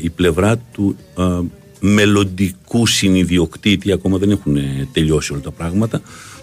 η 0.01 0.09
πλευρά 0.09 0.57
του 0.57 0.95
α, 1.15 1.23
μελλοντικούς 1.83 2.93
συνειδιοκτήτη 2.93 3.91
ακόμα 3.91 4.17
δεν 4.17 4.31
έχουν 4.31 4.55
ε, 4.55 4.87
τελειώσει 4.91 5.33
όλα 5.33 5.41
τα 5.41 5.51
πράγματα 5.51 6.01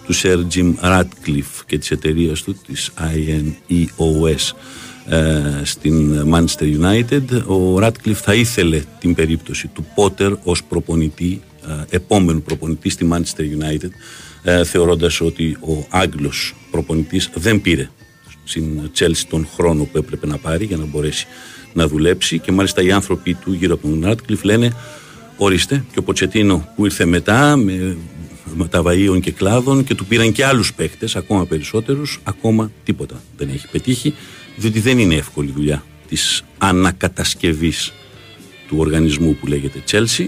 τους 0.08 0.22
Sir 0.24 0.46
Jim 0.54 0.74
Radcliffe 0.82 1.62
και 1.66 1.78
της 1.78 1.90
εταιρεία 1.90 2.32
του 2.44 2.56
της 2.66 2.92
INEOS 2.98 4.54
ε, 5.08 5.64
στην 5.64 6.26
Manchester 6.32 6.78
United. 6.80 7.46
Ο 7.46 7.76
Radcliffe 7.76 8.12
θα 8.12 8.34
ήθελε 8.34 8.82
την 8.98 9.14
περίπτωση 9.14 9.66
του 9.66 9.86
Potter 9.94 10.32
ως 10.42 10.64
προπονητή 10.64 11.40
ε, 11.68 11.96
επόμενου 11.96 12.42
προπονητή 12.42 12.88
στη 12.88 13.08
Manchester 13.12 13.40
United 13.40 13.90
ε, 14.42 14.64
θεωρώντας 14.64 15.20
ότι 15.20 15.56
ο 15.60 15.86
Άγγλος 15.88 16.54
προπονητής 16.70 17.30
δεν 17.34 17.60
πήρε 17.60 17.88
στην 18.44 18.90
Chelsea 18.98 19.22
τον 19.28 19.48
χρόνο 19.54 19.84
που 19.84 19.98
έπρεπε 19.98 20.26
να 20.26 20.36
πάρει 20.36 20.64
για 20.64 20.76
να 20.76 20.84
μπορέσει 20.84 21.26
να 21.72 21.88
δουλέψει. 21.88 22.38
Και 22.38 22.52
μάλιστα 22.52 22.82
οι 22.82 22.92
άνθρωποι 22.92 23.34
του 23.34 23.52
γύρω 23.52 23.74
από 23.74 23.88
τον 23.88 24.04
Radcliffe 24.06 24.42
λένε 24.42 24.72
ορίστε 25.38 25.84
και 25.92 25.98
ο 25.98 26.02
Ποτσετίνο 26.02 26.68
που 26.76 26.84
ήρθε 26.84 27.04
μετά 27.04 27.56
με 27.56 27.96
μεταβαΐων 28.58 29.20
και 29.20 29.30
κλάδων 29.30 29.84
και 29.84 29.94
του 29.94 30.06
πήραν 30.06 30.32
και 30.32 30.44
άλλους 30.44 30.74
παίχτες 30.74 31.16
ακόμα 31.16 31.46
περισσότερους 31.46 32.20
ακόμα 32.22 32.70
τίποτα 32.84 33.22
δεν 33.36 33.48
έχει 33.48 33.68
πετύχει 33.68 34.14
διότι 34.56 34.80
δεν 34.80 34.98
είναι 34.98 35.14
εύκολη 35.14 35.50
δουλειά 35.50 35.84
της 36.08 36.42
ανακατασκευής 36.58 37.92
του 38.68 38.76
οργανισμού 38.78 39.34
που 39.34 39.46
λέγεται 39.46 39.82
Chelsea 39.90 40.26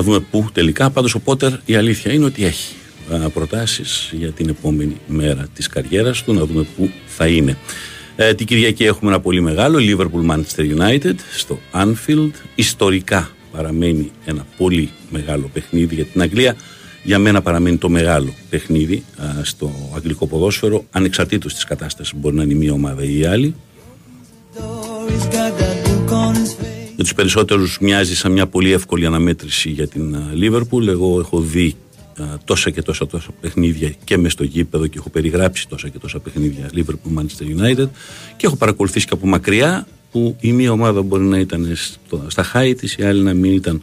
Θα 0.00 0.06
δούμε 0.06 0.20
πού 0.20 0.48
τελικά. 0.52 0.90
Πάντως 0.90 1.14
ο 1.14 1.18
Πότερ 1.18 1.52
η 1.64 1.74
αλήθεια 1.74 2.12
είναι 2.12 2.24
ότι 2.24 2.44
έχει 2.44 2.74
α, 3.12 3.28
προτάσεις 3.28 4.10
για 4.12 4.30
την 4.30 4.48
επόμενη 4.48 4.96
μέρα 5.06 5.48
της 5.54 5.66
καριέρας 5.66 6.22
του. 6.22 6.32
Να 6.32 6.44
δούμε 6.44 6.66
πού 6.76 6.90
θα 7.06 7.26
είναι. 7.26 7.56
Ε, 8.20 8.34
την 8.34 8.46
Κυριακή 8.46 8.84
έχουμε 8.84 9.10
ένα 9.10 9.20
πολύ 9.20 9.40
μεγάλο 9.40 9.78
Liverpool 9.80 10.30
Manchester 10.30 10.78
United 10.78 11.14
στο 11.36 11.58
Anfield. 11.72 12.30
Ιστορικά 12.54 13.30
παραμένει 13.52 14.10
ένα 14.24 14.46
πολύ 14.56 14.90
μεγάλο 15.10 15.50
παιχνίδι 15.52 15.94
για 15.94 16.04
την 16.04 16.22
Αγγλία. 16.22 16.56
Για 17.02 17.18
μένα 17.18 17.42
παραμένει 17.42 17.76
το 17.76 17.88
μεγάλο 17.88 18.34
παιχνίδι 18.50 19.04
α, 19.16 19.44
στο 19.44 19.72
αγγλικό 19.94 20.26
ποδόσφαιρο 20.26 20.84
ανεξαρτήτως 20.90 21.54
της 21.54 21.64
κατάστασης 21.64 22.14
μπορεί 22.16 22.34
να 22.36 22.42
είναι 22.42 22.52
η 22.52 22.56
μία 22.56 22.72
ομάδα 22.72 23.02
ή 23.02 23.18
η 23.18 23.24
άλλη. 23.24 23.54
Για 26.94 27.04
τους 27.04 27.14
περισσότερους 27.14 27.78
μοιάζει 27.80 28.16
σαν 28.16 28.32
μια 28.32 28.46
πολύ 28.46 28.72
εύκολη 28.72 29.06
αναμέτρηση 29.06 29.70
για 29.70 29.88
την 29.88 30.16
Λίβερπουλ. 30.32 30.88
Εγώ 30.88 31.20
έχω 31.20 31.40
δει 31.40 31.66
α, 31.68 31.87
τόσα 32.44 32.70
και 32.70 32.82
τόσα, 32.82 33.06
τόσα 33.06 33.30
παιχνίδια 33.40 33.94
και 34.04 34.18
μες 34.18 34.32
στο 34.32 34.44
γήπεδο 34.44 34.86
και 34.86 34.98
έχω 34.98 35.10
περιγράψει 35.10 35.68
τόσα 35.68 35.88
και 35.88 35.98
τόσα 35.98 36.18
παιχνίδια 36.18 36.70
Liverpool 36.74 37.18
Manchester 37.18 37.60
United 37.60 37.88
και 38.36 38.46
έχω 38.46 38.56
παρακολουθήσει 38.56 39.06
και 39.06 39.14
από 39.14 39.26
μακριά 39.26 39.86
που 40.10 40.36
η 40.40 40.52
μία 40.52 40.72
ομάδα 40.72 41.02
μπορεί 41.02 41.24
να 41.24 41.38
ήταν 41.38 41.72
στο, 41.74 42.24
στα 42.28 42.42
χάη 42.42 42.74
της, 42.74 42.96
η 42.96 43.02
άλλη 43.02 43.22
να 43.22 43.34
μην 43.34 43.52
ήταν 43.52 43.82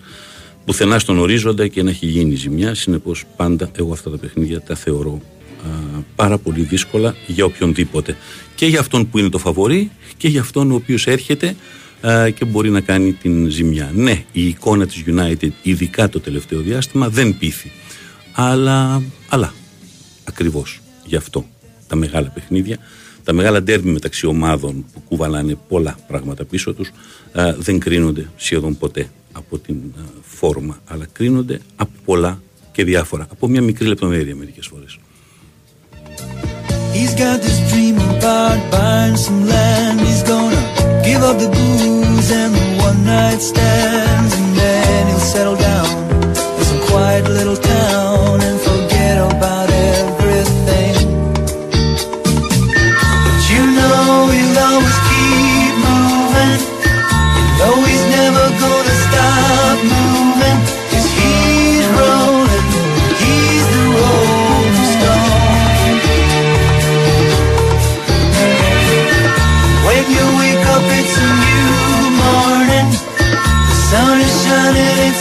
πουθενά 0.65 0.99
στον 0.99 1.19
ορίζοντα 1.19 1.67
και 1.67 1.83
να 1.83 1.89
έχει 1.89 2.05
γίνει 2.05 2.35
ζημιά. 2.35 2.75
Συνεπώς, 2.75 3.23
πάντα 3.35 3.71
εγώ 3.77 3.91
αυτά 3.91 4.09
τα 4.09 4.17
παιχνίδια 4.17 4.61
τα 4.61 4.75
θεωρώ 4.75 5.21
α, 5.65 5.99
πάρα 6.15 6.37
πολύ 6.37 6.61
δύσκολα 6.61 7.15
για 7.27 7.45
οποιονδήποτε. 7.45 8.17
Και 8.55 8.65
για 8.65 8.79
αυτόν 8.79 9.09
που 9.09 9.17
είναι 9.17 9.29
το 9.29 9.37
φαβορή 9.37 9.91
και 10.17 10.27
για 10.27 10.41
αυτόν 10.41 10.71
ο 10.71 10.75
οποίος 10.75 11.07
έρχεται 11.07 11.55
α, 12.01 12.29
και 12.29 12.45
μπορεί 12.45 12.69
να 12.69 12.81
κάνει 12.81 13.11
την 13.11 13.49
ζημιά. 13.49 13.91
Ναι, 13.95 14.23
η 14.31 14.47
εικόνα 14.47 14.85
της 14.85 15.03
United, 15.07 15.49
ειδικά 15.61 16.09
το 16.09 16.19
τελευταίο 16.19 16.59
διάστημα, 16.59 17.09
δεν 17.09 17.37
πείθει. 17.37 17.71
Αλλά, 18.35 19.01
αλλά 19.29 19.53
ακριβώς 20.23 20.81
γι' 21.05 21.15
αυτό 21.15 21.45
τα 21.87 21.95
μεγάλα 21.95 22.27
παιχνίδια, 22.29 22.77
τα 23.23 23.33
μεγάλα 23.33 23.61
ντέρμπι 23.61 23.89
μεταξύ 23.89 24.25
ομάδων 24.25 24.85
που 24.93 25.01
κουβαλάνε 25.07 25.57
πολλά 25.67 25.95
πράγματα 26.07 26.45
πίσω 26.45 26.73
τους 26.73 26.91
α, 27.31 27.53
δεν 27.57 27.79
κρίνονται 27.79 28.29
σχεδόν 28.35 28.77
ποτέ 28.77 29.09
από 29.31 29.57
την 29.57 29.75
α, 29.75 30.01
φόρμα, 30.21 30.79
αλλά 30.87 31.07
κρίνονται 31.11 31.59
από 31.75 31.91
πολλά 32.05 32.41
και 32.71 32.83
διάφορα, 32.83 33.27
από 33.31 33.47
μια 33.47 33.61
μικρή 33.61 33.87
λεπτομέρεια 33.87 34.35
μερικές 34.35 34.67
φορές. 34.67 34.97
He's 36.97 37.13
got 37.23 37.37
this 37.45 37.59
dream 37.71 37.97
about 38.15 38.59
buying 38.71 39.17
some 39.25 39.41
land. 39.53 39.97
He's 40.07 40.23
gonna 40.31 40.63
give 41.07 41.21
up 41.29 41.37
the 41.43 41.49
booze 41.55 42.29
and 42.41 42.51
the 42.59 42.67
one 42.87 42.99
night 43.15 43.41
stands, 43.51 44.31
and 44.39 44.49
then 44.59 45.01
he'll 45.09 45.27
settle 45.35 45.57
down 45.69 45.89
in 46.59 46.63
some 46.69 46.81
quiet 46.89 47.25
little 47.37 47.59
town 47.73 48.04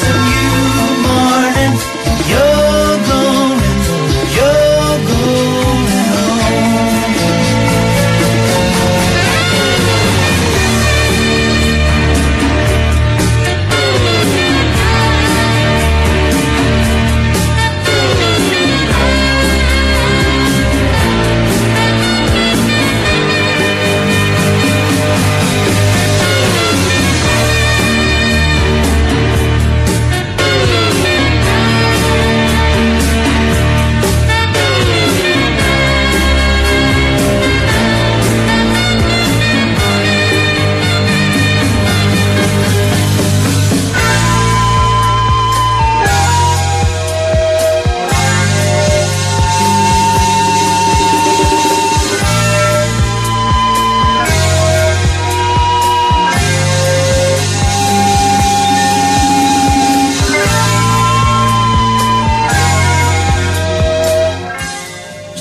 to 0.04 0.28
you. 0.28 0.33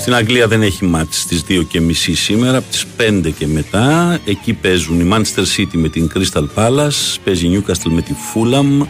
Στην 0.04 0.16
Αγγλία 0.16 0.48
δεν 0.48 0.62
έχει 0.62 0.84
μάτς 0.84 1.20
στις 1.20 1.44
2 1.48 1.64
και 1.68 1.80
μισή 1.80 2.14
σήμερα, 2.14 2.56
από 2.56 2.70
τις 2.70 2.86
5 2.96 3.30
και 3.38 3.46
μετά. 3.46 4.18
Εκεί 4.24 4.52
παίζουν 4.52 5.00
η 5.00 5.08
Manchester 5.12 5.44
City 5.56 5.72
με 5.72 5.88
την 5.88 6.10
Crystal 6.14 6.44
Palace, 6.54 7.16
παίζει 7.24 7.46
η 7.46 7.56
Newcastle 7.56 7.90
με 7.90 8.02
τη 8.02 8.12
Fulham, 8.12 8.86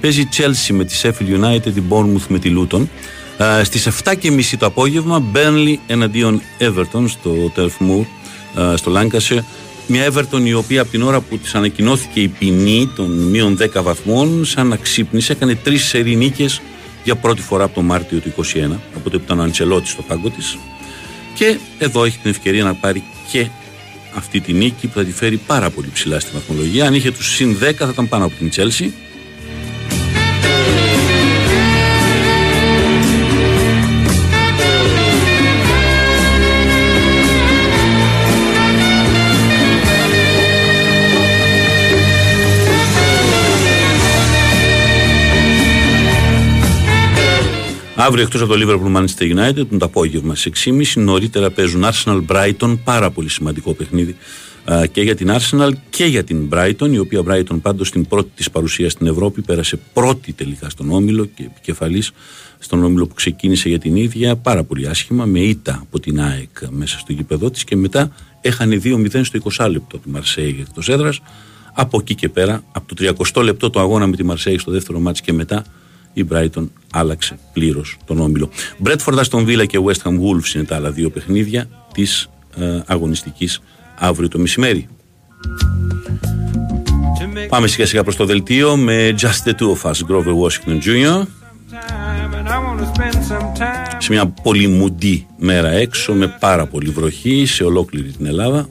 παίζει 0.00 0.20
η 0.20 0.28
Chelsea 0.36 0.74
με 0.74 0.84
τη 0.84 1.00
Sheffield 1.02 1.44
United, 1.44 1.76
η 1.76 1.82
Bournemouth 1.88 2.26
με 2.28 2.38
τη 2.38 2.52
Luton. 2.56 2.86
Ε, 3.38 3.64
στις 3.64 3.88
7 4.04 4.14
και 4.18 4.30
μισή 4.30 4.56
το 4.56 4.66
απόγευμα, 4.66 5.22
Burnley 5.34 5.74
εναντίον 5.86 6.40
Everton 6.58 7.04
στο 7.08 7.52
Turf 7.56 7.64
Moor, 7.64 8.04
ε, 8.72 8.76
στο 8.76 8.92
Lancashire. 8.94 9.44
Μια 9.86 10.12
Everton 10.12 10.40
η 10.44 10.52
οποία 10.52 10.80
από 10.80 10.90
την 10.90 11.02
ώρα 11.02 11.20
που 11.20 11.38
της 11.38 11.54
ανακοινώθηκε 11.54 12.20
η 12.20 12.28
ποινή 12.28 12.90
των 12.96 13.10
μείων 13.10 13.56
10 13.56 13.82
βαθμών, 13.82 14.44
σαν 14.44 14.66
να 14.66 14.76
ξύπνησε, 14.76 15.32
έκανε 15.32 15.54
τρεις 15.54 15.84
σερή 15.84 16.16
νίκες 16.16 16.60
για 17.06 17.16
πρώτη 17.16 17.42
φορά 17.42 17.64
από 17.64 17.74
το 17.74 17.82
Μάρτιο 17.82 18.18
του 18.18 18.32
2021, 18.36 18.78
από 18.94 19.10
το 19.10 19.18
που 19.18 19.24
ήταν 19.24 19.38
ο 19.38 19.42
Αντσελότη 19.42 19.88
στο 19.88 20.02
πάγκο 20.02 20.30
της. 20.30 20.58
Και 21.34 21.58
εδώ 21.78 22.04
έχει 22.04 22.18
την 22.18 22.30
ευκαιρία 22.30 22.64
να 22.64 22.74
πάρει 22.74 23.02
και 23.30 23.46
αυτή 24.14 24.40
τη 24.40 24.52
νίκη 24.52 24.86
που 24.86 24.92
θα 24.94 25.04
τη 25.04 25.12
φέρει 25.12 25.36
πάρα 25.36 25.70
πολύ 25.70 25.88
ψηλά 25.92 26.20
στη 26.20 26.30
βαθμολογία. 26.34 26.86
Αν 26.86 26.94
είχε 26.94 27.10
τους 27.10 27.34
συν 27.34 27.56
10 27.62 27.74
θα 27.74 27.88
ήταν 27.92 28.08
πάνω 28.08 28.24
από 28.24 28.34
την 28.34 28.50
Τσέλση. 28.50 28.94
Αύριο 47.98 48.22
εκτός 48.22 48.40
από 48.40 48.56
το 48.56 48.58
Liverpool 48.62 48.96
Manchester 48.96 49.36
United, 49.36 49.66
το 49.78 49.84
απόγευμα 49.84 50.34
σε 50.34 50.50
6.30 50.64 50.82
νωρίτερα 50.94 51.50
παίζουν 51.50 51.84
Arsenal 51.84 52.24
Brighton. 52.26 52.78
Πάρα 52.84 53.10
πολύ 53.10 53.28
σημαντικό 53.28 53.72
παιχνίδι 53.72 54.16
και 54.92 55.02
για 55.02 55.14
την 55.14 55.30
Arsenal 55.30 55.70
και 55.90 56.04
για 56.04 56.24
την 56.24 56.48
Brighton, 56.52 56.90
η 56.92 56.98
οποία 56.98 57.22
Brighton 57.28 57.60
πάντως 57.62 57.88
στην 57.88 58.06
πρώτη 58.06 58.30
της 58.34 58.50
παρουσία 58.50 58.90
στην 58.90 59.06
Ευρώπη 59.06 59.42
πέρασε 59.42 59.78
πρώτη 59.92 60.32
τελικά 60.32 60.70
στον 60.70 60.90
Όμιλο 60.90 61.24
και 61.24 61.42
επικεφαλής 61.42 62.12
στον 62.58 62.84
Όμιλο 62.84 63.06
που 63.06 63.14
ξεκίνησε 63.14 63.68
για 63.68 63.78
την 63.78 63.96
ίδια 63.96 64.36
πάρα 64.36 64.64
πολύ 64.64 64.88
άσχημα 64.88 65.24
με 65.24 65.40
ήττα 65.40 65.78
από 65.82 66.00
την 66.00 66.20
ΑΕΚ 66.20 66.50
μέσα 66.70 66.98
στο 66.98 67.12
γήπεδο 67.12 67.50
της 67.50 67.64
και 67.64 67.76
μετά 67.76 68.10
έχανε 68.40 68.80
2-0 68.84 69.20
στο 69.24 69.40
20 69.58 69.68
λεπτό 69.70 69.98
τη 69.98 70.08
Μαρσέη 70.08 70.56
εκτός 70.60 70.88
έδρας. 70.88 71.20
Από 71.72 71.98
εκεί 72.00 72.14
και 72.14 72.28
πέρα, 72.28 72.62
από 72.72 72.94
το 72.94 73.14
30 73.34 73.42
λεπτό 73.42 73.70
το 73.70 73.80
αγώνα 73.80 74.06
με 74.06 74.16
τη 74.16 74.24
Μαρσέη 74.24 74.58
στο 74.58 74.70
δεύτερο 74.72 74.98
μάτς 74.98 75.20
και 75.20 75.32
μετά 75.32 75.64
η 76.16 76.26
Brighton 76.32 76.68
άλλαξε 76.92 77.38
πλήρως 77.52 77.96
τον 78.04 78.20
όμιλο. 78.20 78.50
Μπρέτφορντ 78.78 79.18
Aston 79.18 79.46
Villa 79.46 79.66
και 79.66 79.78
West 79.84 80.02
Ham 80.02 80.12
Wolves 80.12 80.54
είναι 80.54 80.64
τα 80.64 80.76
άλλα 80.76 80.90
δύο 80.90 81.10
παιχνίδια 81.10 81.68
της 81.92 82.28
ε, 82.56 82.80
αγωνιστικής 82.86 83.60
αύριο 83.98 84.28
το 84.28 84.38
μεσημέρι. 84.38 84.88
Πάμε 87.48 87.66
σιγά 87.66 87.86
σιγά 87.86 88.02
προς 88.02 88.16
το 88.16 88.24
δελτίο 88.24 88.76
με 88.76 89.14
Just 89.20 89.48
the 89.48 89.52
Two 89.52 89.72
of 89.72 89.90
Us, 89.90 89.94
Grover 90.08 90.34
Washington 90.42 90.78
Jr. 90.84 91.22
Σε 93.98 94.12
μια 94.12 94.26
πολύ 94.26 94.66
μουντή 94.66 95.26
μέρα 95.38 95.70
έξω 95.70 96.12
με 96.12 96.36
πάρα 96.40 96.66
πολύ 96.66 96.88
βροχή 96.90 97.46
σε 97.46 97.64
ολόκληρη 97.64 98.10
την 98.10 98.26
Ελλάδα. 98.26 98.68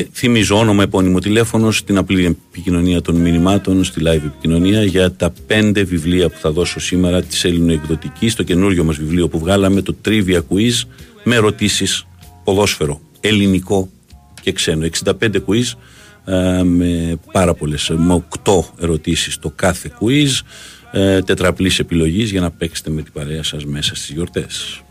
Και 0.00 0.08
θυμίζω 0.12 0.58
όνομα, 0.58 0.82
επώνυμο 0.82 1.18
τηλέφωνο 1.18 1.70
στην 1.70 1.96
απλή 1.96 2.24
επικοινωνία 2.24 3.00
των 3.02 3.16
μηνυμάτων, 3.16 3.84
στη 3.84 4.00
live 4.04 4.24
επικοινωνία 4.24 4.84
για 4.84 5.12
τα 5.12 5.32
πέντε 5.46 5.82
βιβλία 5.82 6.28
που 6.28 6.38
θα 6.40 6.50
δώσω 6.50 6.80
σήμερα 6.80 7.22
της 7.22 7.44
Ελληνοεκδοτικής, 7.44 8.32
στο 8.32 8.42
καινούριο 8.42 8.84
μας 8.84 8.96
βιβλίο 8.96 9.28
που 9.28 9.38
βγάλαμε, 9.38 9.82
το 9.82 9.94
Trivia 10.04 10.38
Quiz, 10.38 10.82
με 11.24 11.34
ερωτήσεις 11.34 12.06
ποδόσφαιρο, 12.44 13.00
ελληνικό 13.20 13.88
και 14.42 14.52
ξένο. 14.52 14.86
65 15.04 15.12
quiz 15.46 15.72
ε, 16.24 16.62
με 16.62 17.18
πάρα 17.32 17.54
πολλές, 17.54 17.92
με 17.96 18.24
8 18.44 18.52
ερωτήσεις 18.80 19.38
το 19.38 19.52
κάθε 19.54 19.92
quiz, 20.00 20.40
ε, 20.92 21.22
τετραπλής 21.22 21.78
επιλογής 21.78 22.30
για 22.30 22.40
να 22.40 22.50
παίξετε 22.50 22.90
με 22.90 23.02
την 23.02 23.12
παρέα 23.12 23.42
σας 23.42 23.64
μέσα 23.64 23.94
στις 23.94 24.10
γιορτές. 24.10 24.82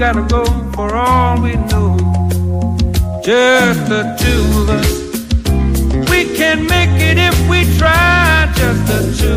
Gotta 0.00 0.22
go 0.22 0.42
for 0.72 0.96
all 0.96 1.38
we 1.42 1.56
know. 1.68 1.94
Just 3.22 3.86
the 3.86 4.02
two 4.18 4.42
of 4.60 4.70
us. 4.70 4.90
We 6.08 6.24
can 6.34 6.66
make 6.66 6.96
it 7.10 7.18
if 7.18 7.36
we 7.50 7.64
try. 7.76 8.50
Just 8.56 8.86
the 8.86 9.00
two 9.20 9.29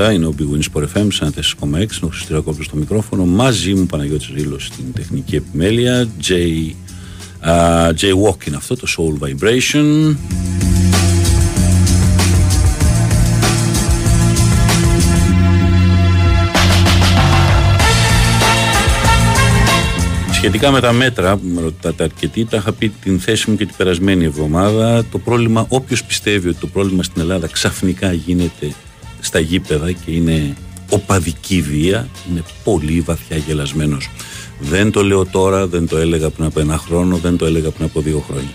είμαστε 0.00 0.06
πάντα, 0.06 0.12
είναι 0.12 0.26
ο 0.26 0.34
Big 0.38 0.54
Wins 0.54 0.72
Sport 0.72 0.86
FM, 0.96 1.06
σαν 1.12 1.34
4,6, 1.34 1.72
είναι 1.72 1.86
ο 2.00 2.08
Χριστηρακόπουλος 2.08 2.66
στο 2.66 2.76
μικρόφωνο, 2.76 3.24
μαζί 3.24 3.74
μου 3.74 3.86
Παναγιώτης 3.86 4.30
Ρήλος 4.34 4.66
στην 4.66 4.92
τεχνική 4.94 5.36
επιμέλεια, 5.36 6.08
J 6.28 6.32
Α, 7.40 7.88
Jaywalk 7.88 8.46
είναι 8.46 8.56
αυτό, 8.56 8.76
το 8.76 8.86
Soul 8.96 9.24
Vibration. 9.24 10.16
Σχετικά 20.32 20.70
με 20.70 20.80
τα 20.80 20.92
μέτρα, 20.92 21.38
με 21.42 21.60
ρωτάτε 21.60 22.02
αρκετοί, 22.04 22.44
τα 22.44 22.56
είχα 22.56 22.72
πει 22.72 22.88
την 22.88 23.20
θέση 23.20 23.50
μου 23.50 23.56
και 23.56 23.66
την 23.66 23.74
περασμένη 23.76 24.24
εβδομάδα. 24.24 25.04
Το 25.10 25.18
πρόβλημα, 25.18 25.66
όποιος 25.68 26.04
πιστεύει 26.04 26.48
ότι 26.48 26.60
το 26.60 26.66
πρόβλημα 26.66 27.02
στην 27.02 27.22
Ελλάδα 27.22 27.46
ξαφνικά 27.46 28.12
γίνεται 28.12 28.74
στα 29.20 29.38
γήπεδα 29.38 29.92
και 29.92 30.10
είναι 30.10 30.56
οπαδική 30.90 31.62
βία, 31.62 32.08
είναι 32.30 32.42
πολύ 32.64 33.00
βαθιά 33.00 33.36
γελασμένος. 33.36 34.10
Δεν 34.60 34.90
το 34.90 35.02
λέω 35.02 35.26
τώρα, 35.26 35.66
δεν 35.66 35.88
το 35.88 35.96
έλεγα 35.96 36.30
πριν 36.30 36.46
από 36.46 36.60
ένα 36.60 36.78
χρόνο, 36.78 37.16
δεν 37.16 37.36
το 37.36 37.46
έλεγα 37.46 37.70
πριν 37.70 37.84
από 37.84 38.00
δύο 38.00 38.24
χρόνια. 38.28 38.54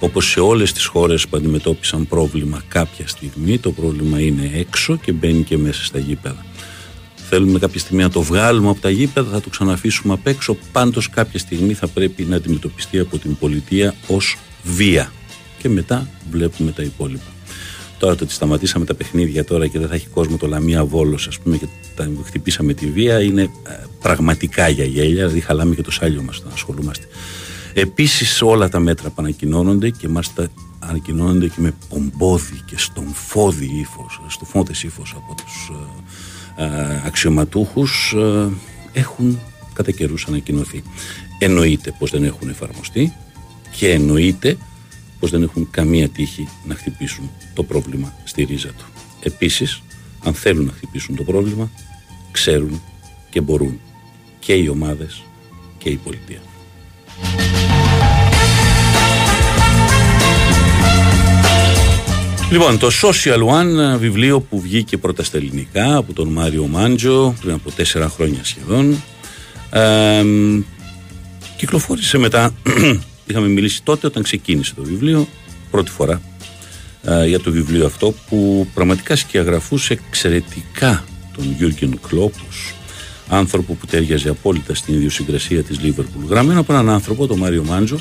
Όπως 0.00 0.30
σε 0.30 0.40
όλες 0.40 0.72
τις 0.72 0.86
χώρες 0.86 1.28
που 1.28 1.36
αντιμετώπισαν 1.36 2.06
πρόβλημα 2.06 2.62
κάποια 2.68 3.08
στιγμή, 3.08 3.58
το 3.58 3.72
πρόβλημα 3.72 4.20
είναι 4.20 4.50
έξω 4.54 4.96
και 4.96 5.12
μπαίνει 5.12 5.42
και 5.42 5.58
μέσα 5.58 5.84
στα 5.84 5.98
γήπεδα. 5.98 6.44
Θέλουμε 7.32 7.58
κάποια 7.58 7.80
στιγμή 7.80 8.02
να 8.02 8.10
το 8.10 8.22
βγάλουμε 8.22 8.68
από 8.70 8.80
τα 8.80 8.90
γήπεδα, 8.90 9.30
θα 9.30 9.40
το 9.40 9.48
ξαναφήσουμε 9.48 10.12
απ' 10.12 10.26
έξω. 10.26 10.56
Πάντως 10.72 11.10
κάποια 11.10 11.38
στιγμή 11.38 11.74
θα 11.74 11.88
πρέπει 11.88 12.22
να 12.22 12.36
αντιμετωπιστεί 12.36 12.98
από 12.98 13.18
την 13.18 13.36
πολιτεία 13.36 13.94
ως 14.06 14.36
βία. 14.62 15.12
Και 15.58 15.68
μετά 15.68 16.08
βλέπουμε 16.30 16.72
τα 16.72 16.82
υπόλοιπα. 16.82 17.39
Τώρα 18.00 18.14
το 18.14 18.24
ότι 18.24 18.32
σταματήσαμε 18.32 18.84
τα 18.84 18.94
παιχνίδια 18.94 19.44
τώρα 19.44 19.66
και 19.66 19.78
δεν 19.78 19.88
θα 19.88 19.94
έχει 19.94 20.06
κόσμο 20.06 20.36
το 20.36 20.46
Λαμία 20.46 20.84
Βόλος, 20.84 21.26
ας 21.26 21.38
πούμε, 21.38 21.56
και 21.56 21.66
τα 21.94 22.10
χτυπήσαμε 22.24 22.72
τη 22.72 22.90
βία, 22.90 23.22
είναι 23.22 23.42
ε, 23.42 23.48
πραγματικά 24.00 24.68
για 24.68 24.84
γέλια. 24.84 25.12
Δηλαδή, 25.12 25.40
χαλάμε 25.40 25.74
και 25.74 25.82
το 25.82 25.90
σάλιο 25.90 26.22
μας 26.22 26.42
να 26.44 26.52
ασχολούμαστε. 26.52 27.06
Επίσης, 27.74 28.42
όλα 28.42 28.68
τα 28.68 28.78
μέτρα 28.78 29.08
που 29.08 29.14
ανακοινώνονται 29.18 29.90
και 29.90 30.08
μάλιστα 30.08 30.48
ανακοινώνονται 30.78 31.48
και 31.48 31.60
με 31.60 31.74
πομπόδι 31.88 32.60
και 32.66 32.78
στον 32.78 33.04
φόδι 33.14 33.70
ύφος, 33.80 34.20
στο 34.28 34.44
φώτες 34.44 34.82
ύφος 34.82 35.14
από 35.16 35.34
τους 35.42 35.70
ε, 36.56 36.64
ε, 36.64 37.02
αξιωματούχους, 37.06 38.14
ε, 38.16 38.48
έχουν 38.92 39.38
κατά 39.72 39.90
καιρούς 39.90 40.26
ανακοινωθεί. 40.28 40.82
Εννοείται 41.38 41.94
πως 41.98 42.10
δεν 42.10 42.24
έχουν 42.24 42.48
εφαρμοστεί 42.48 43.12
και 43.76 43.90
εννοείται 43.90 44.56
πως 45.20 45.30
δεν 45.30 45.42
έχουν 45.42 45.68
καμία 45.70 46.08
τύχη 46.08 46.48
να 46.64 46.74
χτυπήσουν 46.74 47.30
το 47.54 47.62
πρόβλημα 47.62 48.14
στη 48.24 48.42
ρίζα 48.44 48.68
του. 48.68 48.84
Επίσης, 49.20 49.82
αν 50.24 50.34
θέλουν 50.34 50.64
να 50.64 50.72
χτυπήσουν 50.72 51.16
το 51.16 51.22
πρόβλημα, 51.22 51.70
ξέρουν 52.30 52.82
και 53.30 53.40
μπορούν 53.40 53.80
και 54.38 54.52
οι 54.52 54.68
ομάδες 54.68 55.22
και 55.78 55.88
η 55.88 55.96
πολιτεία. 55.96 56.40
Λοιπόν, 62.50 62.78
το 62.78 62.88
Social 63.02 63.38
One, 63.38 63.98
βιβλίο 63.98 64.40
που 64.40 64.60
βγήκε 64.60 64.96
πρώτα 64.96 65.22
στα 65.22 65.36
ελληνικά 65.36 65.96
από 65.96 66.12
τον 66.12 66.28
Μάριο 66.28 66.66
Μάντζο 66.66 67.34
πριν 67.40 67.52
από 67.52 67.70
τέσσερα 67.70 68.08
χρόνια 68.08 68.44
σχεδόν. 68.44 69.02
Ε, 69.70 70.24
κυκλοφόρησε 71.56 72.18
μετά 72.18 72.54
Είχαμε 73.30 73.48
μιλήσει 73.48 73.82
τότε 73.82 74.06
όταν 74.06 74.22
ξεκίνησε 74.22 74.74
το 74.74 74.82
βιβλίο, 74.82 75.28
πρώτη 75.70 75.90
φορά, 75.90 76.22
ε, 77.02 77.26
για 77.26 77.40
το 77.40 77.50
βιβλίο 77.50 77.86
αυτό 77.86 78.14
που 78.28 78.66
πραγματικά 78.74 79.16
σκιαγραφούσε 79.16 79.92
εξαιρετικά 79.92 81.04
τον 81.34 81.54
Γιούργεν 81.58 82.00
Κλόπους, 82.08 82.74
άνθρωπο 83.28 83.74
που 83.74 83.86
τέριαζε 83.86 84.28
απόλυτα 84.28 84.74
στην 84.74 84.94
ιδιοσυγκρασία 84.94 85.62
της 85.62 85.80
Λίβερπουλ. 85.80 86.24
Γραμμένο 86.24 86.60
από 86.60 86.72
έναν 86.72 86.88
άνθρωπο, 86.88 87.26
τον 87.26 87.38
Μάριο 87.38 87.64
Μάντζο, 87.64 88.00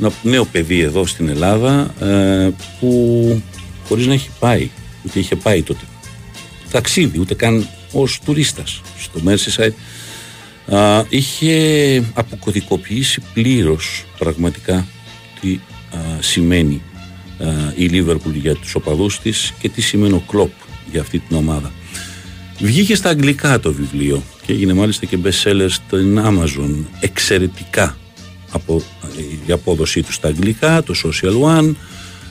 ένα 0.00 0.10
νέο 0.22 0.44
παιδί 0.44 0.80
εδώ 0.80 1.06
στην 1.06 1.28
Ελλάδα, 1.28 1.94
ε, 2.00 2.50
που 2.80 3.42
χωρίς 3.88 4.06
να 4.06 4.12
έχει 4.12 4.30
πάει, 4.38 4.70
ούτε 5.06 5.18
είχε 5.18 5.36
πάει 5.36 5.62
τότε, 5.62 5.84
ταξίδι, 6.70 7.18
ούτε 7.18 7.34
καν 7.34 7.68
ως 7.92 8.20
τουρίστας 8.24 8.80
στο 8.98 9.20
Merseyside, 9.26 9.72
α, 10.66 11.04
είχε 11.08 12.04
αποκωδικοποιήσει 12.14 13.22
πλήρως 13.34 14.04
πραγματικά 14.18 14.86
τι 15.40 15.58
α, 15.90 15.98
σημαίνει 16.20 16.82
α, 17.38 17.46
η 17.74 17.84
Λίβερπουλ 17.84 18.34
για 18.34 18.54
τους 18.54 18.74
οπαδούς 18.74 19.20
της 19.20 19.52
και 19.58 19.68
τι 19.68 19.80
σημαίνει 19.80 20.12
ο 20.12 20.22
Κλόπ 20.28 20.52
για 20.90 21.00
αυτή 21.00 21.18
την 21.18 21.36
ομάδα. 21.36 21.72
Βγήκε 22.58 22.94
στα 22.94 23.08
αγγλικά 23.08 23.60
το 23.60 23.72
βιβλίο 23.72 24.22
και 24.46 24.52
έγινε 24.52 24.72
μάλιστα 24.72 25.06
και 25.06 25.18
best 25.24 25.48
seller 25.48 25.66
στην 25.68 26.20
Amazon 26.24 26.74
εξαιρετικά 27.00 27.96
από 28.50 28.82
η 29.46 29.52
απόδοσή 29.52 30.02
του 30.02 30.12
στα 30.12 30.28
αγγλικά, 30.28 30.82
το 30.82 30.94
Social 31.04 31.60
One, 31.60 31.74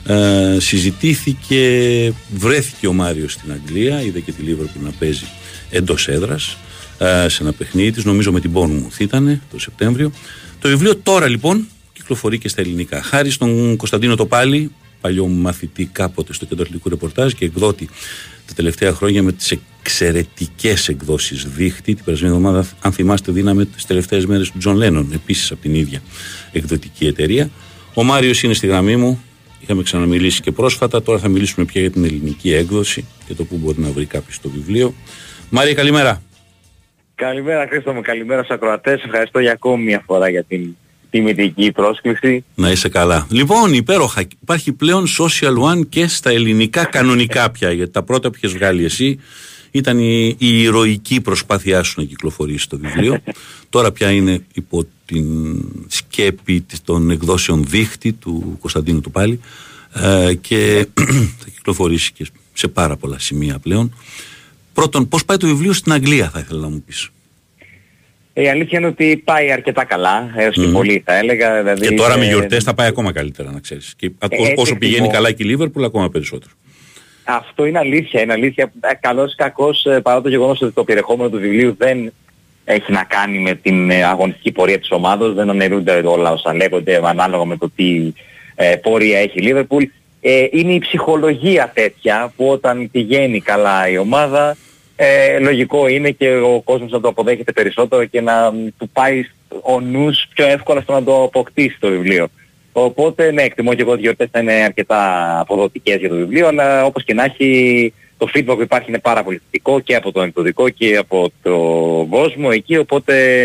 ε, 0.06 0.56
συζητήθηκε, 0.60 2.12
βρέθηκε 2.34 2.86
ο 2.86 2.92
Μάριος 2.92 3.32
στην 3.32 3.52
Αγγλία, 3.52 4.02
είδε 4.02 4.20
και 4.20 4.32
τη 4.32 4.42
Λίβερπουλ 4.42 4.84
να 4.84 4.90
παίζει 4.90 5.24
εντός 5.70 6.08
έδρας 6.08 6.48
ε, 6.52 6.56
σε 7.26 7.42
ένα 7.42 7.52
παιχνίδι 7.52 7.90
της, 7.90 8.04
νομίζω 8.04 8.32
με 8.32 8.40
την 8.40 8.52
Μπόρνμουθ 8.52 8.88
ήταν 8.98 9.42
το 9.50 9.58
Σεπτέμβριο. 9.58 10.12
Το 10.60 10.68
βιβλίο 10.68 10.96
τώρα 10.96 11.28
λοιπόν 11.28 11.66
κυκλοφορεί 11.92 12.38
και 12.38 12.48
στα 12.48 12.60
ελληνικά. 12.60 13.02
Χάρη 13.02 13.30
στον 13.30 13.76
Κωνσταντίνο 13.76 14.16
Τοπάλη, 14.16 14.70
παλιό 15.00 15.26
μου 15.26 15.40
μαθητή 15.40 15.84
κάποτε 15.92 16.32
στο 16.32 16.44
κέντρο 16.44 16.64
αθλητικού 16.64 16.88
ρεπορτάζ 16.88 17.32
και 17.32 17.44
εκδότη 17.44 17.88
τα 18.46 18.54
τελευταία 18.54 18.92
χρόνια 18.92 19.22
με 19.22 19.32
τις 19.32 19.58
εξαιρετικές 19.82 20.88
εκδόσεις 20.88 21.46
δίχτυ. 21.56 21.94
Την 21.94 22.04
περασμένη 22.04 22.34
εβδομάδα, 22.34 22.66
αν 22.80 22.92
θυμάστε, 22.92 23.32
δίναμε 23.32 23.64
τις 23.64 23.84
τελευταίες 23.84 24.26
μέρες 24.26 24.50
του 24.50 24.58
Τζον 24.58 24.76
Λένον, 24.76 25.10
επίσης 25.14 25.50
από 25.50 25.62
την 25.62 25.74
ίδια 25.74 26.02
εκδοτική 26.52 27.06
εταιρεία. 27.06 27.50
Ο 27.94 28.02
Μάριος 28.02 28.42
είναι 28.42 28.54
στη 28.54 28.66
γραμμή 28.66 28.96
μου. 28.96 29.22
Είχαμε 29.60 29.82
ξαναμιλήσει 29.82 30.40
και 30.40 30.52
πρόσφατα. 30.52 31.02
Τώρα 31.02 31.18
θα 31.18 31.28
μιλήσουμε 31.28 31.66
πια 31.66 31.80
για 31.80 31.90
την 31.90 32.04
ελληνική 32.04 32.52
έκδοση 32.52 33.04
και 33.26 33.34
το 33.34 33.44
που 33.44 33.56
μπορεί 33.56 33.80
να 33.80 33.90
βρει 33.90 34.04
κάποιος 34.04 34.40
το 34.40 34.48
βιβλίο. 34.48 34.94
Μάρια, 35.50 35.74
καλημέρα. 35.74 36.22
Καλημέρα 37.22 37.66
Χρήστο 37.68 37.92
μου, 37.92 38.00
καλημέρα 38.00 38.42
στους 38.42 38.54
ακροατές. 38.54 39.02
Ευχαριστώ 39.02 39.38
για 39.38 39.52
ακόμη 39.52 39.84
μια 39.84 40.02
φορά 40.06 40.28
για 40.28 40.44
την 40.44 40.76
τιμητική 41.10 41.72
πρόσκληση. 41.72 42.44
Να 42.54 42.70
είσαι 42.70 42.88
καλά. 42.88 43.26
Λοιπόν, 43.30 43.72
υπέροχα. 43.72 44.20
Υπάρχει 44.42 44.72
πλέον 44.72 45.04
Social 45.18 45.72
One 45.72 45.88
και 45.88 46.06
στα 46.06 46.30
ελληνικά 46.30 46.84
κανονικά 46.84 47.50
πια. 47.50 47.72
Γιατί 47.72 47.92
τα 47.92 48.02
πρώτα 48.02 48.30
που 48.30 48.34
είχες 48.36 48.52
βγάλει 48.52 48.84
εσύ 48.84 49.20
ήταν 49.70 49.98
η, 49.98 50.36
η 50.38 50.62
ηρωική 50.62 51.20
προσπάθειά 51.20 51.82
σου 51.82 52.00
να 52.00 52.06
κυκλοφορήσει 52.06 52.68
το 52.68 52.78
βιβλίο. 52.78 53.18
Τώρα 53.70 53.92
πια 53.92 54.10
είναι 54.10 54.44
υπό 54.54 54.84
την 55.04 55.26
σκέπη 55.86 56.66
των 56.84 57.10
εκδόσεων 57.10 57.64
δίχτυ 57.64 58.12
του 58.12 58.56
Κωνσταντίνου 58.60 59.00
του 59.00 59.10
πάλι 59.10 59.40
ε, 59.94 60.34
και 60.34 60.86
θα 61.40 61.46
κυκλοφορήσει 61.54 62.12
και 62.12 62.26
σε 62.52 62.68
πάρα 62.68 62.96
πολλά 62.96 63.18
σημεία 63.18 63.58
πλέον. 63.58 63.92
Πρώτον, 64.72 65.08
πώς 65.08 65.24
πάει 65.24 65.36
το 65.36 65.46
βιβλίο 65.46 65.72
στην 65.72 65.92
Αγγλία, 65.92 66.30
θα 66.30 66.38
ήθελα 66.38 66.60
να 66.60 66.68
μου 66.68 66.82
πεις. 66.86 67.10
Η 68.34 68.48
αλήθεια 68.48 68.78
είναι 68.78 68.88
ότι 68.88 69.22
πάει 69.24 69.52
αρκετά 69.52 69.84
καλά, 69.84 70.30
έως 70.36 70.54
και 70.54 70.66
πολύ 70.66 71.02
θα 71.04 71.14
έλεγα. 71.14 71.58
Δηλαδή, 71.58 71.88
και 71.88 71.94
τώρα 71.94 72.16
με 72.18 72.24
ε, 72.24 72.28
γιορτές 72.28 72.64
θα 72.64 72.74
πάει 72.74 72.86
ακόμα 72.88 73.12
καλύτερα, 73.12 73.50
να 73.50 73.60
ξέρεις. 73.60 73.94
Και 73.96 74.10
Ε, 74.28 74.52
όσο 74.56 74.76
πηγαίνει 74.76 74.96
λοιπόν. 74.96 75.12
καλά 75.12 75.32
και 75.32 75.42
η 75.42 75.46
Λίβερπουλ, 75.46 75.84
ακόμα 75.84 76.08
περισσότερο. 76.10 76.52
Αυτό 77.24 77.64
είναι 77.64 77.78
αλήθεια. 77.78 78.22
Είναι 78.22 78.32
αλήθεια. 78.32 78.72
Ε, 78.80 78.94
Καλώς 78.94 79.32
ή 79.32 79.36
κακώς 79.36 79.84
ε, 79.84 80.00
παρά 80.00 80.20
το 80.20 80.28
γεγονός 80.28 80.60
ότι 80.60 80.72
το 80.72 80.84
περιεχόμενο 80.84 81.30
του 81.30 81.38
βιβλίου 81.38 81.74
δεν 81.78 82.12
έχει 82.64 82.92
να 82.92 83.04
κάνει 83.04 83.38
με 83.38 83.54
την 83.54 83.90
ε, 83.90 84.04
αγωνιστική 84.04 84.52
πορεία 84.52 84.78
της 84.78 84.90
ομάδος. 84.90 85.34
Δεν 85.34 85.50
αναιρούνται 85.50 85.92
όλα 85.92 86.32
όσα 86.32 86.54
λέγονται 86.54 87.00
ανάλογα 87.04 87.44
με 87.44 87.56
το 87.56 87.70
τι 87.76 88.12
ε, 88.54 88.76
πορεία 88.76 89.18
έχει 89.18 89.38
η 89.38 89.42
Λίβερπουλ. 89.42 89.84
Ε, 90.24 90.46
είναι 90.50 90.72
η 90.72 90.78
ψυχολογία 90.78 91.70
τέτοια 91.74 92.32
που 92.36 92.48
όταν 92.48 92.90
πηγαίνει 92.90 93.40
καλά 93.40 93.88
η 93.88 93.98
ομάδα 93.98 94.56
ε, 94.96 95.38
λογικό 95.38 95.86
είναι 95.88 96.10
και 96.10 96.28
ο 96.34 96.60
κόσμος 96.64 96.90
να 96.90 97.00
το 97.00 97.08
αποδέχεται 97.08 97.52
περισσότερο 97.52 98.04
και 98.04 98.20
να 98.20 98.52
μ, 98.52 98.66
του 98.78 98.88
πάει 98.92 99.24
ο 99.62 99.80
νους 99.80 100.26
πιο 100.34 100.46
εύκολα 100.46 100.80
στο 100.80 100.92
να 100.92 101.02
το 101.02 101.22
αποκτήσει 101.22 101.76
το 101.80 101.88
βιβλίο. 101.88 102.28
Οπότε 102.72 103.30
ναι, 103.32 103.42
εκτιμώ 103.42 103.74
και 103.74 103.82
εγώ 103.82 103.90
ότι 103.90 104.00
οι 104.00 104.02
γιορτές 104.02 104.28
θα 104.32 104.40
είναι 104.40 104.52
αρκετά 104.52 105.00
αποδοτικές 105.40 105.96
για 106.00 106.08
το 106.08 106.14
βιβλίο, 106.14 106.46
αλλά 106.46 106.84
όπως 106.84 107.04
και 107.04 107.14
να 107.14 107.24
έχει 107.24 107.92
το 108.18 108.28
feedback 108.34 108.54
που 108.56 108.62
υπάρχει 108.62 108.88
είναι 108.88 108.98
πάρα 108.98 109.22
πολύ 109.22 109.40
θετικό 109.44 109.80
και 109.80 109.94
από 109.94 110.12
τον 110.12 110.24
εκδοτικό 110.24 110.68
και 110.68 110.96
από 110.96 111.32
τον 111.42 112.08
κόσμο 112.08 112.48
εκεί, 112.52 112.76
οπότε 112.76 113.44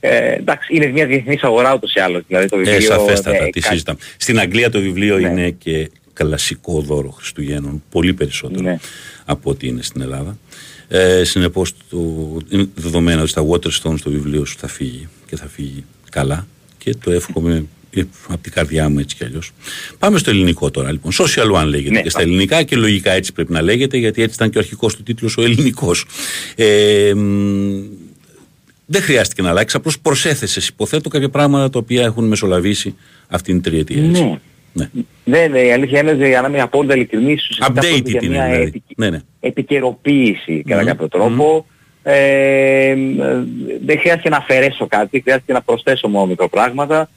ε, 0.00 0.32
εντάξει, 0.32 0.74
είναι 0.76 0.86
μια 0.86 1.06
διεθνής 1.06 1.42
αγορά 1.42 1.74
ούτως 1.74 1.94
ή 1.94 2.00
άλλως. 2.00 2.22
Δηλαδή 2.26 2.48
το 2.48 2.56
βιβλίο, 2.56 2.76
Ε, 2.76 2.80
σαφέστατα, 2.80 3.42
ναι, 3.42 3.50
τι 3.50 3.60
κα- 3.60 3.70
συζητάμε. 3.70 3.98
Στην 4.16 4.38
Αγγλία 4.38 4.70
το 4.70 4.80
βιβλίο 4.80 5.18
Ναι. 5.18 5.28
είναι 5.28 5.50
και 5.50 5.90
κλασικό 6.14 6.80
δώρο 6.80 7.10
Χριστουγέννων, 7.10 7.82
πολύ 7.90 8.14
περισσότερο 8.14 8.62
Ναι. 8.62 8.78
από 9.24 9.50
ό,τι 9.50 9.66
είναι 9.66 9.82
στην 9.82 10.00
Ελλάδα. 10.00 10.38
Ε, 10.88 11.24
Συνεπώς, 11.24 11.72
είναι 12.48 12.66
δεδομένο 12.74 13.20
ότι 13.20 13.30
στα 13.30 13.46
Waterstones 13.48 13.98
το 14.02 14.10
βιβλίο 14.10 14.44
σου 14.44 14.56
θα 14.58 14.68
φύγει 14.68 15.08
και 15.26 15.36
θα 15.36 15.48
φύγει 15.48 15.84
καλά 16.10 16.46
και 16.78 16.94
το 17.04 17.10
εύχομαι 17.10 17.64
ε, 17.90 18.02
από 18.28 18.42
την 18.42 18.52
καρδιά 18.52 18.88
μου 18.88 18.98
έτσι 18.98 19.16
κι 19.16 19.24
αλλιώς. 19.24 19.50
Πάμε 19.98 20.18
στο 20.18 20.30
ελληνικό 20.30 20.70
τώρα 20.70 20.92
λοιπόν. 20.92 21.12
Social 21.12 21.52
One 21.62 21.66
λέγεται 21.66 21.90
Ναι, 21.90 22.02
και 22.02 22.10
στα 22.10 22.18
πάμε. 22.18 22.30
ελληνικά 22.30 22.62
και 22.62 22.76
λογικά 22.76 23.12
έτσι 23.12 23.32
πρέπει 23.32 23.52
να 23.52 23.62
λέγεται 23.62 23.96
γιατί 23.96 24.22
έτσι 24.22 24.34
ήταν 24.34 24.50
και 24.50 24.58
ο 24.58 24.60
αρχικός 24.60 24.96
του 24.96 25.02
τίτλος 25.02 25.36
ο 25.36 25.42
ελληνικός. 25.42 26.06
Ε, 26.56 27.12
μ, 27.14 27.82
Δεν 28.86 29.02
χρειάστηκε 29.02 29.42
να 29.42 29.48
αλλάξει, 29.48 29.76
απλώς 29.76 29.98
προσέθεσες, 30.00 30.68
υποθέτω, 30.68 31.08
κάποια 31.08 31.28
πράγματα 31.28 31.70
τα 31.70 31.78
οποία 31.78 32.02
έχουν 32.04 32.24
μεσολαβήσει 32.24 32.94
αυτήν 33.28 33.60
την 33.62 33.72
τριετία. 33.72 34.04
έτσι. 34.04 34.22
Ναι. 34.22 34.38
Ναι. 34.76 34.88
Ναι, 35.24 35.46
ναι, 35.46 35.60
η 35.60 35.72
αλήθεια 35.72 36.00
είναι 36.00 36.10
ότι 36.10 36.28
για 36.28 36.40
να 36.40 36.48
είμαι 36.48 36.60
απόλυτα 36.60 36.94
ειλικρινής, 36.94 37.48
ουσιαστικά 37.48 37.80
πρόκειται 37.80 37.98
Updated 37.98 38.10
για 38.10 38.20
είναι 38.22 38.34
μια 38.36 38.44
δηλαδή. 38.44 38.62
επικ- 38.66 38.82
Ναι, 38.96 39.10
ναι. 39.10 39.20
επικαιροποίηση 39.40 40.62
κατά 40.68 40.80
Μμμ. 40.80 40.86
κάποιο 40.86 41.08
τρόπο. 41.08 41.66
Ε, 42.02 42.88
ε, 42.88 42.94
δεν 43.84 43.98
χρειάζεται 43.98 44.28
να 44.28 44.36
αφαιρέσω 44.36 44.86
κάτι, 44.86 45.20
χρειάζεται 45.20 45.52
να 45.52 45.62
προσθέσω 45.62 46.08
μόνο 46.08 46.26
μικροπράγματα. 46.26 47.08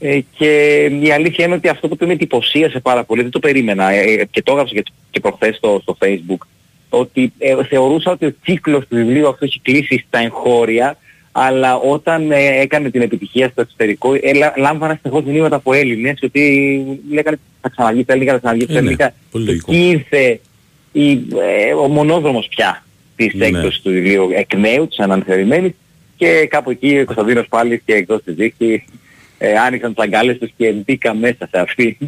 Ε, 0.00 0.20
και 0.38 0.84
η 1.02 1.10
αλήθεια 1.12 1.44
είναι 1.44 1.54
ότι 1.54 1.68
αυτό 1.68 1.88
που 1.88 2.06
με 2.06 2.12
εντυπωσίασε 2.12 2.80
πάρα 2.80 3.04
πολύ, 3.04 3.22
δεν 3.22 3.30
το 3.30 3.38
περίμενα 3.38 3.90
ε, 3.90 4.24
και 4.30 4.42
το 4.42 4.52
έγραψα 4.52 4.74
και, 4.74 4.82
και 5.10 5.20
προχθές 5.20 5.56
στο, 5.56 5.78
στο 5.82 5.96
facebook, 6.04 6.46
ότι 6.88 7.32
ε, 7.38 7.64
θεωρούσα 7.64 8.10
ότι 8.10 8.26
ο 8.26 8.34
κύκλος 8.44 8.80
του 8.88 8.96
βιβλίου 8.96 9.28
αυτό 9.28 9.44
έχει 9.44 9.60
κλείσει 9.60 10.04
στα 10.08 10.18
εγχώρια, 10.18 10.96
αλλά 11.32 11.76
όταν 11.76 12.30
ε, 12.30 12.60
έκανε 12.60 12.90
την 12.90 13.00
επιτυχία 13.02 13.48
στο 13.48 13.60
εξωτερικό, 13.60 14.14
ε, 14.20 14.32
λά- 14.34 14.54
λάμβανα 14.58 14.98
συνεχώς 15.02 15.24
μηνύματα 15.24 15.56
από 15.56 15.72
Έλληνες, 15.72 16.18
ότι 16.22 16.40
λέγανε 17.10 17.38
θα 17.60 17.68
ξαναβγεί 17.68 18.02
στα 18.02 18.12
ελληνικά, 18.12 18.32
θα 18.32 18.38
ξαναβγεί 18.38 18.64
στα 18.64 18.72
Ε, 18.72 18.74
ναι, 18.74 18.80
ελληνικά. 18.80 19.14
πολύ 19.30 19.44
λογικό. 19.44 19.72
Εκεί 19.72 19.88
ήρθε 19.88 20.40
η, 20.92 21.10
ε, 21.12 21.72
ο 21.82 21.88
μονόδρομος 21.88 22.46
πια 22.48 22.84
της 23.16 23.34
Ναι. 23.34 23.46
έκδοσης 23.46 23.80
του 23.80 23.90
βιβλίου 23.90 24.28
εκ 24.34 24.54
νέου, 24.54 24.88
της 24.88 24.98
αναθεωρημένης 24.98 25.72
και 26.16 26.46
κάπου 26.50 26.70
εκεί 26.70 26.98
ο 26.98 27.04
Κωνσταντίνος 27.04 27.46
πάλι 27.48 27.82
και 27.84 27.92
εκτός 27.94 28.22
της 28.24 28.34
δίκτυ 28.34 28.84
ε, 29.38 29.52
άνοιξαν 29.58 29.94
τις 29.94 30.04
αγκάλες 30.04 30.38
τους 30.38 30.50
και 30.56 30.70
μπήκα 30.72 31.14
μέσα 31.14 31.48
σε 31.50 31.58
αυτή. 31.60 31.98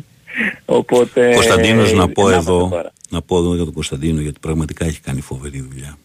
Οπότε... 0.64 1.31
Κωνσταντίνος 1.35 1.93
να 1.93 2.09
πω 2.09 2.29
να 2.29 2.35
εδώ, 2.37 2.55
είμαστε 2.59 2.77
τώρα. 2.77 2.93
να 3.11 3.22
πω 3.22 3.39
εδώ 3.39 3.55
για 3.55 3.64
τον 3.64 3.72
Κωνσταντίνο 3.72 4.20
γιατί 4.20 4.39
πραγματικά 4.41 4.85
έχει 4.87 5.01
κάνει 5.01 5.20
φοβερή 5.20 5.66
δουλειά. 5.70 5.99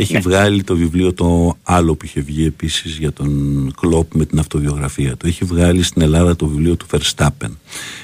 Έχει 0.00 0.12
Ναι. 0.12 0.20
βγάλει 0.20 0.62
το 0.62 0.76
βιβλίο 0.76 1.12
το 1.12 1.56
άλλο 1.62 1.94
που 1.94 2.04
είχε 2.04 2.20
βγει 2.20 2.44
επίσης 2.44 2.96
για 2.96 3.12
τον 3.12 3.72
Κλόπ 3.80 4.14
με 4.14 4.24
την 4.24 4.38
αυτοβιογραφία 4.38 5.16
του. 5.16 5.26
Έχει 5.26 5.44
βγάλει 5.44 5.82
στην 5.82 6.02
Ελλάδα 6.02 6.36
το 6.36 6.46
βιβλίο 6.46 6.76
του 6.76 6.86
Verstappen. 6.90 7.50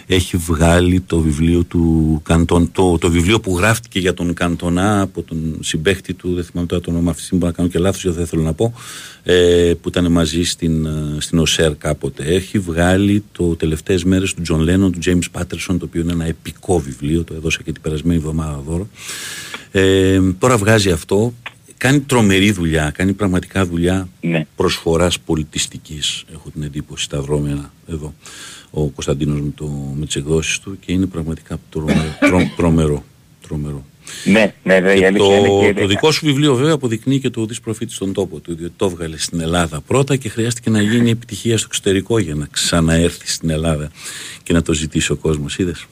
Έχει 0.07 0.37
βγάλει 0.37 1.01
το 1.01 1.19
βιβλίο 1.21 1.63
του 1.65 2.21
Καντον, 2.25 2.73
το, 2.73 2.99
το 2.99 3.11
βιβλίο 3.11 3.41
που 3.41 3.57
γράφτηκε 3.59 3.99
για 3.99 4.15
τον 4.15 4.35
Καντονά 4.35 5.01
από 5.01 5.23
τον 5.23 5.57
συμπέχτη 5.61 6.15
του, 6.15 6.35
δεν 6.35 6.45
θυμάμαι 6.45 6.67
τώρα 6.69 6.83
το 6.83 6.91
όνομα 6.91 7.11
αυτή 7.11 7.21
τη 7.21 7.27
στιγμή, 7.27 7.45
μπορώ 7.45 7.53
να 7.57 7.63
κάνω 7.63 7.69
και 7.69 7.79
λάθος, 7.79 8.03
γιατί 8.03 8.19
δεν 8.19 8.27
θέλω 8.27 8.43
να 8.43 8.53
πω, 8.53 8.75
ε, 9.23 9.73
που 9.81 9.89
ήταν 9.89 10.13
μαζί 10.13 10.43
στην, 10.43 10.87
ε, 10.87 11.17
στην 11.19 11.39
ΟΣΕΡ 11.39 11.77
κάποτε. 11.77 12.25
Έχει 12.25 12.59
βγάλει 12.59 13.25
το 13.33 13.57
τελευταίες 13.57 14.05
μέρες 14.05 14.35
του 14.35 14.43
Τζον 14.43 14.61
Λένον, 14.61 14.93
του 14.93 14.99
James 15.05 15.41
Patterson, 15.41 15.77
το 15.79 15.85
οποίο 15.85 16.01
είναι 16.01 16.13
ένα 16.13 16.25
επικό 16.27 16.79
βιβλίο, 16.79 17.25
το 17.25 17.35
έδωσα 17.35 17.61
και 17.65 17.73
την 17.73 17.83
περασμένη 17.83 18.19
εβδομάδα 18.19 18.63
δώρο. 18.69 18.89
Ε, 19.71 20.21
τώρα 20.39 20.57
βγάζει 20.57 20.91
αυτό, 20.91 21.33
κάνει 21.77 22.01
τρομερή 22.01 22.51
δουλειά, 22.51 22.91
κάνει 22.91 23.13
πραγματικά 23.13 23.67
δουλειά 23.67 24.09
Ναι. 24.21 24.47
προσφοράς 24.57 25.21
πολιτιστικής, 25.21 26.25
έχω 26.33 26.51
την 26.51 26.63
εντύπωση, 26.63 27.05
στα 27.05 27.21
δρώμενα 27.21 27.73
εδώ, 27.91 28.15
ο 28.71 28.87
Κωνσταντίνος 28.87 29.41
με, 29.41 29.51
το, 29.55 29.67
με 29.99 30.07
τις 30.07 30.17
εκδόσεις 30.17 30.59
του 30.59 30.79
και 30.81 30.93
είναι 30.93 31.07
πραγματικά 31.07 31.59
τρομερό. 31.71 32.17
τρο- 32.29 32.55
τρομερό, 32.57 33.05
τρομερό. 33.47 33.85
Ναι, 34.25 34.55
ναι, 34.63 34.81
ναι, 34.81 34.93
η 34.93 34.99
Και 34.99 35.07
αλήθεια 35.07 35.27
το, 35.29 35.35
είναι 35.35 35.73
και... 35.73 35.81
το 35.81 35.87
δικό 35.87 36.11
σου 36.13 36.27
βιβλίο 36.27 36.55
βέβαια 36.55 36.73
αποδεικνύει 36.75 37.19
και 37.21 37.31
το 37.31 37.41
ουδής 37.41 37.61
προφήτης 37.61 37.95
στον 37.95 38.13
τόπο 38.13 38.39
του, 38.39 38.55
διότι 38.55 38.73
το 38.77 38.85
έβγαλε 38.87 39.17
στην 39.19 39.41
Ελλάδα 39.41 39.81
πρώτα 39.81 40.17
και 40.17 40.29
χρειάστηκε 40.29 40.71
να 40.71 40.83
γίνει 40.83 41.11
επιτυχία 41.11 41.57
στο 41.59 41.67
εξωτερικό 41.71 42.19
για 42.19 42.35
να 42.35 42.47
ξαναέρθει 42.51 43.29
στην 43.29 43.51
Ελλάδα 43.51 43.91
και 44.43 44.53
να 44.53 44.63
το 44.63 44.73
ζητήσει 44.73 45.13
ο 45.13 45.17
κόσμος, 45.17 45.59
είδες. 45.59 45.87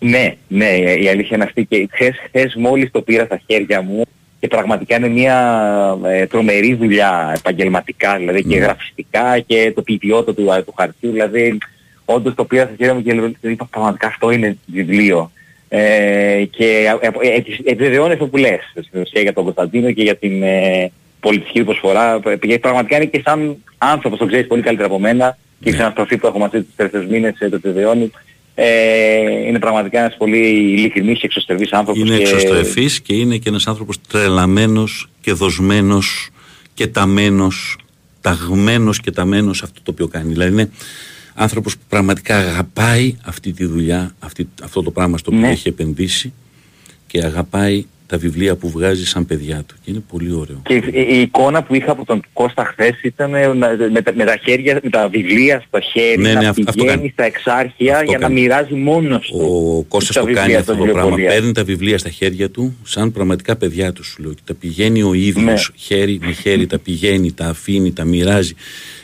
Ναι, 0.00 0.36
ναι, 0.48 0.66
η 1.02 1.08
αλήθεια 1.08 1.30
είναι 1.36 1.44
αυτή 1.44 1.64
και 1.64 1.88
χθες, 1.92 2.14
χθες 2.26 2.54
μόλις 2.54 2.90
το 2.90 3.00
πήρα 3.02 3.24
στα 3.24 3.40
χέρια 3.46 3.82
μου 3.82 4.02
και 4.44 4.50
πραγματικά 4.50 4.96
είναι 4.96 5.08
μια 5.08 5.38
ε, 6.04 6.26
τρομερή 6.26 6.74
δουλειά 6.74 7.32
επαγγελματικά, 7.36 8.16
δηλαδή 8.16 8.42
και 8.44 8.58
Ναι. 8.58 8.64
γραφιστικά 8.64 9.38
και 9.46 9.72
το 9.74 9.82
ποιότητα 9.82 10.34
του, 10.34 10.64
του 10.66 10.74
χαρτιού, 10.76 11.10
δηλαδή 11.10 11.58
όντως 12.04 12.34
το 12.34 12.44
πήρα 12.44 12.64
στα 12.64 12.74
χέρια 12.76 12.94
μου 12.94 13.02
και 13.02 13.12
λέω, 13.12 13.32
είπα 13.40 13.68
πραγματικά 13.70 14.06
αυτό 14.06 14.30
είναι 14.30 14.56
βιβλίο. 14.66 15.30
Ε, 15.68 16.44
και 16.50 16.96
ε, 17.00 17.06
ε, 17.26 17.36
ε, 17.36 17.42
επιβεβαιώνει 17.64 18.12
αυτό 18.12 18.26
που 18.26 18.36
λες 18.36 18.60
στην 18.86 19.00
ουσία 19.00 19.20
για 19.20 19.32
τον 19.32 19.44
Κωνσταντίνο 19.44 19.90
και 19.92 20.02
για 20.02 20.16
την 20.16 20.42
ε, 20.42 20.90
πολιτική 21.20 21.58
του 21.58 21.64
προσφορά. 21.64 22.14
Ε, 22.14 22.34
Γιατί 22.42 22.58
πραγματικά 22.58 22.96
είναι 22.96 23.04
και 23.04 23.20
σαν 23.24 23.56
άνθρωπος, 23.78 24.18
το 24.18 24.26
ξέρεις 24.26 24.46
πολύ 24.46 24.62
καλύτερα 24.62 24.88
από 24.88 24.98
μένα 24.98 25.38
και 25.60 25.68
η 25.68 25.72
Ναι. 25.72 25.76
ξαναστροφή 25.76 26.16
που 26.16 26.26
έχω 26.26 26.38
μαζί 26.38 26.62
τους 26.62 26.74
τελευταίους 26.76 27.06
μήνες 27.06 27.40
ε, 27.40 27.48
το 27.48 27.56
επιβεβαιώνει. 27.56 28.10
Ε, 28.54 29.46
είναι 29.46 29.58
πραγματικά 29.58 30.00
ένας 30.00 30.16
πολύ 30.16 30.46
ειλικρινής 30.48 31.18
και 31.18 31.26
εξωστρεφής 31.26 31.72
άνθρωπος. 31.72 32.02
Είναι 32.08 32.16
και... 32.16 32.22
εξωστρεφής 32.22 33.00
και 33.00 33.14
είναι 33.14 33.36
και 33.36 33.48
ένας 33.48 33.66
άνθρωπος 33.66 34.00
τρελαμένος 34.08 35.08
και 35.20 35.32
δοσμένος 35.32 36.30
και 36.74 36.86
ταμένος, 36.86 37.78
ταγμένος 38.20 39.00
και 39.00 39.10
ταμένος 39.10 39.62
αυτό 39.62 39.80
το 39.82 39.90
οποίο 39.90 40.08
κάνει. 40.08 40.32
Δηλαδή 40.32 40.52
είναι 40.52 40.70
άνθρωπος 41.34 41.76
που 41.76 41.82
πραγματικά 41.88 42.36
αγαπάει 42.38 43.16
αυτή 43.24 43.52
τη 43.52 43.64
δουλειά, 43.64 44.14
αυτή, 44.18 44.48
αυτό 44.62 44.82
το 44.82 44.90
πράγμα 44.90 45.18
στο 45.18 45.30
οποίο 45.32 45.46
Ναι. 45.46 45.52
έχει 45.52 45.68
επενδύσει 45.68 46.32
και 47.06 47.24
αγαπάει 47.24 47.84
τα 48.06 48.18
βιβλία 48.18 48.56
που 48.56 48.70
βγάζει 48.70 49.06
σαν 49.06 49.26
παιδιά 49.26 49.62
του. 49.66 49.74
Και 49.84 49.90
είναι 49.90 50.02
πολύ 50.08 50.32
ωραίο. 50.32 50.62
Και 50.64 50.74
η, 50.74 50.82
η 51.10 51.20
εικόνα 51.20 51.62
που 51.62 51.74
είχα 51.74 51.90
από 51.90 52.04
τον 52.04 52.22
Κώστα 52.32 52.64
χθες 52.64 53.00
ήταν 53.02 53.34
ε, 53.34 53.46
να- 53.46 53.76
με, 53.92 54.02
τα- 54.02 54.14
με 54.14 54.24
τα 54.24 54.36
χέρια, 54.44 54.80
με 54.82 54.90
τα 54.90 55.08
βιβλία 55.08 55.62
στο 55.68 55.80
χέρι, 55.80 56.20
Ναι, 56.20 56.28
ναι, 56.32 56.40
να 56.40 56.48
αυτό- 56.48 56.62
αυτό 56.68 56.72
πηγαίνει 56.82 56.96
κάνει. 56.96 57.10
στα 57.12 57.24
εξάρχεια 57.24 57.92
Αυτό 57.94 58.04
για 58.08 58.18
να 58.18 58.26
κάνει. 58.26 58.40
μοιράζει 58.40 58.74
μόνος 58.74 59.26
του. 59.30 59.38
Ο 59.78 59.82
Κώστας 59.88 60.14
τα 60.14 60.20
το 60.20 60.26
βιβλία 60.26 60.42
κάνει 60.46 60.62
στα 60.62 60.72
αυτό 60.72 60.84
το 60.84 60.92
πράγμα. 60.92 61.00
βιβλιοπωλεία. 61.02 61.28
Παίρνει 61.40 61.52
τα 61.52 61.64
βιβλία 61.64 61.98
στα 61.98 62.08
χέρια 62.10 62.50
του 62.50 62.76
σαν 62.82 63.12
πραγματικά 63.12 63.56
παιδιά 63.56 63.92
τους 63.92 64.06
σου 64.06 64.22
λέω. 64.22 64.32
Και 64.32 64.42
τα 64.44 64.54
πηγαίνει 64.54 65.02
ο 65.02 65.14
ίδιος 65.14 65.70
Ναι. 65.72 65.78
χέρι 65.78 66.18
με 66.22 66.32
χέρι, 66.32 66.66
τα 66.66 66.78
πηγαίνει, 66.78 67.32
τα 67.32 67.46
αφήνει, 67.46 67.92
τα 67.92 68.04
μοιράζει. 68.04 68.52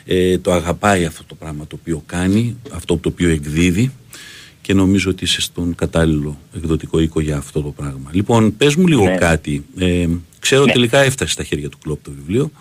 Ε, 0.05 0.37
το 0.37 0.51
αγαπάει 0.51 1.05
αυτό 1.05 1.23
το 1.27 1.35
πράγμα 1.35 1.67
το 1.67 1.77
οποίο 1.81 2.03
κάνει, 2.05 2.57
αυτό 2.71 2.97
το 2.97 3.09
οποίο 3.09 3.29
εκδίδει 3.29 3.91
και 4.61 4.73
νομίζω 4.73 5.09
ότι 5.09 5.23
είσαι 5.23 5.41
στον 5.41 5.75
κατάλληλο 5.75 6.37
εκδοτικό 6.55 6.99
οίκο 6.99 7.19
για 7.21 7.37
αυτό 7.37 7.61
το 7.61 7.69
πράγμα. 7.69 8.09
Λοιπόν, 8.11 8.57
πες 8.57 8.75
μου 8.75 8.87
λίγο 8.87 9.03
Ναι. 9.03 9.15
κάτι. 9.15 9.65
Ε, 9.79 10.05
ξέρω 10.39 10.65
Ναι. 10.65 10.71
τελικά 10.71 10.99
έφτασε 11.03 11.31
στα 11.31 11.43
χέρια 11.43 11.69
του 11.69 11.77
κλόπ 11.83 12.03
το 12.03 12.11
βιβλίο. 12.17 12.51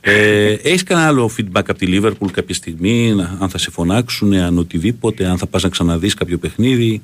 Ε, 0.00 0.52
έχεις 0.52 0.82
κανένα 0.82 1.06
άλλο 1.06 1.30
feedback 1.38 1.62
από 1.68 1.74
τη 1.74 1.86
Liverpool 1.90 2.30
κάποια 2.32 2.54
στιγμή, 2.54 3.12
να- 3.14 3.36
αν 3.40 3.48
θα 3.48 3.58
σε 3.58 3.70
φωνάξουν, 3.70 4.32
αν 4.34 4.58
οτιδήποτε, 4.58 5.26
αν 5.26 5.38
θα 5.38 5.46
πας 5.46 5.62
να 5.62 5.68
ξαναδείς 5.68 6.14
κάποιο 6.14 6.38
παιχνίδι; 6.38 7.02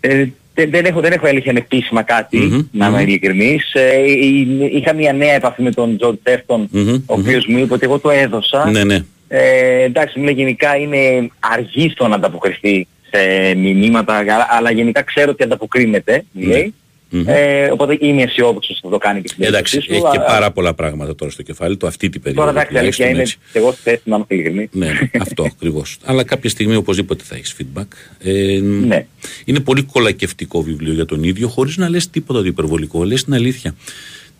Ε, 0.00 0.26
δεν, 0.54 0.70
δεν, 0.70 0.84
έχω, 0.84 1.00
δεν 1.00 1.12
έχω 1.12 1.26
αλήθεια 1.26 1.52
επίσημα 1.56 2.02
κάτι, 2.02 2.38
Μμμ, 2.38 2.62
να 2.72 2.86
είμαι 2.86 2.96
μμμ. 3.00 3.08
ειλικρινής. 3.08 3.72
Ε, 3.74 3.98
η- 4.10 4.70
είχα 4.72 4.94
μια 4.94 5.12
νέα 5.12 5.32
επαφή 5.34 5.62
με 5.62 5.70
τον 5.72 5.96
Τζον 5.96 6.18
Τέφτον, 6.22 6.68
Μμμ, 6.70 6.88
ο 6.94 7.00
οποίος 7.06 7.46
μου 7.46 7.58
είπε 7.58 7.72
ότι 7.74 7.84
εγώ 7.84 7.98
το 7.98 8.10
έδωσα. 8.10 8.70
Ναι, 8.70 8.84
ναι. 8.84 9.04
Ε, 9.28 9.82
εντάξει, 9.82 10.18
μου 10.18 10.24
λέει 10.24 10.34
γενικά 10.34 10.76
είναι 10.76 11.30
αργή 11.38 11.90
στο 11.90 12.08
να 12.08 12.14
ανταποκριθεί 12.14 12.86
σε 13.10 13.54
μηνύματα, 13.54 14.16
αλλά, 14.16 14.46
αλλά 14.50 14.70
γενικά 14.70 15.02
ξέρω 15.02 15.30
ότι 15.30 15.42
ανταποκρίνεται, 15.42 16.24
μου 16.32 16.46
Ναι. 16.46 16.52
λέει. 16.52 16.74
Μμμ. 17.10 17.24
Ε, 17.28 17.70
οπότε 17.70 17.96
είμαι 18.00 18.22
αισιόδοξος 18.22 18.70
ότι 18.70 18.80
θα 18.82 18.88
το 18.88 18.98
κάνει 18.98 19.20
και 19.22 19.28
στην 19.28 19.44
Εντάξει, 19.44 19.76
περίπτωσή 19.76 20.00
έχει 20.00 20.06
σου. 20.14 20.18
και 20.24 20.24
Α- 20.30 20.32
πάρα 20.34 20.50
πολλά 20.50 20.74
πράγματα 20.74 21.14
τώρα 21.14 21.32
στο 21.32 21.42
κεφάλι 21.42 21.76
του 21.76 21.86
αυτή 21.86 22.08
την 22.08 22.20
περίοδο. 22.22 22.46
Τώρα 22.46 22.58
εντάξει, 22.60 22.74
η 22.74 22.78
αλήθεια 22.78 23.06
τουλάχιστον 23.06 23.38
είναι 23.38 23.48
έτσι. 23.52 23.58
εγώ 23.58 23.72
στη 23.72 23.80
θέση 23.82 24.02
να 24.04 24.16
είμαι 24.16 24.24
ειλικρινής. 24.28 24.68
Ναι, 24.72 24.86
ναι, 24.86 25.10
αυτό 25.20 25.42
ακριβώς. 25.42 25.98
Αλλά 26.04 26.24
κάποια 26.24 26.50
στιγμή 26.50 26.74
οπωσδήποτε 26.74 27.24
θα 27.24 27.34
έχεις 27.34 27.54
feedback. 27.60 27.86
Ε, 28.18 28.58
Ναι. 28.62 29.06
Είναι 29.44 29.60
πολύ 29.60 29.82
κολακευτικό 29.82 30.62
βιβλίο 30.62 30.92
για 30.92 31.04
τον 31.04 31.22
ίδιο, 31.22 31.48
χωρίς 31.48 31.76
να 31.76 31.88
λες 31.88 32.10
τίποτα 32.10 32.40
το 32.40 32.46
υπερβολικό. 32.46 33.04
Λες 33.04 33.24
την 33.24 33.34
αλήθεια. 33.34 33.74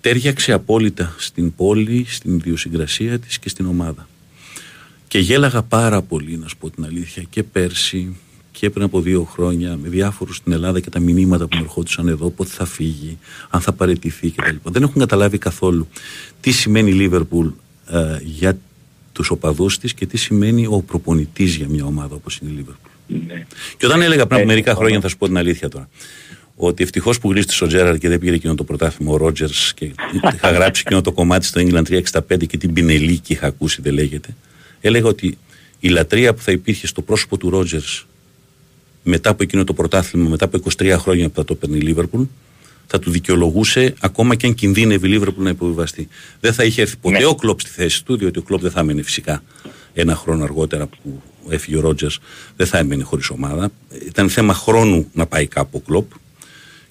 Τέριαξε 0.01 0.53
απόλυτα 0.53 1.15
στην 1.19 1.55
πόλη, 1.55 2.05
στην 2.09 2.35
ιδιοσυγκρασία 2.35 3.19
της 3.19 3.39
και 3.39 3.49
στην 3.49 3.67
ομάδα. 3.67 4.09
Και 5.09 5.19
γέλαγα 5.19 5.63
πάρα 5.63 6.03
πολύ, 6.03 6.37
να 6.37 6.49
σου 6.49 6.57
πω 6.57 6.71
την 6.71 6.85
αλήθεια, 6.85 7.23
και 7.31 7.43
πέρσι 7.43 8.17
και 8.59 8.71
πριν 8.71 8.85
από 8.85 9.01
δύο 9.01 9.23
χρόνια 9.23 9.77
με 9.83 9.89
διάφορους 9.89 10.37
στην 10.37 10.53
Ελλάδα 10.53 10.81
και 10.81 10.91
τα 10.91 11.01
μηνύματα 11.01 11.47
που 11.47 11.57
μου 11.57 11.63
ερχόντουσαν 11.63 12.09
εδώ, 12.09 12.31
πότε 12.31 12.51
θα 12.51 12.65
φύγει, 12.65 13.19
αν 13.51 13.61
θα 13.61 13.73
παραιτηθεί 13.73 14.31
κτλ. 14.31 14.57
Δεν 14.63 14.83
έχουν 14.83 15.01
καταλάβει 15.01 15.39
καθόλου 15.39 15.89
τι 16.41 16.51
σημαίνει 16.51 16.91
η 16.91 16.93
Λίβερπουλ 16.93 17.47
ε, 17.91 18.19
για 18.23 18.59
τους 19.13 19.31
οπαδούς 19.31 19.79
της 19.79 19.95
και 19.95 20.07
τι 20.07 20.17
σημαίνει 20.17 20.67
ο 20.67 20.83
προπονητής 20.87 21.55
για 21.55 21.69
μια 21.69 21.85
ομάδα 21.85 22.15
όπως 22.15 22.39
είναι 22.39 22.51
η 22.51 22.55
Λίβερπουλ. 22.55 22.91
Ναι. 23.27 23.47
Και 23.77 23.87
όταν 23.87 24.03
έλεγα 24.03 24.27
πριν 24.27 24.27
από 24.27 24.35
Έτσι, 24.35 24.47
μερικά 24.47 24.71
συμφωνώ. 24.71 24.79
χρόνια, 24.79 25.01
θα 25.01 25.09
σου 25.09 25.17
πω 25.17 25.27
την 25.27 25.37
αλήθεια 25.37 25.69
τώρα, 25.69 25.89
ότι 26.57 26.83
ευτυχώς 26.83 27.19
που 27.19 27.31
γλίστησε 27.31 27.65
ο 27.65 27.67
Τζέραρ 27.67 27.99
και 27.99 28.09
δεν 28.09 28.19
πήρε 28.19 28.35
εκείνο 28.35 28.55
το 28.55 28.65
πρωτάθλημα 28.65 29.13
ο 29.13 29.17
Ρότζερς 29.17 29.75
και 29.75 29.93
είχα 30.35 30.51
γράψει 30.51 30.83
εκείνο 30.87 31.01
το 31.01 31.13
κομμάτι 31.13 31.47
στο 31.47 31.61
England 31.65 32.03
365 32.29 32.47
και 32.47 32.57
την 32.57 32.73
πινελίκη 32.73 33.33
είχα 33.33 33.47
ακούσει, 33.47 33.83
δεν 33.83 33.93
λέγεται. 33.93 34.37
Έλεγα 34.81 35.07
ότι 35.07 35.39
η 35.81 35.89
λατρεία 35.89 36.35
που 36.35 36.43
θα 36.43 36.53
υπήρχε 36.53 36.87
στο 36.87 37.03
πρόσωπο 37.03 37.37
του 37.37 37.51
Ρότζερς 37.51 38.08
μετά 39.09 39.31
από 39.31 39.43
εκείνο 39.43 39.65
το 39.65 39.73
πρωτάθλημα, 39.73 40.29
μετά 40.29 40.45
από 40.45 40.61
23 40.79 40.95
χρόνια 40.99 41.29
που 41.29 41.35
θα 41.35 41.45
το 41.45 41.55
παίρνει 41.55 41.77
η 41.77 41.81
Λίβερπουλ, 41.81 42.23
θα 42.87 42.99
του 42.99 43.11
δικαιολογούσε 43.11 43.95
ακόμα 44.01 44.35
και 44.35 44.47
αν 44.47 44.55
κινδύνευε 44.55 45.07
η 45.07 45.11
Λίβερπουλ 45.11 45.45
να 45.45 45.51
υποβιβαστεί. 45.51 46.09
Δεν 46.41 46.53
θα 46.53 46.65
είχε 46.65 46.83
έρθει 46.83 46.97
ποτέ 46.97 47.19
Ναι. 47.19 47.25
ο 47.25 47.35
Κλοπ 47.35 47.61
στη 47.61 47.71
θέση 47.71 48.05
του, 48.05 48.17
διότι 48.17 48.39
ο 48.39 48.43
Κλοπ 48.43 48.61
δεν 48.61 48.71
θα 48.71 48.81
έμενε 48.81 49.03
φυσικά 49.03 49.43
ένα 49.95 50.15
χρόνο 50.15 50.45
αργότερα 50.45 50.87
που 50.87 51.23
έφυγε 51.49 51.77
ο 51.77 51.81
Ρότζερς, 51.81 52.19
δεν 52.57 52.67
θα 52.67 52.79
έμενε 52.79 53.03
χωρίς 53.03 53.31
ομάδα. 53.31 53.71
Ήταν 54.07 54.29
θέμα 54.29 54.55
χρόνου 54.55 55.09
να 55.13 55.27
πάει 55.27 55.47
κάπου 55.47 55.83
ο 55.85 55.87
Κλοπ 55.87 56.11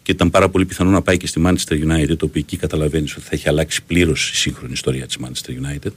και 0.03 0.11
ήταν 0.11 0.29
πάρα 0.29 0.49
πολύ 0.49 0.65
πιθανό 0.65 0.89
να 0.89 1.01
πάει 1.01 1.17
και 1.17 1.27
στη 1.27 1.41
Manchester 1.45 1.73
United, 1.73 2.17
το 2.17 2.25
οποίο 2.25 2.41
εκεί 2.41 2.57
καταλαβαίνεις 2.57 3.11
ότι 3.15 3.21
θα 3.21 3.29
έχει 3.31 3.49
αλλάξει 3.49 3.83
πλήρως 3.83 4.29
η 4.29 4.35
σύγχρονη 4.35 4.73
ιστορία 4.73 5.05
της 5.07 5.17
Manchester 5.21 5.49
United. 5.49 5.91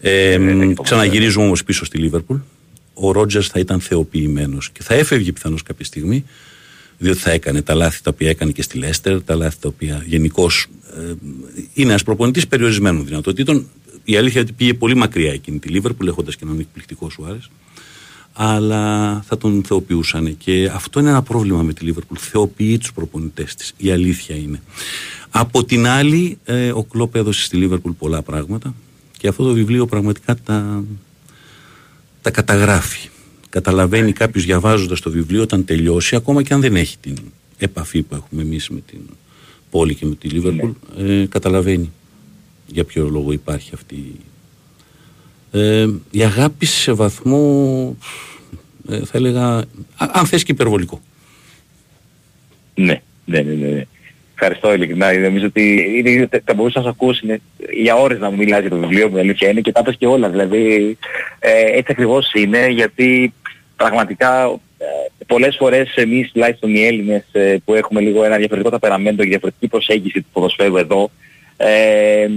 Ε, 0.00 0.38
ξαναγυρίζουμε 0.82 1.44
όμως 1.44 1.64
πίσω 1.64 1.84
στη 1.84 2.10
Liverpool. 2.12 2.40
Ο 2.94 3.12
Ρότζερς 3.12 3.48
θα 3.48 3.58
ήταν 3.58 3.80
θεοποιημένος 3.80 4.70
και 4.70 4.82
θα 4.82 4.94
έφευγε 4.94 5.32
πιθανώς 5.32 5.62
κάποια 5.62 5.84
στιγμή, 5.84 6.24
διότι 6.98 7.18
θα 7.18 7.30
έκανε 7.30 7.62
τα 7.62 7.74
λάθη 7.74 8.02
τα 8.02 8.10
οποία 8.14 8.28
έκανε 8.28 8.52
και 8.52 8.62
στη 8.62 8.78
Λέστερ, 8.78 9.22
τα 9.22 9.34
λάθη 9.34 9.56
τα 9.60 9.68
οποία 9.68 10.02
γενικώς 10.06 10.66
ε, 10.96 11.12
είναι 11.74 11.90
ένας 11.90 12.02
προπονητής 12.02 12.48
περιορισμένων 12.48 13.06
δυνατοτήτων. 13.06 13.68
Η 14.04 14.16
αλήθεια 14.16 14.40
είναι 14.40 14.50
ότι 14.50 14.58
πήγε 14.58 14.74
πολύ 14.74 14.94
μακριά 14.94 15.32
εκείνη 15.32 15.58
τη 15.58 15.80
Liverpool, 15.80 16.06
έχοντας 16.06 16.36
και 16.36 16.44
έναν 16.44 16.58
εκπληκτικό 16.58 17.10
Σουάρες 17.10 17.50
αλλά 18.32 19.22
θα 19.26 19.38
τον 19.38 19.64
θεοποιούσαν. 19.64 20.36
Και 20.36 20.70
αυτό 20.74 21.00
είναι 21.00 21.08
ένα 21.08 21.22
πρόβλημα 21.22 21.62
με 21.62 21.72
τη 21.72 21.84
Λίβερπουλ. 21.84 22.18
Θεοποιεί 22.20 22.78
τους 22.78 22.92
προπονητές 22.92 23.54
της. 23.54 23.72
Η 23.76 23.90
αλήθεια 23.90 24.36
είναι. 24.36 24.62
Από 25.30 25.64
την 25.64 25.86
άλλη, 25.86 26.38
ε, 26.44 26.70
ο 26.70 26.84
Κλόπ 26.84 27.14
έδωσε 27.14 27.42
στη 27.42 27.56
Λίβερπουλ 27.56 27.92
πολλά 27.92 28.22
πράγματα 28.22 28.74
και 29.18 29.28
αυτό 29.28 29.44
το 29.44 29.52
βιβλίο 29.52 29.86
πραγματικά 29.86 30.36
τα, 30.36 30.84
τα 32.22 32.30
καταγράφει. 32.30 33.08
Καταλαβαίνει 33.48 34.12
κάποιος 34.12 34.44
διαβάζοντας 34.44 35.00
το 35.00 35.10
βιβλίο 35.10 35.42
όταν 35.42 35.64
τελειώσει, 35.64 36.16
ακόμα 36.16 36.42
και 36.42 36.54
αν 36.54 36.60
δεν 36.60 36.76
έχει 36.76 36.98
την 36.98 37.16
επαφή 37.58 38.02
που 38.02 38.14
έχουμε 38.14 38.42
εμείς 38.42 38.68
με 38.68 38.80
την 38.86 39.00
πόλη 39.70 39.94
και 39.94 40.06
με 40.06 40.14
τη 40.14 40.28
Λίβερπουλ, 40.28 40.70
ε, 40.98 41.26
καταλαβαίνει 41.26 41.92
για 42.66 42.84
ποιο 42.84 43.08
λόγο 43.08 43.32
υπάρχει 43.32 43.70
αυτή 43.74 44.14
ε, 45.50 45.88
η 46.10 46.22
αγάπη 46.22 46.66
σε 46.66 46.92
βαθμό 46.92 47.96
ε, 48.88 49.04
θα 49.04 49.18
έλεγα 49.18 49.64
αν 49.96 50.26
θες 50.26 50.42
και 50.42 50.52
υπερβολικό 50.52 51.00
ναι, 52.74 53.02
ναι, 53.24 53.40
ναι, 53.40 53.54
ναι. 53.54 53.86
Ευχαριστώ 54.44 54.74
ειλικρινά. 54.74 55.12
Νομίζω 55.12 55.46
ότι 55.46 55.86
είναι, 55.96 56.28
θα 56.44 56.54
μπορούσα 56.54 56.78
να 56.78 56.84
σας 56.84 56.94
ακούσει 56.94 57.42
για 57.72 57.94
ώρες 57.94 58.18
να 58.18 58.30
μου 58.30 58.36
μιλάς 58.36 58.60
για 58.60 58.70
το 58.70 58.76
βιβλίο 58.76 59.08
μου, 59.08 59.18
αλήθεια 59.18 59.48
είναι 59.48 59.60
και 59.60 59.72
τα 59.72 59.82
πες 59.82 59.96
και 59.98 60.06
όλα. 60.06 60.28
Δηλαδή 60.28 60.96
ε, 61.38 61.62
έτσι 61.64 61.86
ακριβώς 61.92 62.32
είναι 62.34 62.68
γιατί 62.68 63.34
πραγματικά 63.76 64.60
ε, 64.78 64.86
πολλές 65.26 65.56
φορές 65.58 65.94
εμείς 65.94 66.30
τουλάχιστον 66.32 66.74
οι 66.74 66.84
Έλληνες 66.84 67.24
ε, 67.32 67.56
που 67.64 67.74
έχουμε 67.74 68.00
λίγο 68.00 68.24
ένα 68.24 68.36
διαφορετικό 68.36 68.70
ταπεραμέντο 68.70 69.22
και 69.22 69.28
διαφορετική 69.28 69.68
προσέγγιση 69.68 70.20
του 70.20 70.28
ποδοσφαίρου 70.32 70.76
εδώ 70.76 71.10
ε, 71.56 72.28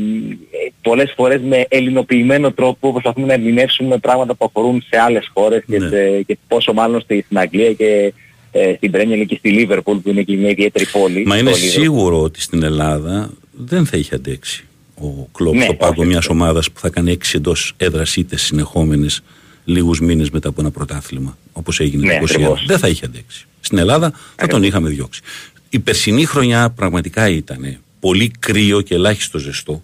πολλές 0.82 1.14
φορές 1.16 1.42
με 1.42 1.66
ελληνοποιημένο 1.68 2.52
τρόπο 2.52 2.92
προσπαθούμε 2.92 3.28
να 3.28 3.34
ερμηνεύσουμε 3.34 3.98
πράγματα 3.98 4.36
που 4.36 4.46
αφορούν 4.46 4.84
σε 4.90 5.00
άλλες 5.00 5.32
χώρες 5.34 5.64
και, 5.68 5.80
Ναι. 5.80 5.88
σε, 5.90 6.22
και 6.22 6.38
πόσο 6.48 6.74
μάλλον 6.74 7.02
στη, 7.02 7.22
στην 7.26 7.38
Αγγλία 7.38 7.74
και 7.74 8.14
ε, 8.58 8.74
στην 8.78 8.92
Πρέμιερ 8.92 9.26
και 9.26 9.36
στη 9.36 9.50
Λίβερπουλ 9.50 9.98
που 9.98 10.10
είναι 10.10 10.24
και 10.24 10.36
μια 10.36 10.50
ιδιαίτερη 10.50 10.86
πόλη. 10.92 11.26
Μα 11.26 11.38
είναι 11.38 11.50
Το 11.52 11.56
Liverpool. 11.58 11.70
σίγουρο 11.70 12.22
ότι 12.22 12.42
στην 12.42 12.64
Ελλάδα 12.64 13.32
δεν 13.52 13.86
θα 13.86 13.98
είχε 13.98 14.16
αντέξει 14.16 14.64
ο 15.02 15.08
Κλόπ 15.32 15.54
Ναι, 15.56 15.64
στο 15.64 15.74
πάγκο 15.74 15.94
όχι, 16.02 16.08
μιας 16.10 16.24
όχι. 16.26 16.32
ομάδας 16.34 16.72
που 16.72 16.80
θα 16.80 16.90
κάνει 16.90 17.12
έξι 17.12 17.38
εντός 17.38 17.74
έδρας 17.78 18.16
ήττες 18.16 18.42
συνεχόμενες 18.42 19.22
λίγους 19.66 20.00
μήνες 20.00 20.30
μετά 20.30 20.50
από 20.50 20.62
ένα 20.62 20.72
πρωτάθλημα 20.72 21.38
όπως 21.54 21.80
έγινε 21.80 22.06
Ναι, 22.06 22.14
το 22.14 22.20
20. 22.20 22.24
ακριβώς. 22.24 22.64
Δεν 22.68 22.78
θα 22.78 22.88
είχε 22.88 23.06
αντέξει. 23.06 23.46
Στην 23.60 23.78
Ελλάδα 23.78 24.14
θα 24.36 24.48
τον 24.48 24.64
είχαμε 24.64 24.90
διώξει. 24.90 25.22
Η 25.70 25.80
περσινή 25.80 26.26
χρονιά 26.26 26.70
πραγματικά 26.70 27.30
ήταν 27.30 27.78
πολύ 28.00 28.32
κρύο 28.40 28.82
και 28.82 28.94
ελάχιστο 28.96 29.38
ζεστό. 29.40 29.84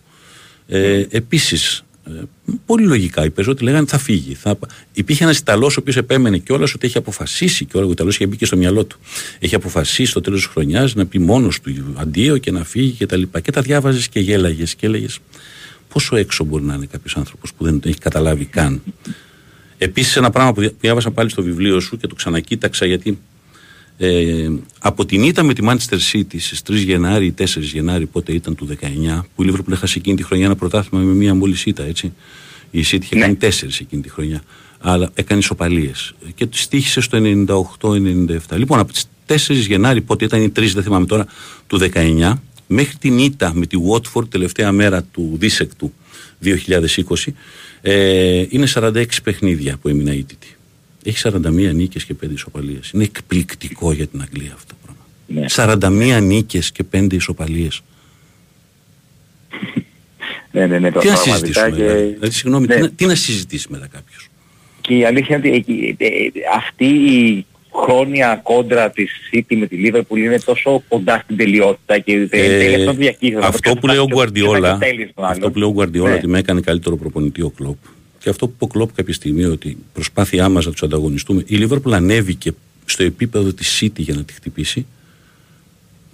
Ε, 0.68 1.06
Επίσης, 1.10 1.84
πολύ 2.66 2.86
λογικά 2.86 3.26
οι 3.26 3.30
περισσότεροι 3.30 3.66
λέγανε 3.66 3.86
θα 3.88 3.98
φύγει. 3.98 4.34
Θα... 4.34 4.58
Υπήρχε 4.94 5.24
ένας 5.24 5.38
Ιταλός 5.38 5.78
ο 5.78 5.80
οποίος 5.80 5.98
επέμενε 5.98 6.38
κιόλας 6.38 6.74
ότι 6.74 6.88
έχει 6.88 6.98
αποφασίσει 6.98 7.66
κιόλα. 7.66 7.88
Ο 7.88 7.92
Ιταλός 7.92 8.16
είχε 8.16 8.26
μπει 8.28 8.36
και 8.38 8.46
στο 8.46 8.58
μυαλό 8.58 8.86
του. 8.86 8.98
Έχει 9.40 9.56
αποφασίσει 9.56 10.06
στο 10.06 10.22
τέλος 10.22 10.40
της 10.40 10.48
χρονιάς 10.52 10.96
να 10.96 11.06
πει 11.06 11.20
μόνος 11.20 11.60
του 11.62 11.94
αντίο 11.96 12.38
και 12.38 12.52
να 12.52 12.64
φύγει 12.64 12.92
και 12.92 13.06
τα 13.06 13.18
λοιπά. 13.18 13.40
Και 13.40 13.52
τα 13.52 13.62
διάβαζες 13.62 14.08
και 14.08 14.20
γέλαγες 14.20 14.76
και 14.76 14.86
έλεγες 14.86 15.20
πόσο 15.88 16.16
έξω 16.16 16.44
μπορεί 16.44 16.64
να 16.64 16.74
είναι 16.74 16.86
κάποιος 16.86 17.16
άνθρωπος 17.18 17.54
που 17.54 17.64
δεν 17.64 17.80
το 17.80 17.90
έχει 17.90 17.98
καταλάβει 17.98 18.46
καν. 18.46 18.82
Επίσης, 19.78 20.16
ένα 20.16 20.30
πράγμα 20.30 20.54
που 20.54 20.62
δια- 20.62 20.74
διάβασα 20.80 21.12
πάλι 21.12 21.30
στο 21.30 21.44
βιβλίο 21.44 21.80
σου 21.80 21.98
και 21.98 22.08
το 22.08 22.16
ξανακοίταξα 22.16 22.86
γιατί 22.86 23.20
ε, 23.98 24.50
από 24.80 25.06
την 25.06 25.24
ήττα 25.24 25.44
με 25.44 25.54
τη 25.54 25.62
Manchester 25.66 25.98
City 26.14 26.36
στις 26.40 26.62
3 26.70 26.74
Γενάρη 26.74 27.26
ή 27.26 27.34
4 27.38 27.46
Γενάρη, 27.60 28.06
πότε 28.06 28.34
ήταν 28.34 28.56
του 28.56 28.68
19, 28.82 29.26
που 29.36 29.44
η 29.44 29.52
Liverpool 29.52 29.72
έχασε 29.72 29.98
εκείνη 29.98 30.16
τη 30.16 30.24
χρονιά 30.24 30.46
ένα 30.46 30.56
πρωτάθλημα 30.56 31.04
με 31.04 31.14
μία 31.14 31.36
μόλις 31.36 31.66
ήττα, 31.66 31.84
έτσι. 31.84 32.14
Η 32.72 32.80
City 32.92 33.02
είχε 33.02 33.16
Ναι. 33.16 33.22
κάνει 33.22 33.36
4 33.36 33.80
εκείνη 33.82 34.02
τη 34.02 34.10
χρονιά. 34.10 34.42
Αλλά 34.80 35.10
έκανε 35.14 35.40
ισοπαλίες. 35.40 36.14
Και 36.36 36.46
τη 36.46 36.68
τύχησε 36.70 37.02
στο 37.02 37.18
98-97. 37.18 38.58
Λοιπόν, 38.58 38.80
από 38.80 38.92
τις 38.92 39.06
4 39.26 39.54
Γενάρη, 39.68 40.02
πότε 40.02 40.26
ήταν 40.26 40.42
οι 40.42 40.50
3, 40.50 40.74
δεν 40.74 40.84
θυμάμαι 40.84 41.06
τώρα, 41.06 41.26
του 41.68 41.78
19, 41.78 42.42
μέχρι 42.68 42.98
την 42.98 43.18
ήττα 43.18 43.54
με 43.54 43.66
τη 43.66 43.78
Watford, 43.92 44.30
τελευταία 44.30 44.72
μέρα 44.72 45.04
του 45.04 45.36
δίσεκτου 45.40 45.94
2020, 46.40 47.34
ε, 47.82 48.46
είναι 48.50 48.68
46 48.74 49.06
παιχνίδια 49.24 49.78
που 49.78 49.88
έμεινα 49.88 50.14
ήττητη. 50.14 50.56
Έχει 51.04 51.18
41 51.24 51.74
νίκες 51.74 52.04
και 52.06 52.14
5 52.14 52.32
ισοπαλίες. 52.34 52.90
Είναι 52.94 53.04
εκπληκτικό 53.04 53.92
για 53.92 54.08
την 54.08 54.22
Αγγλία 54.22 54.52
αυτό 54.56 54.74
το 54.74 54.76
πράγμα. 54.84 55.02
Ναι. 55.28 55.46
41 56.20 56.22
νίκες 56.24 56.72
και 56.72 56.84
5 56.92 57.14
ισοπαλίες. 57.14 57.82
Ναι, 60.54 60.66
ναι, 60.68 60.80
ναι, 60.80 60.92
το 60.92 61.00
Τι 61.00 61.08
να 61.08 61.14
πραγματικά 61.14 61.38
συζητήσουμε, 61.38 61.70
και- 61.70 61.76
δηλαδή. 61.84 62.14
Δηλαδή, 62.14 62.32
συγγνώμη, 62.32 62.68
Ναι. 62.68 62.76
τι, 62.76 62.82
να, 62.82 62.90
τι 62.90 63.06
να 63.06 63.16
συζητήσει 63.16 63.68
μετά 63.70 63.88
κάποιος; 63.88 64.30
Και 64.82 64.96
η 64.96 65.06
αλήθεια 65.06 65.36
είναι 65.38 65.48
ότι 65.48 65.56
εκεί- 65.58 65.96
ε, 65.98 66.06
ε, 66.06 66.32
αυτή 66.56 66.86
η 66.86 67.46
χρόνια 67.86 68.40
κόντρα 68.44 68.90
της 68.90 69.12
City 69.34 69.56
με 69.56 69.66
τη 69.68 69.78
Liverpool 69.86 70.18
είναι 70.18 70.40
τόσο 70.40 70.84
κοντά 70.88 71.20
στην 71.24 71.38
τελειότητα 71.38 72.00
και 72.00 72.28
ε, 72.30 72.72
Ε, 72.72 72.76
αυτό, 72.76 72.94
διακύβευμα, 72.94 73.48
αυτό 73.48 73.74
το 73.74 73.80
που 73.80 73.88
λέει 73.88 73.98
ο 73.98 74.06
πιο- 74.06 74.16
πιο 74.16 74.16
Γκουαρδιόλα, 74.16 74.60
μεγαλύτερη 74.78 75.10
στον 75.12 75.24
αυτό 75.24 75.38
άλλον. 75.40 75.52
που 75.52 75.60
λέει 75.60 75.68
ο 75.70 75.72
Γκουαρδιόλα 75.72 76.10
Ναι. 76.10 76.16
ότι 76.16 76.28
με 76.28 76.40
έκανε 76.40 76.62
καλύτερο 76.62 76.96
προπονητή 76.96 77.42
ο 77.42 77.50
Κλόπ. 77.50 77.78
Και 78.22 78.30
αυτό 78.30 78.48
που 78.48 78.54
είπε 78.56 78.64
ο 78.64 78.68
Κλόπ 78.68 78.94
κάποια 78.96 79.14
στιγμή 79.14 79.44
ότι 79.44 79.78
προσπάθειά 79.94 80.50
μας 80.50 80.66
να 80.66 80.72
τους 80.72 80.84
ανταγωνιστούμε. 80.84 81.44
Η 81.48 81.56
Λίβερπουλ 81.56 81.94
ανέβηκε 81.94 82.52
στο 82.86 83.04
επίπεδο 83.04 83.54
της 83.54 83.80
City 83.82 83.98
για 84.00 84.16
να 84.16 84.24
τη 84.24 84.34
χτυπήσει. 84.34 84.86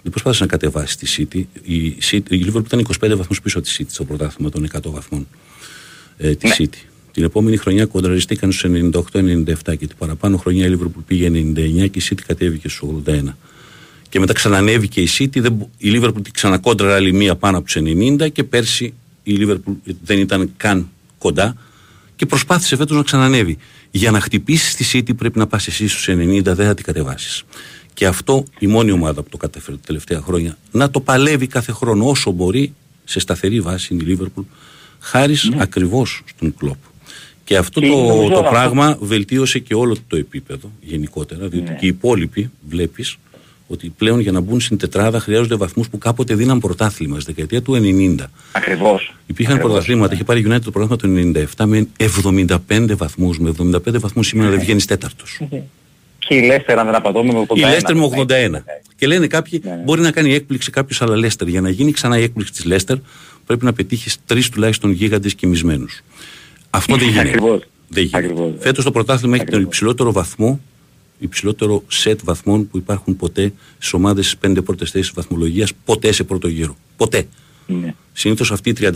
Δεν 0.02 0.10
προσπάθησε 0.10 0.42
να 0.42 0.48
κατεβάσει 0.48 0.98
τη 0.98 1.14
City. 1.32 1.42
Η, 1.62 1.96
City, 2.10 2.30
η 2.30 2.44
Liverpool 2.46 2.64
ήταν 2.64 2.86
25 3.00 3.16
βαθμούς 3.16 3.40
πίσω 3.42 3.58
από 3.58 3.66
τη 3.68 3.76
City 3.78 3.86
στο 3.90 4.04
πρωτάθλημα 4.04 4.50
των 4.50 4.68
100 4.72 4.80
βαθμών 4.84 5.26
ε, 6.16 6.34
της 6.34 6.58
Ναι. 6.58 6.66
City. 6.66 6.78
Την 7.12 7.24
επόμενη 7.24 7.56
χρονιά 7.56 7.86
κοντραριστήκαν 7.86 8.52
στους 8.52 8.70
98-97 8.92 9.54
και 9.64 9.86
την 9.86 9.96
παραπάνω 9.98 10.36
χρονιά 10.36 10.66
η 10.66 10.74
Liverpool 10.78 11.02
πήγε 11.06 11.28
99 11.30 11.90
και 11.90 11.98
η 11.98 12.02
City 12.10 12.20
κατέβηκε 12.26 12.68
στους 12.68 12.90
81. 13.06 13.20
Και 14.08 14.20
μετά 14.20 14.32
ξανανέβηκε 14.32 15.00
η 15.00 15.08
City, 15.18 15.40
δεν, 15.40 15.52
μπο- 15.52 15.68
η 15.78 15.90
Liverpool 15.94 16.22
την 16.22 16.32
ξανακόντρα 16.32 16.94
άλλη 16.94 17.12
μία 17.12 17.36
πάνω 17.36 17.56
από 17.58 17.66
τους 17.66 17.76
90 17.78 18.32
και 18.32 18.44
πέρσι 18.44 18.94
η 19.22 19.36
Liverpool 19.40 19.74
δεν 20.04 20.18
ήταν 20.18 20.52
καν 20.56 20.88
κοντά 21.18 21.56
και 22.18 22.26
προσπάθησε 22.26 22.76
φέτος 22.76 22.96
να 22.96 23.02
ξανανέβει. 23.02 23.56
Για 23.90 24.10
να 24.10 24.20
χτυπήσεις 24.20 24.74
τη 24.74 24.90
City 24.92 25.16
πρέπει 25.16 25.38
να 25.38 25.46
πας 25.46 25.66
εσύ 25.66 25.88
στους 25.88 26.08
90, 26.08 26.42
δεν 26.42 26.66
θα 26.66 26.74
την 26.74 26.84
κατεβάσεις. 26.84 27.42
Και 27.94 28.06
αυτό 28.06 28.44
η 28.58 28.66
μόνη 28.66 28.90
ομάδα 28.90 29.22
που 29.22 29.28
το 29.28 29.36
κατέφερε 29.36 29.76
τα 29.76 29.82
τελευταία 29.86 30.20
χρόνια 30.20 30.58
να 30.70 30.90
το 30.90 31.00
παλεύει 31.00 31.46
κάθε 31.46 31.72
χρόνο 31.72 32.08
όσο 32.08 32.30
μπορεί 32.30 32.72
σε 33.04 33.20
σταθερή 33.20 33.60
βάση 33.60 33.94
είναι 33.94 34.12
η 34.12 34.18
Liverpool 34.20 34.44
χάρης 35.00 35.50
ακριβώς 35.56 36.22
στον 36.36 36.54
κλόπ. 36.56 36.76
Και 37.44 37.56
αυτό 37.56 37.80
Και 37.80 37.88
το, 37.88 37.96
νομίζω 37.96 38.28
το 38.28 38.38
αυτό- 38.38 38.50
πράγμα 38.50 38.98
βελτίωσε 39.00 39.58
και 39.58 39.74
όλο 39.74 39.96
το 40.08 40.16
επίπεδο 40.16 40.72
γενικότερα, 40.80 41.48
διότι 41.48 41.70
Ναι. 41.70 41.76
και 41.78 41.84
οι 41.84 41.88
υπόλοιποι 41.88 42.50
βλέπεις 42.68 43.16
ότι 43.70 43.92
πλέον 43.98 44.20
για 44.20 44.32
να 44.32 44.40
μπουν 44.40 44.60
στην 44.60 44.78
τετράδα 44.78 45.20
χρειάζονται 45.20 45.54
βαθμούς 45.56 45.88
που 45.88 45.98
κάποτε 45.98 46.34
δίναν 46.34 46.60
πρωτάθλημα 46.60 47.20
στη 47.20 47.32
δεκαετία 47.32 47.62
του 47.62 47.72
90. 48.18 48.24
Ακριβώς. 48.52 49.14
Υπήρχαν 49.26 49.54
Ακριβώς, 49.54 49.72
πρωταθλήματα, 49.72 50.08
ναι. 50.08 50.14
είχε 50.14 50.24
πάρει 50.24 50.40
η 50.40 50.44
United 50.48 50.60
το 50.64 50.70
πρωτάθλημα 50.70 51.32
του 51.32 51.46
97 51.56 51.64
με 51.66 51.86
75 52.68 52.96
βαθμούς. 52.96 53.38
Με 53.38 53.52
75 53.58 53.98
βαθμούς 54.00 54.26
σήμερα 54.26 54.50
δεν 54.50 54.60
βγαίνει 54.60 54.82
τέταρτος. 54.82 55.40
Και 56.18 56.34
η 56.34 56.42
Λέστερ 56.46 56.78
αν 56.78 56.86
δεν 56.86 56.94
απατώμε 56.94 57.32
με 57.32 57.46
81. 57.48 57.56
Η 57.56 57.60
Λέστερ 57.60 57.96
με 57.96 58.04
81. 58.04 58.26
Ναι. 58.50 58.62
Και 58.96 59.06
λένε 59.06 59.26
κάποιοι, 59.26 59.60
Ναι, 59.64 59.70
ναι. 59.70 59.82
μπορεί 59.84 60.00
να 60.00 60.10
κάνει 60.10 60.34
έκπληξη 60.34 60.70
κάποιος, 60.70 61.02
αλλά 61.02 61.16
Λέστερ. 61.16 61.48
Για 61.48 61.60
να 61.60 61.70
γίνει 61.70 61.92
ξανά 61.92 62.18
η 62.18 62.22
έκπληξη 62.22 62.52
της 62.52 62.64
Λέστερ, 62.64 62.96
πρέπει 63.46 63.64
να 63.64 63.72
πετύχεις 63.72 64.16
τρεις 64.26 64.48
τουλάχιστον 64.48 64.90
γίγαντες 64.90 65.34
κοιμισμένους. 65.34 66.00
Αυτό 66.70 66.96
δεν 66.96 67.08
γίνεται. 67.10 67.28
Ακριβώς. 67.28 67.60
Δεν 67.88 68.02
γίνεται. 68.04 68.18
Ακριβώς. 68.18 68.50
Φέτος 68.58 68.84
το 68.84 68.90
πρωτάθλημα 68.90 69.34
έχει 69.34 69.44
τον 69.44 69.54
Ακριβώς. 69.54 69.72
υψηλότερο 69.74 70.12
βαθμό, 70.12 70.60
υψηλότερο 71.18 71.84
σετ 71.88 72.20
βαθμών 72.24 72.68
που 72.68 72.76
υπάρχουν 72.76 73.16
ποτέ 73.16 73.52
στι 73.78 73.96
ομάδες 73.96 74.26
στι 74.26 74.36
πέντε 74.40 74.60
πρώτες 74.62 74.90
θέσεις 74.90 75.12
βαθμολογίας, 75.14 75.72
ποτέ 75.84 76.12
σε 76.12 76.24
πρώτο 76.24 76.48
γύρο. 76.48 76.76
Ποτέ. 76.96 77.26
Ναι. 77.66 77.94
Συνήθως 78.12 78.52
αυτοί 78.52 78.70
οι 78.70 78.74
33, 78.80 78.90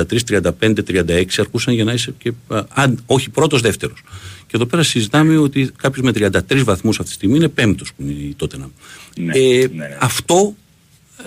35, 0.58 0.82
36 0.82 1.24
αρκούσαν 1.38 1.74
για 1.74 1.84
να 1.84 1.92
είσαι 1.92 2.14
και, 2.18 2.32
α, 2.48 2.60
αν, 2.68 3.02
όχι 3.06 3.30
πρώτος, 3.30 3.60
δεύτερος. 3.60 4.02
Και 4.46 4.52
εδώ 4.56 4.66
πέρα 4.66 4.82
συζητάμε 4.82 5.36
ότι 5.36 5.70
κάποιος 5.76 6.04
με 6.04 6.12
33 6.48 6.62
βαθμούς 6.64 6.96
αυτή 6.98 7.08
τη 7.10 7.14
στιγμή 7.14 7.36
είναι 7.36 7.48
πέμπτος 7.48 7.92
που 7.94 8.02
είναι 8.02 8.12
η 8.12 8.34
τότε 8.36 8.56
να. 8.58 8.70
Ναι, 9.18 9.32
ε, 9.38 9.66
ναι, 9.74 9.86
ναι. 9.86 9.96
Αυτό 10.00 10.54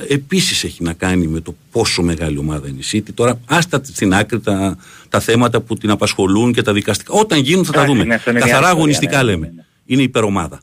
επίσης 0.07 0.63
έχει 0.63 0.83
να 0.83 0.93
κάνει 0.93 1.27
με 1.27 1.39
το 1.39 1.55
πόσο 1.71 2.01
μεγάλη 2.03 2.37
ομάδα 2.37 2.67
είναι 2.67 2.79
η 2.79 2.85
City. 2.91 3.13
Τώρα, 3.13 3.39
άστα 3.45 3.81
στην 3.83 4.13
άκρη 4.13 4.39
τα, 4.39 4.77
τα 5.09 5.19
θέματα 5.19 5.61
που 5.61 5.75
την 5.75 5.89
απασχολούν 5.89 6.53
και 6.53 6.61
τα 6.61 6.73
δικαστικά. 6.73 7.13
Όταν 7.13 7.39
γίνουν 7.39 7.65
θα 7.65 7.71
τα 7.71 7.77
Εντάξει, 7.79 7.93
δούμε. 7.97 8.07
ναι, 8.07 8.15
αυτό 8.15 8.29
είναι 8.29 8.39
μια 8.39 8.47
Καθαρά 8.47 8.67
ιστορία, 8.67 8.81
αγωνιστικά 8.81 9.17
ναι, 9.17 9.23
ναι, 9.23 9.31
λέμε. 9.31 9.51
ναι. 9.55 9.63
Είναι 9.85 10.01
υπερομάδα. 10.01 10.59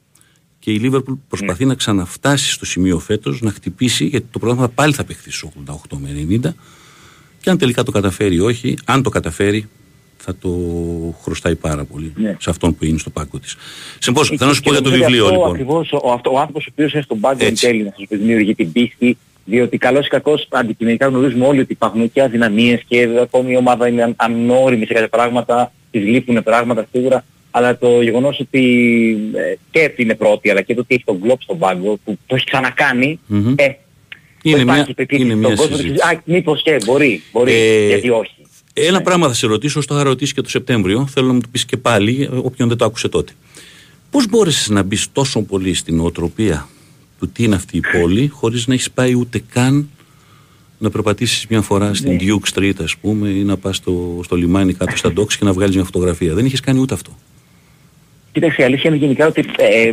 Και 0.65 0.71
η 0.73 0.79
Λίβερπουλ 0.79 1.15
προσπαθεί 1.29 1.65
να 1.65 1.75
ξαναφτάσει 1.75 2.53
στο 2.53 2.67
σημείο 2.67 2.99
φέτος 2.99 3.41
να 3.41 3.51
χτυπήσει, 3.51 4.05
γιατί 4.05 4.27
το 4.31 4.39
πρόγραμμα 4.39 4.69
πάλι 4.69 4.93
θα 4.93 5.05
παιχθεί 5.05 5.31
στους 5.31 5.51
88 5.67 5.97
με 5.99 6.09
90. 6.43 6.55
Και 7.41 7.51
αν 7.51 7.59
τελικά 7.59 7.83
το 7.83 7.91
καταφέρει 7.91 8.35
ή 8.35 8.41
όχι, 8.41 8.77
αν 8.85 9.03
το 9.03 9.11
καταφέρει, 9.11 9.69
θα 10.17 10.35
το 10.41 10.49
χρωστάει 11.23 11.55
πάρα 11.55 11.85
πολύ 11.85 12.13
Ναι. 12.17 12.37
σε 12.41 12.51
αυτόν 12.51 12.75
που 12.77 12.85
είναι 12.85 12.99
στο 12.99 13.11
πάγκο 13.11 13.39
της. 13.39 13.57
Συνεπώς, 13.99 14.31
Και- 14.31 14.37
θέλω 14.37 14.49
να 14.51 14.55
σου 14.57 14.63
και 14.63 14.69
πω 14.69 14.75
για 14.75 14.83
το 14.85 14.89
νομίζω 14.91 15.05
βιβλίο 15.07 15.25
αυτό 15.25 15.37
λοιπόν. 15.37 15.51
Ακριβώς, 15.55 15.93
ο, 15.93 16.13
αυτό, 16.13 16.33
ο 16.33 16.39
άνθρωπος 16.39 16.67
ο 16.67 16.69
οποίος 16.73 16.93
είναι 16.93 17.03
στον 17.03 17.21
πάγκο 17.21 17.45
εν 17.45 17.51
Έτσι. 17.51 17.67
τέλει 17.67 17.83
να 17.83 17.93
σας 17.99 18.19
δημιουργεί 18.19 18.55
την 18.55 18.73
πίστη 18.73 19.17
διότι 19.45 19.79
καλώς 19.79 20.07
ή 20.07 20.09
κακώς 20.09 20.47
αντικειμενικά 20.51 21.07
γνωρίζουμε 21.07 21.47
όλοι 21.47 21.61
ότι 21.61 21.73
υπάρχουν 21.73 22.13
και 22.13 22.23
αδυναμίες 22.23 22.83
και 22.89 23.09
ακόμη 23.23 23.53
η 23.53 23.57
ομάδα 23.57 23.89
είναι 23.89 24.03
αν- 24.03 24.15
ανώριμη 24.17 24.87
σε 24.87 24.93
κάποια 24.93 25.09
πράγματα, 25.09 25.73
της 25.91 26.03
λείπουν 26.05 26.43
πράγματα 26.43 26.87
σίγουρα 26.93 27.25
αλλά 27.55 27.79
το 27.79 28.03
γεγονός 28.03 28.41
ότι 28.41 28.61
ε, 29.35 29.55
και 29.71 29.89
ότι 29.93 30.03
είναι 30.03 30.15
πρώτη 30.15 30.51
αλλά 30.51 30.63
και 30.63 30.75
το 30.75 30.81
ότι 30.81 30.95
έχει 30.95 31.05
τον 31.05 31.21
Κλόπ 31.21 31.43
στον 31.43 31.59
πάγκο 31.59 31.99
που 32.05 32.19
το 32.27 32.35
έχει 32.35 32.45
ξανακάνει 32.45 33.19
Μμμ. 33.27 33.55
ε, 33.57 33.77
Είναι 34.43 34.61
υπάρχει 34.61 34.65
μια, 34.87 34.95
πεποίθηση 34.95 35.23
είναι 35.29 35.31
στον 35.35 35.47
μια 35.47 35.55
κόσμο, 35.57 35.77
συζήτηση. 35.77 36.03
Α, 36.15 36.21
μήπως 36.25 36.63
και 36.63 36.77
μπορεί, 36.85 37.23
μπορεί, 37.33 37.53
Ε, 37.53 37.87
γιατί 37.87 38.11
όχι. 38.11 38.35
Ένα 38.75 38.99
Ναι. 38.99 39.01
πράγμα 39.05 39.27
θα 39.29 39.35
σε 39.35 39.47
ρωτήσω, 39.47 39.79
όσο 39.79 39.89
το 39.89 39.95
είχα 39.95 40.05
ρωτήσεις 40.05 40.35
και 40.35 40.41
το 40.41 40.49
Σεπτέμβριο, 40.49 41.07
θέλω 41.07 41.27
να 41.27 41.33
μου 41.33 41.41
το 41.41 41.49
πεις 41.53 41.65
και 41.65 41.77
πάλι, 41.77 42.29
ε, 42.33 42.37
όποιον 42.37 42.69
δεν 42.69 42.77
το 42.77 42.85
άκουσε 42.85 43.09
τότε. 43.09 43.33
Πώς 44.11 44.29
μπόρεσες 44.29 44.69
να 44.69 44.83
μπεις 44.83 45.09
τόσο 45.13 45.43
πολύ 45.43 45.75
στην 45.75 46.01
οτροπία 46.01 46.69
του 47.19 47.29
τι 47.29 47.45
είναι 47.45 47.55
αυτή 47.55 47.77
η 47.77 47.81
πόλη, 48.01 48.29
χωρίς 48.29 48.67
να 48.67 48.75
έχεις 48.75 48.91
πάει 48.91 49.15
ούτε 49.15 49.43
καν 49.53 49.89
να 50.79 50.91
περπατήσεις 50.91 51.47
μια 51.49 51.61
φορά 51.63 51.95
στην 51.95 52.13
Ναι. 52.13 52.19
Duke 52.21 52.59
Street, 52.59 52.83
ας 52.83 52.97
πούμε, 52.97 53.29
ή 53.29 53.43
να 53.45 53.57
πας 53.57 53.77
στο, 53.77 54.21
στο 54.25 54.37
λιμάνι 54.37 54.73
κάτω 54.75 54.97
στα 54.97 55.13
docks 55.17 55.33
και 55.33 55.45
να 55.45 55.53
βγάλεις 55.53 55.75
μια 55.75 55.85
φωτογραφία. 55.85 56.35
Δεν 56.35 56.45
είχες 56.47 56.61
κάνει 56.61 56.81
ούτε 56.81 56.95
αυτό. 56.95 57.19
Κοίταξε, 58.33 58.63
η 58.63 58.65
αλήθεια 58.65 58.91
είναι 58.91 58.99
γενικά 58.99 59.27
ότι 59.27 59.45
ε, 59.57 59.83
ε, 59.83 59.93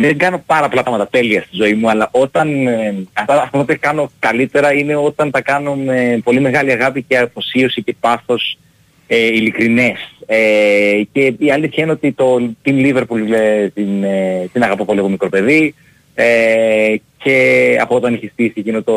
δεν 0.00 0.18
κάνω 0.18 0.42
πάρα 0.46 0.68
πολλά 0.68 0.82
πράγματα 0.82 1.08
τέλεια 1.08 1.40
στη 1.40 1.56
ζωή 1.56 1.74
μου, 1.74 1.90
αλλά 1.90 2.08
όταν 2.12 2.66
ε, 2.66 2.94
αυτά, 3.12 3.42
αυτά 3.42 3.64
που 3.64 3.76
κάνω 3.80 4.10
καλύτερα 4.18 4.72
είναι 4.74 4.96
όταν 4.96 5.30
τα 5.30 5.40
κάνω 5.40 5.74
με 5.74 6.20
πολύ 6.24 6.40
μεγάλη 6.40 6.72
αγάπη 6.72 7.02
και 7.02 7.18
αφοσίωση 7.18 7.82
και 7.82 7.94
πάθος 8.00 8.58
ε, 9.06 9.26
ειλικρινές. 9.26 9.98
Ε, 10.26 11.00
και 11.12 11.34
η 11.38 11.50
αλήθεια 11.50 11.82
είναι 11.82 11.92
ότι 11.92 12.12
το 12.12 12.54
Team 12.64 12.86
Liverpool 12.86 13.30
ε, 13.32 13.68
την, 13.68 14.04
ε, 14.04 14.48
την 14.52 14.62
αγαπώ 14.62 14.84
πολύ 14.84 14.98
εγώ 14.98 15.08
μικρό 15.08 15.28
παιδί 15.28 15.74
ε, 16.14 16.94
και 17.18 17.76
από 17.80 17.94
όταν 17.94 18.14
είχε 18.14 18.28
στήσει 18.32 18.52
εκείνο 18.56 18.82
το 18.82 18.96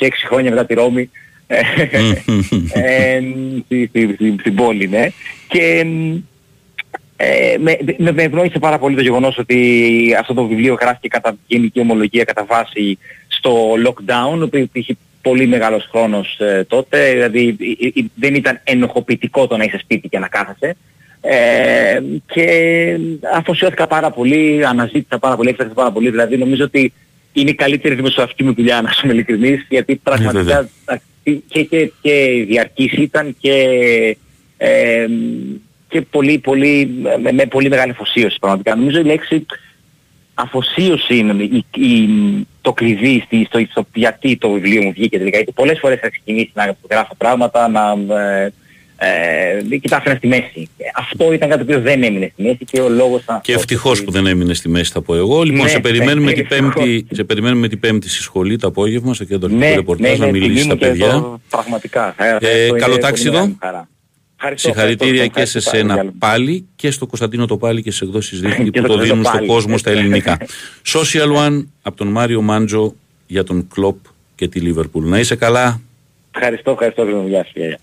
26 0.00 0.08
χρόνια 0.28 0.50
μετά 0.50 0.66
τη 0.66 0.74
Ρώμη 0.74 1.10
ε, 1.46 1.60
ε, 2.72 3.20
στη- 3.64 3.86
στη- 3.86 4.12
στη- 4.14 4.36
στην 4.40 4.54
πόλη, 4.54 4.88
ναι. 4.88 5.06
Και 5.48 5.86
ε, 7.22 7.56
με, 7.58 7.78
με, 7.96 8.12
με 8.12 8.22
ευνόησε 8.22 8.58
πάρα 8.58 8.78
πολύ 8.78 8.96
το 8.96 9.02
γεγονός 9.02 9.38
ότι 9.38 10.16
αυτό 10.18 10.34
το 10.34 10.46
βιβλίο 10.46 10.76
γράφηκε 10.80 11.08
κατά 11.08 11.36
γενική 11.46 11.80
ομολογία 11.80 12.24
κατά 12.24 12.44
βάση 12.44 12.98
στο 13.28 13.72
lockdown, 13.86 14.50
που 14.50 14.56
υπήρχε 14.56 14.96
πολύ 15.22 15.46
μεγάλος 15.46 15.88
χρόνος 15.90 16.38
ε, 16.38 16.64
τότε, 16.68 17.12
δηλαδή 17.12 17.56
ε, 17.82 18.00
ε, 18.00 18.04
δεν 18.14 18.34
ήταν 18.34 18.60
ενοχοποιητικό 18.64 19.46
το 19.46 19.56
να 19.56 19.64
είσαι 19.64 19.78
σπίτι 19.78 20.08
και 20.08 20.18
να 20.18 20.28
κάθεσαι. 20.28 20.76
Ε, 21.20 22.00
και 22.26 22.98
αφοσιώθηκα 23.34 23.86
πάρα 23.86 24.10
πολύ, 24.10 24.66
αναζήτησα 24.66 25.18
πάρα 25.18 25.36
πολύ, 25.36 25.48
έφταξα 25.48 25.74
πάρα 25.74 25.92
πολύ, 25.92 26.10
δηλαδή 26.10 26.36
νομίζω 26.36 26.64
ότι 26.64 26.92
είναι 27.32 27.50
η 27.50 27.54
καλύτερη 27.54 27.94
δημοσιογραφική 27.94 28.44
μου 28.44 28.54
δουλειά 28.54 28.80
να 28.82 28.90
είμαι 29.02 29.12
ειλικρινής, 29.12 29.66
γιατί 29.68 30.00
βέβαια. 30.04 30.32
πραγματικά 30.32 30.70
και, 31.48 31.62
και, 31.62 31.92
και 32.02 32.44
διαρκής 32.46 32.92
ήταν 32.92 33.36
και, 33.40 33.56
ε, 34.56 35.06
και 35.90 36.00
πολύ, 36.00 36.38
πολύ, 36.38 36.90
με, 37.22 37.32
με 37.32 37.46
πολύ 37.46 37.68
μεγάλη 37.68 37.90
αφοσίωση 37.90 38.36
πραγματικά. 38.40 38.74
Νομίζω 38.76 39.00
η 39.00 39.04
λέξη 39.04 39.46
αφοσίωση 40.34 41.16
είναι 41.16 41.42
η, 41.42 41.64
η, 41.76 42.08
το 42.60 42.72
κλειδί 42.72 43.22
στη, 43.26 43.44
στο, 43.48 43.60
στο 43.70 43.86
γιατί 43.94 44.36
το 44.36 44.50
βιβλίο 44.50 44.82
μου 44.82 44.92
βγήκε 44.92 45.18
τελικά. 45.18 45.36
Γιατί 45.36 45.52
πολλές 45.52 45.78
φορές 45.78 45.98
θα 46.00 46.08
ξεκινήσει 46.08 46.50
να 46.54 46.76
γράφω 46.90 47.14
πράγματα, 47.18 47.68
να 47.68 48.14
ε, 48.16 48.52
ε, 49.02 49.76
και 49.76 49.88
τα 49.88 49.96
άφηνα 49.96 50.14
στη 50.14 50.26
μέση. 50.26 50.68
Ε, 50.76 50.84
Αυτό 50.96 51.32
ήταν 51.32 51.48
κάτι 51.48 51.64
που 51.64 51.80
δεν 51.80 52.02
έμεινε 52.02 52.30
στη 52.32 52.42
μέση 52.42 52.64
και 52.70 52.80
ο 52.80 52.88
λόγος 52.88 53.22
ήταν 53.22 53.40
Και 53.40 53.52
αυτός, 53.52 53.62
ευτυχώς 53.64 53.96
ότι- 53.96 54.04
που 54.04 54.10
δεν 54.12 54.26
έμεινε 54.26 54.54
στη 54.54 54.68
μέση, 54.68 54.92
θα 54.92 55.00
πω 55.02 55.14
εγώ. 55.14 55.42
Λοιπόν, 55.42 55.62
Ναι, 55.62 55.68
σε, 55.68 55.80
περιμένουμε 55.80 56.26
ναι, 56.26 56.32
την 56.32 56.46
ευτυχώς. 56.50 56.74
πέμπτη, 56.74 57.06
σε 57.10 57.24
περιμένουμε 57.24 57.68
την 57.68 57.80
Πέμπτη 57.80 58.08
στη 58.08 58.22
σχολή 58.22 58.56
το 58.58 58.66
απόγευμα, 58.66 59.14
στο 59.14 59.24
κέντρο 59.24 59.48
ναι, 59.48 59.68
του 59.70 59.74
ρεπορτάζ, 59.76 60.10
ναι, 60.10 60.16
να 60.16 60.24
ναι, 60.24 60.30
μιλήσει 60.38 60.48
τιμή 60.50 60.60
στα 60.62 60.72
μου 60.74 60.78
και 60.80 60.86
παιδιά. 60.86 61.10
το- 61.10 61.40
πραγματικά. 61.50 62.14
Ε, 62.18 62.30
αυτό 62.30 62.48
Ε, 62.48 62.66
είναι 62.66 62.78
καλό 62.78 62.98
πολύ 62.98 63.56
Ευχαριστώ, 64.42 64.68
Συγχαρητήρια 64.68 65.22
ευχαριστώ, 65.24 65.40
και 65.40 65.46
σε 65.46 65.58
ευχαριστώ 65.58 65.86
πάρα 65.86 65.94
σένα 65.94 65.96
πολύ. 65.96 66.18
πάλι 66.18 66.66
και 66.76 66.90
στο 66.90 67.06
Κωνσταντίνο 67.06 67.46
το 67.46 67.56
πάλι 67.56 67.82
και 67.82 67.90
σε 67.90 68.04
εκδόσεις 68.04 68.40
Δίχνη 68.40 68.64
Και 68.70 68.80
που 68.80 68.86
στο 68.86 68.96
το 68.96 69.02
δίνουν 69.02 69.22
Κωνσταντίνο 69.22 69.24
στον 69.24 69.38
πάλι. 69.38 69.46
κόσμο 69.46 69.78
στα 69.78 69.90
ελληνικά. 69.90 70.38
Social 70.94 71.46
One 71.46 71.64
από 71.82 71.96
τον 71.96 72.08
Μάριο 72.08 72.42
Μάντζο 72.42 72.94
για 73.26 73.44
τον 73.44 73.68
Κλοπ 73.74 73.96
και 74.34 74.48
τη 74.48 74.60
Λίβερπουλ. 74.60 75.08
Να 75.08 75.18
είσαι 75.18 75.36
καλά. 75.36 75.80
Ευχαριστώ, 76.34 76.70
ευχαριστώ 76.70 77.02
για 77.02 77.12
την 77.12 77.22
δουλειά 77.22 77.44
σου. 77.44 77.52
γεια, 77.54 77.66
γεια. 77.66 77.78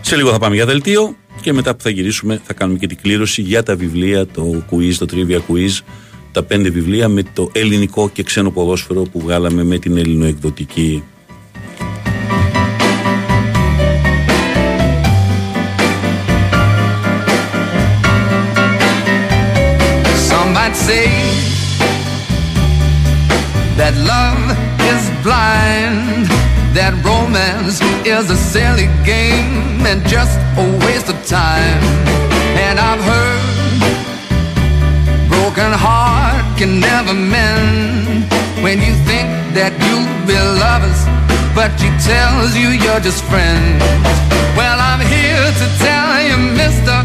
Σε 0.00 0.16
λίγο 0.16 0.30
θα 0.30 0.38
πάμε 0.38 0.54
για 0.54 0.66
δελτίο 0.66 1.16
και 1.40 1.52
μετά 1.52 1.74
που 1.76 1.82
θα 1.82 1.90
γυρίσουμε 1.90 2.40
θα 2.44 2.52
κάνουμε 2.52 2.78
και 2.78 2.86
την 2.86 2.98
κλήρωση 3.02 3.42
για 3.42 3.62
τα 3.62 3.76
βιβλία, 3.76 4.26
το 4.26 4.62
quiz, 4.70 4.92
το 4.98 5.06
trivia 5.12 5.38
quiz, 5.52 5.80
τα 6.32 6.42
πέντε 6.42 6.70
βιβλία 6.70 7.08
με 7.08 7.22
το 7.32 7.50
ελληνικό 7.52 8.08
και 8.08 8.22
ξένο 8.22 8.50
ποδόσφαιρο 8.50 9.02
που 9.02 9.20
βγάλαμε 9.20 9.62
με 9.64 9.78
την 9.78 9.96
ελληνοεκδοτική. 9.96 11.02
Say 20.86 21.10
that 23.78 23.94
love 24.14 24.42
is 24.92 25.02
blind, 25.26 26.26
that 26.78 26.94
romance 27.02 27.80
is 28.06 28.30
a 28.30 28.36
silly 28.36 28.88
game 29.04 29.82
and 29.90 29.98
just 30.06 30.38
a 30.62 30.66
waste 30.86 31.08
of 31.08 31.18
time. 31.26 31.82
And 32.66 32.78
I've 32.78 33.02
heard 33.12 33.58
broken 35.28 35.72
heart 35.72 36.44
can 36.58 36.80
never 36.80 37.14
mend 37.14 38.26
when 38.62 38.78
you 38.78 38.94
think 39.08 39.28
that 39.58 39.72
you'll 39.84 40.12
be 40.26 40.38
lovers, 40.64 41.00
but 41.58 41.70
she 41.80 41.90
tells 42.06 42.54
you 42.54 42.68
you're 42.84 43.02
just 43.02 43.24
friends. 43.30 43.82
Well, 44.58 44.78
I'm 44.90 45.02
here 45.16 45.48
to 45.60 45.66
tell 45.86 46.12
you, 46.28 46.36
mister. 46.62 46.96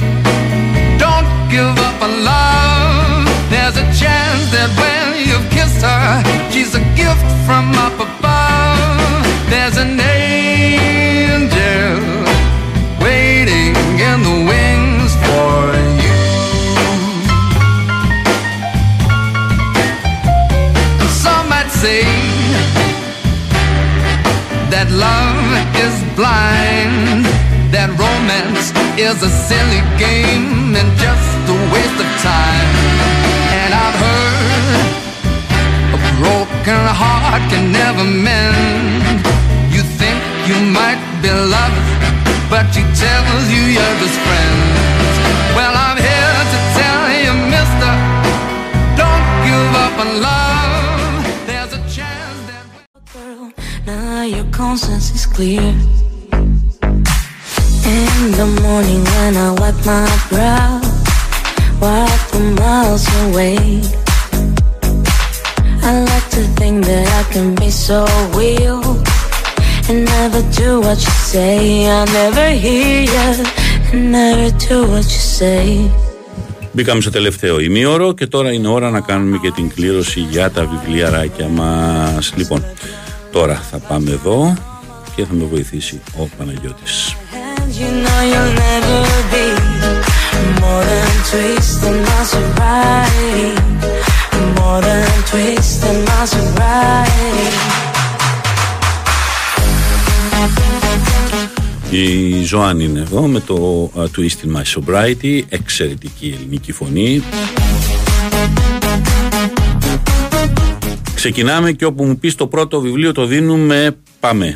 Don't 0.98 1.30
give 1.50 1.74
up 1.88 1.98
on 2.02 2.12
love. 2.26 2.73
There's 3.64 3.78
a 3.78 3.88
chance 3.96 4.52
that 4.52 4.68
when 4.76 5.24
you've 5.24 5.48
kissed 5.50 5.80
her, 5.88 6.20
she's 6.52 6.76
a 6.76 6.84
gift 7.00 7.24
from 7.48 7.72
up 7.80 7.96
above. 7.96 9.24
There's 9.48 9.78
an 9.80 9.96
angel 10.04 11.48
waiting 13.00 13.72
in 14.04 14.18
the 14.28 14.38
wings 14.52 15.16
for 15.24 15.80
you. 15.96 16.20
Some 21.24 21.48
might 21.48 21.72
say 21.72 22.04
that 24.76 24.92
love 24.92 25.40
is 25.80 25.96
blind, 26.20 27.32
that 27.72 27.96
romance 27.96 28.76
is 29.00 29.24
a 29.24 29.32
silly 29.48 29.80
game 29.96 30.76
and 30.76 30.92
just 31.00 31.48
a 31.48 31.56
waste 31.72 32.00
of 32.04 32.12
time. 32.20 33.33
I've 33.86 34.00
heard 34.06 34.86
a 35.96 36.00
broken 36.22 36.84
heart 37.02 37.44
can 37.52 37.66
never 37.72 38.06
mend. 38.06 39.20
You 39.76 39.82
think 40.00 40.20
you 40.48 40.58
might 40.80 41.02
be 41.22 41.32
loved, 41.56 41.84
but 42.50 42.66
she 42.74 42.84
tells 43.04 43.44
you 43.54 43.62
you're 43.76 43.98
just 44.02 44.18
friends. 44.26 45.16
Well, 45.58 45.74
I'm 45.86 45.98
here 46.10 46.40
to 46.54 46.60
tell 46.80 47.04
you, 47.24 47.32
mister, 47.56 47.92
don't 49.02 49.26
give 49.48 49.72
up 49.86 49.96
on 50.04 50.10
love. 50.30 50.74
There's 51.50 51.74
a 51.80 51.82
chance 51.96 52.40
that. 52.50 52.64
Girl, 53.14 53.52
now 53.86 54.24
your 54.24 54.48
conscience 54.52 55.12
is 55.12 55.26
clear. 55.26 55.76
In 57.96 58.32
the 58.40 58.48
morning 58.64 59.04
when 59.04 59.36
I 59.36 59.52
wipe 59.60 59.80
my 59.86 60.08
brow, 60.30 60.80
wipe 61.84 62.24
from 62.30 62.46
miles 62.64 63.06
away. 63.24 63.58
I 65.88 65.92
like 66.10 66.28
to 66.38 66.44
think 66.58 66.78
that 66.90 67.08
I 67.20 67.24
can 67.34 67.48
be 67.62 67.70
so 67.88 68.00
real 68.40 68.82
and 69.90 70.00
never 70.16 70.42
do 70.62 70.70
what 70.86 71.00
you 71.06 71.16
say. 71.34 71.58
I 72.00 72.02
never 72.20 72.48
hear 72.64 73.00
you 73.16 73.30
and 73.92 74.02
never 74.18 74.48
do 74.68 74.78
what 74.92 75.08
you 75.16 75.24
say. 75.40 75.92
Μπήκαμε 76.72 77.02
στο 77.02 77.10
τελευταίο 77.10 77.60
ημίωρο 77.60 78.14
και 78.14 78.28
τώρα 78.28 78.52
είναι 78.52 78.68
ώρα 78.68 78.90
να 78.90 79.00
κάνουμε 79.00 79.38
και 79.38 79.52
την 79.52 79.70
κλήρωση 79.70 80.20
για 80.20 80.52
τα 80.52 80.66
βιβλιαράκια 80.66 81.48
μας. 81.48 82.34
Λοιπόν, 82.36 82.64
τώρα 83.32 83.62
θα 83.72 83.78
πάμε 83.78 84.12
εδώ 84.12 84.54
και 85.16 85.26
θα 85.26 85.34
με 85.34 85.46
βοηθήσει 85.46 86.02
ο 86.18 86.28
Παναγιώτης. 86.38 87.16
And 87.66 87.74
you 87.80 87.90
know 88.04 89.23
twisting 91.30 92.00
my 92.10 92.22
sobriety. 92.34 93.48
More 94.58 94.82
than 94.88 95.08
twisting 95.30 96.00
my 96.10 96.24
sobriety. 96.36 97.14
Η 101.90 102.44
Ζωάννη 102.44 102.84
είναι 102.84 103.00
εδώ 103.00 103.22
με 103.28 103.40
το 103.40 103.90
uh, 103.96 104.02
Twist 104.02 104.46
in 104.46 104.58
My 104.58 104.64
Sobriety, 104.76 105.42
εξαιρετική 105.50 106.36
ελληνική 106.38 106.72
φωνή. 106.72 107.24
Ξεκινάμε 111.16 111.72
και 111.72 111.86
όπου 111.86 112.04
μου 112.04 112.18
πεις 112.18 112.36
το 112.36 112.48
πρώτο 112.48 112.80
βιβλίο 112.80 113.12
το 113.12 113.26
δίνουμε, 113.26 113.96
πάμε. 114.20 114.56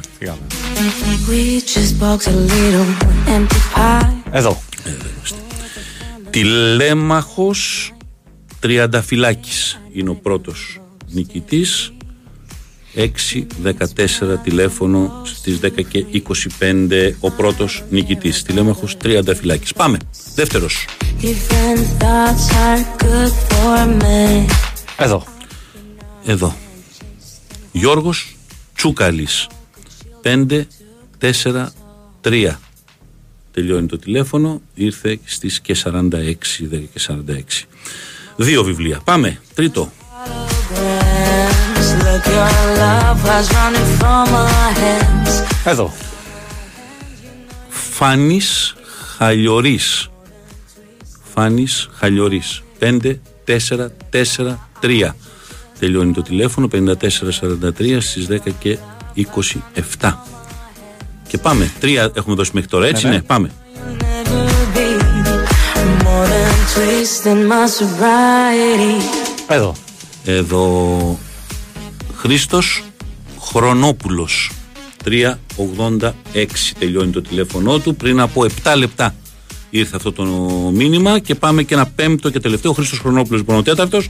Witch's 1.29 2.03
box 2.03 2.27
a 2.27 2.31
little 2.31 2.87
empty 3.27 3.61
pie. 3.75 4.13
Εδώ. 4.31 4.61
Τηλέμαχος 6.37 7.93
Τριανταφυλάκης 8.59 9.79
είναι 9.93 10.09
ο 10.09 10.15
πρώτος 10.15 10.81
νικητής. 11.09 11.91
6-14 12.95 14.39
τηλέφωνο 14.43 15.21
στις 15.25 15.59
10 15.59 15.81
και 15.87 16.05
25 16.59 17.15
ο 17.19 17.31
πρώτος 17.31 17.83
νικητής. 17.89 18.43
Τηλέμαχος 18.43 18.97
Τριανταφυλάκης. 18.97 19.73
Πάμε, 19.73 19.97
δεύτερος. 20.35 20.85
Different 21.21 22.03
thoughts 22.03 22.47
are 22.67 22.83
good 23.03 23.33
for 23.49 24.01
me. 24.01 24.45
Εδώ. 24.97 25.23
Εδώ. 26.25 26.55
Γιώργος 27.71 28.35
Τσούκαλης. 28.75 29.47
5-4-3 30.21 32.59
Τελειώνει 33.57 33.87
το 33.87 33.97
τηλέφωνο 33.97 34.61
Ήρθε 34.73 35.19
στις 35.23 35.59
και 35.59 35.75
46 35.83 35.89
10 35.91 36.33
και 36.93 37.01
46 37.07 37.65
Δύο 38.35 38.63
βιβλία. 38.63 39.01
Πάμε, 39.03 39.39
τρίτο. 39.53 39.91
Grams, 40.73 41.89
Look, 42.03 42.25
your 42.25 42.51
love 42.81 43.19
was 43.25 43.47
running 43.51 43.99
from 43.99 44.27
our 44.27 44.71
hands. 44.79 45.45
Εδώ. 45.65 45.93
Φάνης 47.69 48.75
Χαλιορής 49.17 50.09
Φάνης 51.33 51.89
Χαλιορής 51.93 52.63
5, 52.79 53.19
4, 53.45 53.91
4, 54.09 54.57
3 54.81 55.15
Τελειώνει 55.79 56.13
το 56.13 56.21
τηλέφωνο 56.21 56.67
5443 56.67 57.97
στις 57.99 58.27
10 58.29 58.37
και 58.59 58.77
27 59.99 60.13
Και 61.27 61.37
πάμε. 61.37 61.71
Τρία 61.79 62.11
έχουμε 62.15 62.35
δώσει 62.35 62.51
μέχρι 62.53 62.69
τώρα 62.69 62.87
έτσι 62.87 63.03
Ναι, 63.03 63.09
ναι. 63.09 63.15
ναι. 63.15 63.21
Πάμε. 63.21 63.51
Never 63.99 64.77
be 64.77 64.87
more 66.03 66.27
than 66.33 66.57
twisting 66.73 67.41
my 67.51 67.67
sobriety. 67.79 69.01
Εδώ. 69.47 69.75
Εδώ. 70.25 71.19
Χρήστος 72.15 72.83
Χρονόπουλος. 73.39 74.51
386 75.05 76.09
τελειώνει 76.79 77.11
το 77.11 77.21
τηλέφωνο 77.21 77.79
του. 77.79 77.95
Πριν 77.95 78.19
από 78.19 78.45
7 78.63 78.73
λεπτά 78.77 79.15
ήρθε 79.69 79.95
αυτό 79.95 80.11
το 80.11 80.23
μήνυμα. 80.73 81.19
Και 81.19 81.35
πάμε 81.35 81.63
και 81.63 81.73
ένα 81.73 81.85
πέμπτο 81.85 82.29
και 82.29 82.39
τελευταίο. 82.39 82.73
Χρήστος 82.73 82.99
Χρονόπουλος 82.99 83.39
λοιπόν 83.39 83.57
ο 83.57 83.61
τέταρτος. 83.61 84.09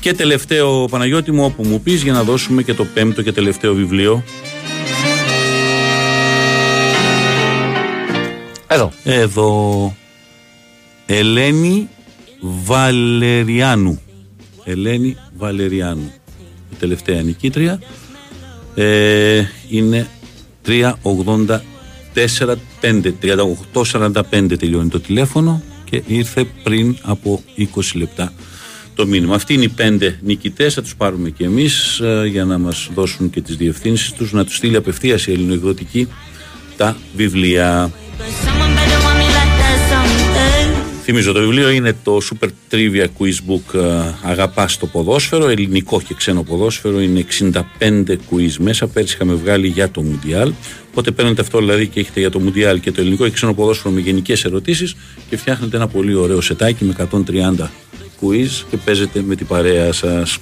Και 0.00 0.14
τελευταίο 0.14 0.84
Παναγιώτη 0.90 1.32
μου 1.32 1.44
όπου 1.44 1.64
μου 1.64 1.80
πεις 1.80 2.02
για 2.02 2.12
να 2.12 2.22
δώσουμε 2.22 2.62
και 2.62 2.74
το 2.74 2.84
πέμπτο 2.84 3.22
και 3.22 3.32
τελευταίο 3.32 3.74
βιβλίο 3.74 4.22
Εδώ. 8.68 8.92
Εδώ 9.04 9.96
Ελένη 11.06 11.88
Βαλεριάνου 12.40 14.00
Ελένη 14.64 15.16
Βαλεριάνου 15.36 16.12
Η 16.72 16.74
τελευταία 16.78 17.22
νικήτρια 17.22 17.80
ε, 18.74 19.42
Είναι 19.68 20.08
384 20.66 21.58
5 22.80 23.12
3845 23.72 24.58
τελειώνει 24.58 24.88
το 24.88 25.00
τηλέφωνο 25.00 25.62
και 25.84 26.02
ήρθε 26.06 26.44
πριν 26.62 26.96
από 27.02 27.42
20 27.58 27.64
λεπτά 27.94 28.32
το 28.96 29.06
μήνυμα. 29.06 29.34
Αυτοί 29.34 29.54
είναι 29.54 29.64
οι 29.64 29.68
πέντε 29.68 30.18
νικητές, 30.22 30.74
θα 30.74 30.82
τους 30.82 30.96
πάρουμε 30.96 31.30
και 31.30 31.44
εμείς 31.44 31.98
ε, 31.98 32.26
για 32.26 32.44
να 32.44 32.58
μας 32.58 32.88
δώσουν 32.94 33.30
και 33.30 33.40
τις 33.40 33.56
διευθύνσεις 33.56 34.12
τους, 34.12 34.32
να 34.32 34.44
τους 34.44 34.56
στείλει 34.56 34.76
απευθείας 34.76 35.26
η 35.26 35.32
ελληνοεκδοτική 35.32 36.08
τα 36.76 36.96
βιβλία. 37.16 37.92
Θυμίζω 41.08 41.32
το 41.32 41.40
βιβλίο 41.40 41.70
είναι 41.70 41.96
το 42.02 42.18
Super 42.22 42.48
Trivia 42.70 43.06
Quiz 43.18 43.50
Book 43.50 43.74
ε, 43.74 44.14
Αγαπάς 44.22 44.78
το 44.78 44.86
ποδόσφαιρο, 44.86 45.48
ελληνικό 45.48 46.00
και 46.00 46.14
ξένο 46.14 46.42
ποδόσφαιρο, 46.42 47.00
είναι 47.00 47.24
65 47.80 48.16
quiz 48.30 48.52
μέσα, 48.58 48.86
πέρσι 48.86 49.14
είχαμε 49.14 49.34
βγάλει 49.34 49.66
για 49.66 49.90
το 49.90 50.02
Μουντιάλ, 50.02 50.52
οπότε 50.90 51.10
παίρνετε 51.10 51.40
αυτό 51.40 51.58
δηλαδή 51.58 51.86
και 51.86 52.00
έχετε 52.00 52.20
για 52.20 52.30
το 52.30 52.40
Μουντιάλ 52.40 52.80
και 52.80 52.92
το 52.92 53.00
ελληνικό 53.00 53.24
και 53.24 53.30
ξένο 53.30 53.54
ποδόσφαιρο 53.54 53.94
με 53.94 54.00
γενικές 54.00 54.44
ερωτήσεις 54.44 54.94
και 55.28 55.36
φτιάχνετε 55.36 55.76
ένα 55.76 55.86
πολύ 55.88 56.14
ωραίο 56.14 56.40
σετάκι 56.40 56.84
με 56.84 56.94
130 57.10 57.68
quiz 58.20 58.64
και 58.70 58.76
παίζετε 58.76 59.22
με 59.22 59.34
την 59.34 59.46
παρέα 59.46 59.92
σας. 59.92 60.38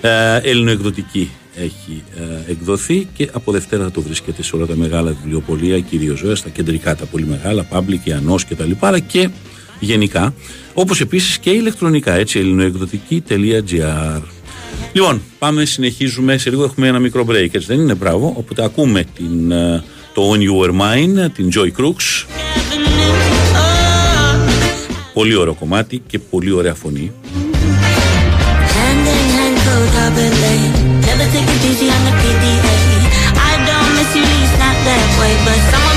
Ε, 0.00 0.36
ελληνοεκδοτική 0.42 1.30
έχει 1.56 2.02
ε, 2.16 2.50
εκδοθεί 2.50 3.08
και 3.14 3.28
από 3.32 3.52
Δευτέρα 3.52 3.84
θα 3.84 3.90
το 3.90 4.02
βρίσκεται 4.02 4.42
σε 4.42 4.56
όλα 4.56 4.66
τα 4.66 4.76
μεγάλα 4.76 5.16
βιβλιοπολία, 5.22 5.80
κυρίως 5.80 6.20
βέβαια 6.20 6.36
στα 6.36 6.48
κεντρικά 6.48 6.96
τα 6.96 7.04
πολύ 7.04 7.24
μεγάλα, 7.24 7.66
Public, 7.72 8.00
Ιαννός 8.04 8.44
και 8.44 8.54
τα 8.54 8.64
λοιπά, 8.64 8.86
αλλά 8.86 8.98
και 8.98 9.28
γενικά, 9.80 10.34
όπως 10.74 11.00
επίσης 11.00 11.38
και 11.38 11.50
ηλεκτρονικά, 11.50 12.12
έτσι, 12.14 12.38
ελληνοεκδοτική.gr. 12.38 14.20
Λοιπόν, 14.92 15.22
πάμε, 15.38 15.64
συνεχίζουμε. 15.64 16.36
Σε 16.36 16.50
λίγο 16.50 16.64
έχουμε 16.64 16.86
ένα 16.86 16.98
μικρό 16.98 17.24
break, 17.28 17.54
έτσι 17.54 17.66
δεν 17.66 17.80
είναι, 17.80 17.94
μπράβο. 17.94 18.34
Οπότε 18.36 18.64
ακούμε 18.64 19.04
την, 19.14 19.50
ε, 19.50 19.82
το 20.14 20.32
On 20.32 20.38
Your 20.38 20.70
Mind, 20.70 21.30
την 21.34 21.50
Joy 21.54 21.82
Crooks. 21.82 22.26
Πολύ 25.14 25.34
ωραίο 25.34 25.54
κομμάτι 25.54 26.02
και 26.06 26.18
πολύ 26.18 26.52
ωραία 26.52 26.74
φωνή. 26.74 27.12
Hand 28.78 29.06
in 29.16 29.26
hand, 29.36 29.56
go 29.66 29.76
double 29.96 30.44
A. 30.52 30.54
Never 31.08 31.26
take 31.34 31.50
it 31.54 31.68
easy 31.70 31.86
on 31.96 32.02
the 32.06 32.14
PDA. 32.20 32.76
I 33.50 33.52
don't 33.68 33.90
miss 33.96 34.10
you, 34.16 34.24
least 34.32 34.56
not 34.64 34.76
that 34.88 35.06
way. 35.18 35.32
But 35.46 35.60
someone 35.70 35.87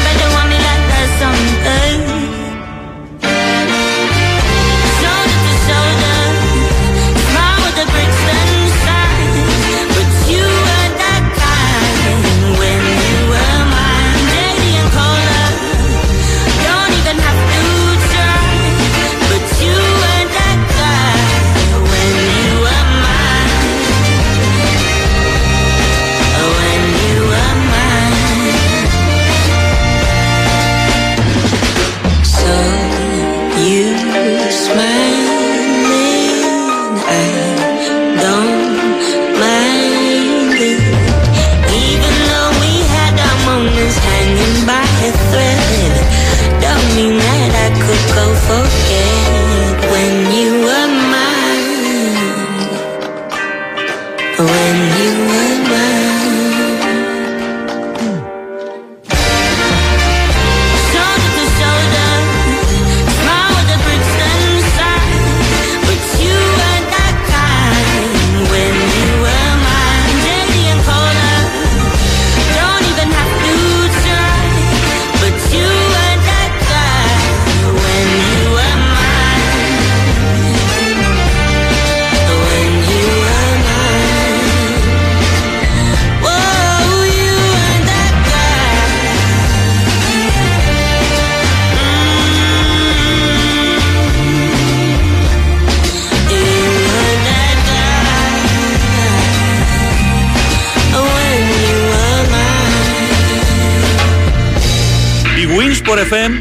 FM 106.11 106.31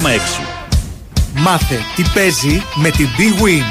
94,6 0.00 0.08
Μάθε 1.34 1.80
τι 1.94 2.02
παίζει 2.14 2.62
με 2.74 2.90
την 2.90 3.08
Big 3.18 3.42
Win. 3.42 3.64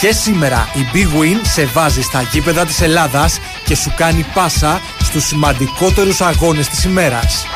Και 0.00 0.12
σήμερα 0.12 0.68
η 0.74 0.86
Big 0.94 1.20
Win 1.20 1.40
σε 1.42 1.64
βάζει 1.64 2.02
στα 2.02 2.22
γήπεδα 2.32 2.66
της 2.66 2.80
Ελλάδας 2.80 3.40
και 3.64 3.76
σου 3.76 3.92
κάνει 3.96 4.26
πάσα 4.34 4.80
στους 5.02 5.24
σημαντικότερους 5.26 6.20
αγώνες 6.20 6.68
της 6.68 6.84
ημέρας. 6.84 7.46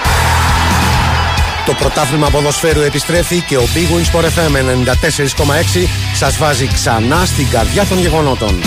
Το 1.66 1.74
πρωτάθλημα 1.74 2.30
ποδοσφαίρου 2.30 2.80
επιστρέφει 2.80 3.40
και 3.40 3.56
ο 3.56 3.64
Big 3.74 3.96
Win 3.96 4.16
Sport 4.16 4.24
FM 4.24 4.56
94,6 4.56 5.88
σας 6.14 6.36
βάζει 6.36 6.66
ξανά 6.66 7.24
στην 7.24 7.50
καρδιά 7.50 7.84
των 7.84 7.98
γεγονότων. 7.98 8.60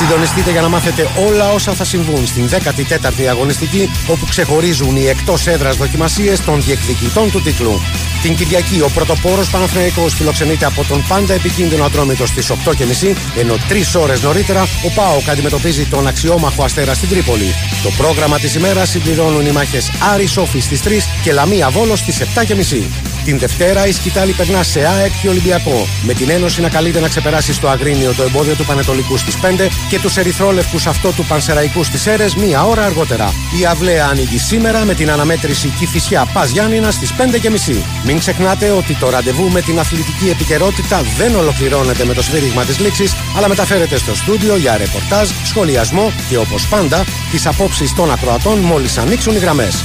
Συντονιστείτε 0.00 0.50
για 0.50 0.60
να 0.60 0.68
μάθετε 0.68 1.08
όλα 1.28 1.52
όσα 1.52 1.72
θα 1.72 1.84
συμβούν 1.84 2.26
στην 2.26 2.48
14η 2.48 3.24
αγωνιστική 3.30 3.90
όπου 4.06 4.26
ξεχωρίζουν 4.28 4.96
οι 4.96 5.06
εκτός 5.06 5.46
έδρας 5.46 5.76
δοκιμασίες 5.76 6.40
των 6.44 6.62
διεκδικητών 6.62 7.30
του 7.30 7.42
τίτλου. 7.42 7.80
Την 8.22 8.34
Κυριακή 8.34 8.80
ο 8.80 8.90
πρωτοπόρος 8.94 9.50
Παναθηναϊκός 9.50 10.14
φιλοξενείται 10.14 10.64
από 10.64 10.84
τον 10.84 11.04
πάντα 11.08 11.34
επικίνδυνο 11.34 11.84
Ατρόμητος 11.84 12.28
στις 12.28 12.50
8.30 12.50 13.14
ενώ 13.36 13.54
τρεις 13.68 13.94
ώρες 13.94 14.22
νωρίτερα 14.22 14.62
ο 14.62 14.90
ΠΑΟΚ 14.94 15.28
αντιμετωπίζει 15.28 15.84
τον 15.84 16.06
αξιόμαχο 16.06 16.64
Αστέρα 16.64 16.94
στην 16.94 17.08
Τρίπολη. 17.08 17.54
Το 17.82 17.90
πρόγραμμα 17.96 18.38
της 18.38 18.54
ημέρας 18.54 18.88
συμπληρώνουν 18.88 19.46
οι 19.46 19.50
μάχες 19.50 19.90
Άρη 20.12 20.26
Σόφη 20.26 20.60
στις 20.60 20.80
3 20.82 20.88
και 21.22 21.32
Λαμία 21.32 21.70
Βόλος 21.70 21.98
στις 21.98 22.18
7.30. 22.18 23.09
Την 23.24 23.38
Δευτέρα 23.38 23.86
η 23.86 23.92
Σκητάλη 23.92 24.32
περνά 24.32 24.62
σε 24.62 24.80
ΑΕΚ 24.86 25.12
και 25.22 25.28
Ολυμπιακό. 25.28 25.86
Με 26.02 26.14
την 26.14 26.30
Ένωση 26.30 26.60
να 26.60 26.68
καλείται 26.68 27.00
να 27.00 27.08
ξεπεράσει 27.08 27.52
στο 27.52 27.68
Αγρίνιο 27.68 28.14
το 28.14 28.22
εμπόδιο 28.22 28.54
του 28.54 28.64
Πανετολικού 28.64 29.16
στις 29.16 29.36
5 29.42 29.68
και 29.88 29.98
τους 29.98 30.16
Ερυθρόλευκους 30.16 30.86
αυτό 30.86 31.12
του 31.12 31.24
Πανσεραϊκού 31.24 31.84
στις 31.84 32.06
Έρες 32.06 32.34
μία 32.34 32.64
ώρα 32.64 32.84
αργότερα. 32.84 33.32
Η 33.60 33.66
Αυλαία 33.66 34.06
ανοίγει 34.06 34.38
σήμερα 34.38 34.84
με 34.84 34.94
την 34.94 35.10
αναμέτρηση 35.10 35.68
Κυφυσιά 35.68 36.30
Πας 36.32 36.50
Γιάννηνα 36.50 36.90
στις 36.90 37.12
5.30. 37.12 37.84
Μην 38.04 38.18
ξεχνάτε 38.18 38.70
ότι 38.70 38.94
το 38.94 39.10
ραντεβού 39.10 39.50
με 39.50 39.60
την 39.60 39.78
αθλητική 39.78 40.28
επικαιρότητα 40.28 41.02
δεν 41.16 41.34
ολοκληρώνεται 41.34 42.04
με 42.04 42.14
το 42.14 42.22
σφύριγμα 42.22 42.64
της 42.64 42.78
λήξης, 42.78 43.14
αλλά 43.36 43.48
μεταφέρεται 43.48 43.96
στο 43.96 44.14
στούντιο 44.14 44.56
για 44.56 44.76
ρεπορτάζ, 44.76 45.30
σχολιασμό 45.44 46.12
και 46.28 46.36
όπως 46.36 46.68
πάντα 46.68 47.04
τις 47.30 47.46
απόψεις 47.46 47.94
των 47.94 48.10
ακροατών 48.10 48.58
μόλις 48.58 48.98
ανοίξουν 48.98 49.34
οι 49.34 49.38
γραμμές. 49.38 49.84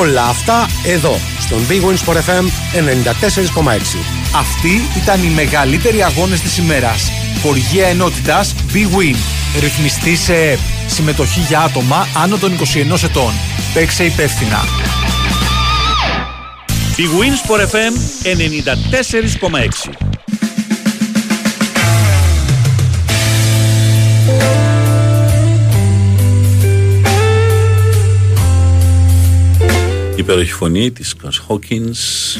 Όλα 0.00 0.22
αυτά 0.22 0.66
εδώ, 0.86 1.18
στον 1.40 1.58
Big 1.68 1.80
Wins 1.80 2.04
for 2.06 2.16
FM 2.16 2.44
94,6. 2.44 3.98
Αυτοί 4.36 4.80
ήταν 5.02 5.22
οι 5.22 5.28
μεγαλύτεροι 5.28 6.02
αγώνες 6.02 6.40
της 6.40 6.58
ημέρας. 6.58 7.10
Χοργία 7.42 7.86
ενότητας 7.86 8.54
Big 8.72 8.98
Win. 8.98 9.16
Ρυθμιστή 9.60 10.16
σε 10.16 10.34
ΕΠ. 10.34 10.58
Συμμετοχή 10.86 11.40
για 11.40 11.60
άτομα 11.60 12.06
άνω 12.22 12.36
των 12.36 12.52
21 12.52 13.02
ετών. 13.04 13.32
Παίξε 13.74 14.04
υπεύθυνα. 14.04 14.64
Η 16.96 17.04
Winsport 17.18 17.60
FM 17.60 17.94
94,6 18.22 20.11
Υπέροχη 30.22 30.52
φωνή 30.52 30.90
της 30.90 31.16
Κας 31.16 31.38
Χόκκινς 31.38 32.36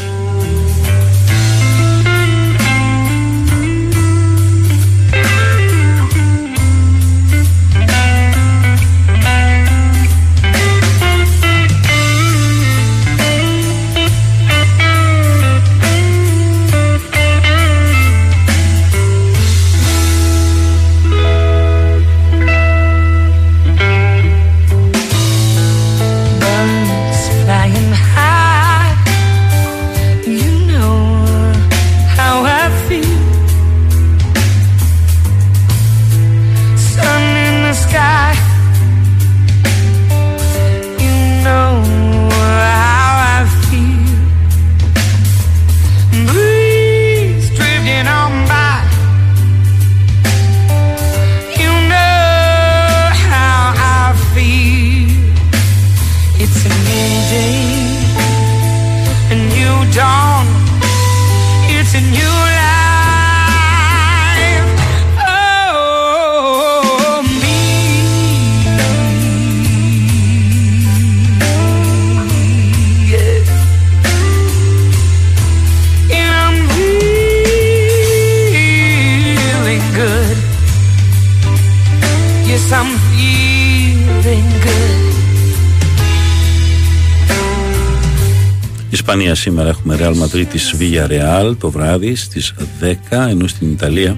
Ισπανία 89.04 89.34
σήμερα 89.34 89.68
έχουμε 89.68 89.98
Real 90.00 90.14
Madrid 90.22 90.46
της 90.46 90.74
Villarreal 90.78 91.54
το 91.58 91.70
βράδυ 91.70 92.14
στις 92.14 92.54
10 92.80 92.94
ενώ 93.28 93.46
στην 93.46 93.70
Ιταλία 93.70 94.16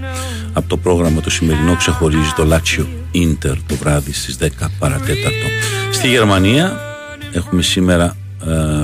από 0.53 0.69
το 0.69 0.77
πρόγραμμα 0.77 1.21
το 1.21 1.31
σημερινό 1.31 1.77
ξεχωρίζει 1.77 2.33
το 2.37 2.49
Lazio 2.51 2.85
Inter 3.15 3.55
το 3.67 3.75
βράδυ 3.75 4.13
στις 4.13 4.39
10 4.41 4.49
παρατέταρτο. 4.79 5.47
Στη 5.91 6.09
Γερμανία 6.09 6.81
έχουμε 7.33 7.63
σήμερα 7.63 8.17
ε, 8.47 8.83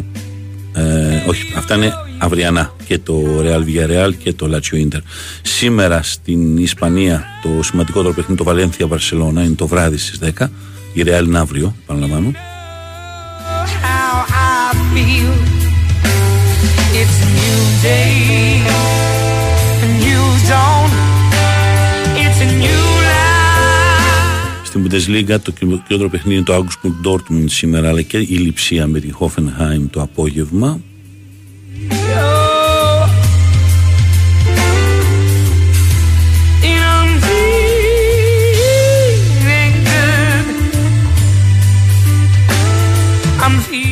ε, 0.80 1.24
όχι 1.26 1.52
αυτά 1.56 1.74
είναι 1.74 1.92
αυριανά 2.18 2.74
και 2.86 2.98
το 2.98 3.14
Real 3.42 3.64
Villarreal 3.64 4.10
και 4.18 4.32
το 4.32 4.48
Lazio 4.52 4.74
Inter. 4.74 5.00
Σήμερα 5.42 6.02
στην 6.02 6.56
Ισπανία 6.56 7.24
το 7.42 7.62
σημαντικότερο 7.62 8.14
παιχνίδι 8.14 8.44
το 8.44 8.50
Valencia 8.50 8.96
Barcelona 8.96 9.44
είναι 9.44 9.54
το 9.56 9.66
βράδυ 9.66 9.96
στις 9.96 10.18
10 10.38 10.46
η 10.92 11.02
Real 11.06 11.24
είναι 11.24 11.38
αύριο, 11.38 11.74
παραλαμβάνω. 11.86 12.32
how 13.82 14.24
I 14.28 14.74
feel. 14.94 15.49
Στην 24.64 24.86
Bundesliga 24.86 25.40
το 25.42 25.50
κυριότερο 25.50 26.08
παιχνίδι 26.08 26.36
είναι 26.36 26.44
το 26.44 26.54
Augsburg 26.54 27.08
Dortmund 27.08 27.44
σήμερα 27.46 27.88
αλλά 27.88 28.02
και 28.02 28.18
η 28.18 28.36
Λιψία 28.36 28.86
με 28.86 29.00
τη 29.00 29.08
Hoffenheim 29.20 29.82
το 29.90 30.02
απόγευμα. 30.02 30.80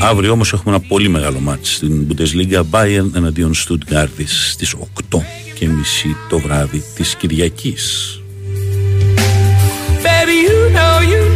Αύριο 0.00 0.32
όμως 0.32 0.52
έχουμε 0.52 0.74
ένα 0.74 0.84
πολύ 0.88 1.08
μεγάλο 1.08 1.38
μάτς 1.40 1.74
στην 1.74 2.06
Bundesliga 2.08 2.62
Bayern 2.70 3.10
εναντίον 3.14 3.52
Stuttgart 3.54 4.24
στις 4.26 4.74
8 5.12 5.18
και 5.54 5.68
μισή 5.68 6.16
το 6.28 6.38
βράδυ 6.38 6.82
της 6.94 7.14
Κυριακής. 7.14 8.12
Baby, 10.02 10.36
you 10.48 10.76
know, 10.76 11.00
you 11.12 11.27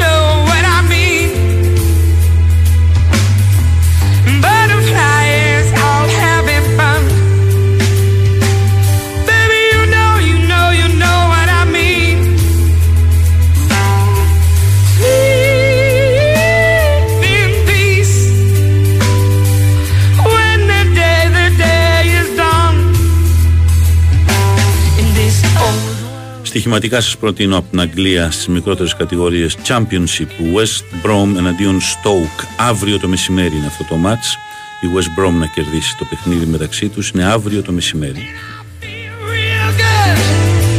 Στοιχηματικά 26.52 27.00
σας 27.00 27.16
προτείνω 27.16 27.56
από 27.56 27.70
την 27.70 27.80
Αγγλία 27.80 28.30
στις 28.30 28.48
μικρότερες 28.48 28.96
κατηγορίες 28.96 29.56
Championship 29.66 30.56
West 30.56 31.06
Brom 31.06 31.36
εναντίον 31.36 31.80
Stoke 31.80 32.44
αύριο 32.56 32.98
το 32.98 33.08
μεσημέρι 33.08 33.56
είναι 33.56 33.66
αυτό 33.66 33.84
το 33.84 33.96
match 34.04 34.36
η 34.80 34.86
West 34.96 35.20
Brom 35.20 35.32
να 35.32 35.46
κερδίσει 35.46 35.96
το 35.96 36.04
παιχνίδι 36.04 36.46
μεταξύ 36.46 36.88
τους 36.88 37.10
είναι 37.10 37.24
αύριο 37.24 37.62
το 37.62 37.72
μεσημέρι 37.72 38.20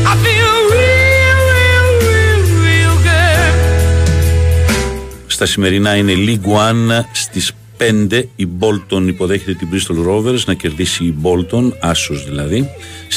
I 0.06 0.16
feel 0.24 0.54
real, 0.74 1.38
real, 1.54 1.88
real, 2.08 2.40
real 2.66 2.96
good. 3.06 3.54
Στα 5.28 5.46
σημερινά 5.46 5.96
είναι 5.96 6.14
League 6.16 6.48
One 6.52 7.04
στις 7.12 7.52
5 7.78 8.24
η 8.36 8.48
Bolton 8.60 9.08
υποδέχεται 9.08 9.54
την 9.54 9.68
Bristol 9.72 10.08
Rovers 10.08 10.44
να 10.46 10.54
κερδίσει 10.54 11.04
η 11.04 11.16
Bolton, 11.22 11.72
άσος 11.80 12.26
δηλαδή. 12.26 12.70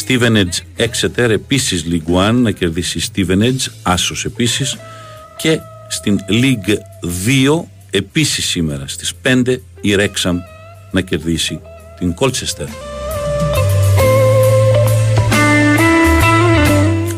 Stevenage 0.07 0.61
Exeter 0.77 1.29
επίσης 1.29 1.85
League 1.91 2.15
One 2.15 2.35
να 2.35 2.51
κερδίσει 2.51 2.99
η 2.99 3.03
Stevenage, 3.15 3.73
άσος 3.83 4.25
επίσης. 4.25 4.77
Και 5.37 5.59
στην 5.89 6.19
League 6.29 6.75
2 7.27 7.65
επίσης 7.91 8.45
σήμερα 8.45 8.87
στις 8.87 9.13
5 9.23 9.61
η 9.81 9.95
Wrexham 9.99 10.35
να 10.91 11.01
κερδίσει 11.01 11.61
την 11.99 12.15
Colchester. 12.21 12.96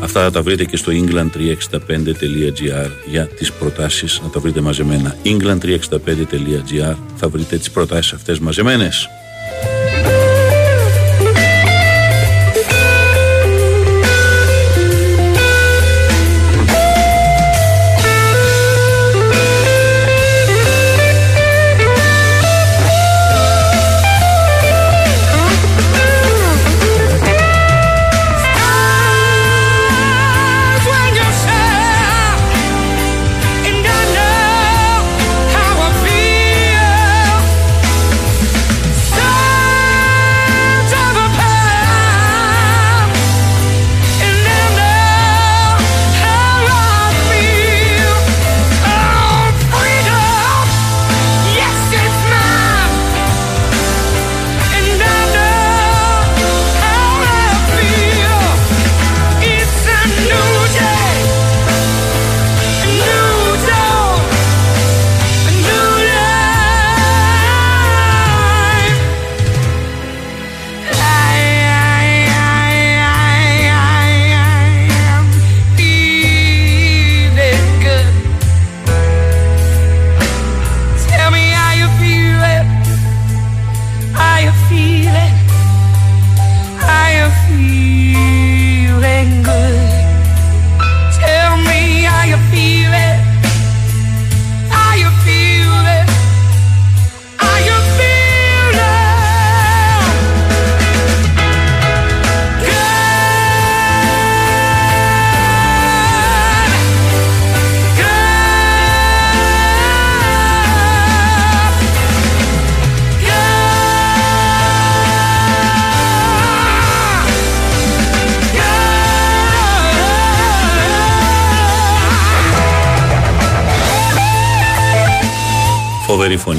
Αυτά 0.09 0.23
θα 0.23 0.31
τα 0.31 0.41
βρείτε 0.41 0.65
και 0.65 0.77
στο 0.77 0.91
england365.gr 0.91 2.89
για 3.05 3.27
τις 3.27 3.51
προτάσεις, 3.51 4.19
να 4.23 4.29
τα 4.29 4.39
βρείτε 4.39 4.61
μαζεμένα. 4.61 5.15
england365.gr 5.23 6.95
θα 7.15 7.29
βρείτε 7.29 7.57
τις 7.57 7.71
προτάσεις 7.71 8.13
αυτές 8.13 8.39
μαζεμένες. 8.39 9.09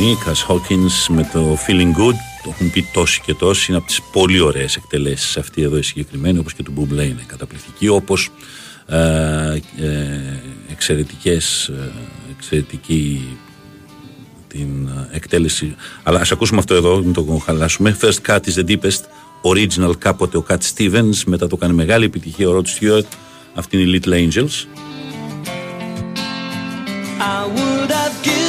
Φοβερή 0.01 0.16
φωνή, 0.16 0.24
Κας 0.24 0.47
Hawkins 0.48 1.14
με 1.14 1.28
το 1.32 1.59
Feeling 1.66 2.01
Good. 2.01 2.14
Το 2.43 2.51
έχουν 2.51 2.70
πει 2.70 2.89
τόσοι 2.93 3.20
και 3.20 3.35
τόσοι. 3.35 3.66
Είναι 3.68 3.78
από 3.78 3.86
τις 3.86 4.01
πολύ 4.12 4.40
ωραίες 4.40 4.77
εκτελέσεις 4.77 5.36
αυτή 5.36 5.62
εδώ 5.62 5.77
η 5.77 5.82
συγκεκριμένη, 5.82 6.39
όπως 6.39 6.55
και 6.55 6.62
του 6.62 6.70
Μπουμπλέ 6.70 7.05
είναι 7.05 7.22
καταπληκτική. 7.27 7.89
Όπως 7.89 8.31
ε, 8.86 8.97
ε, 8.97 10.43
εξαιρετικές, 10.70 11.68
ε, 11.68 11.93
εξαιρετική 12.36 13.36
την 14.48 14.89
ε, 14.89 15.16
εκτέλεση. 15.16 15.74
Αλλά 16.02 16.20
ας 16.20 16.32
ακούσουμε 16.32 16.59
αυτό 16.59 16.74
εδώ, 16.74 16.97
μην 16.97 17.12
το 17.12 17.43
χαλάσουμε. 17.44 17.97
First 18.01 18.31
Cut 18.31 18.40
is 18.40 18.55
the 18.55 18.70
deepest. 18.70 19.01
Original 19.43 19.98
κάποτε 19.98 20.36
ο 20.36 20.44
Cat 20.48 20.59
Stevens. 20.74 21.22
Μετά 21.27 21.47
το 21.47 21.56
κάνει 21.56 21.74
μεγάλη 21.74 22.05
επιτυχία 22.05 22.48
ο 22.48 22.56
Rod 22.56 22.64
Stewart. 22.64 23.06
Αυτή 23.55 23.81
είναι 23.81 23.97
η 23.97 24.01
Little 24.05 24.12
Angels. 24.12 24.66
I 27.22 27.47
would 27.55 27.90
have 27.90 28.40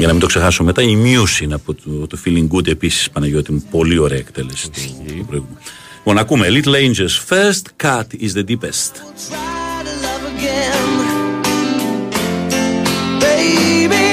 Για 0.00 0.08
να 0.08 0.12
μην 0.14 0.22
το 0.22 0.28
ξεχάσω 0.28 0.64
μετά, 0.64 0.82
η 0.82 0.96
Muse 1.04 1.40
είναι 1.42 1.54
από 1.54 1.74
το, 1.74 2.06
το 2.06 2.18
Feeling 2.24 2.48
Good 2.54 2.66
επίσης, 2.68 3.10
Παναγιώτη 3.10 3.52
μου. 3.52 3.64
Πολύ 3.70 3.98
ωραία 3.98 4.18
εκτέλεση. 4.18 4.70
του- 4.70 4.80
του 5.06 5.24
προηγούμενου. 5.26 5.58
Λοιπόν, 5.96 6.18
ακούμε 6.18 6.46
Little 6.50 6.74
Angels. 6.74 7.14
First 7.28 7.86
cut 7.86 8.06
is 8.20 8.32
the 8.38 8.44
deepest. 8.50 8.92
Try 9.28 9.82
to 9.86 9.94
love 10.04 10.24
again, 10.32 10.86
baby. 13.20 14.09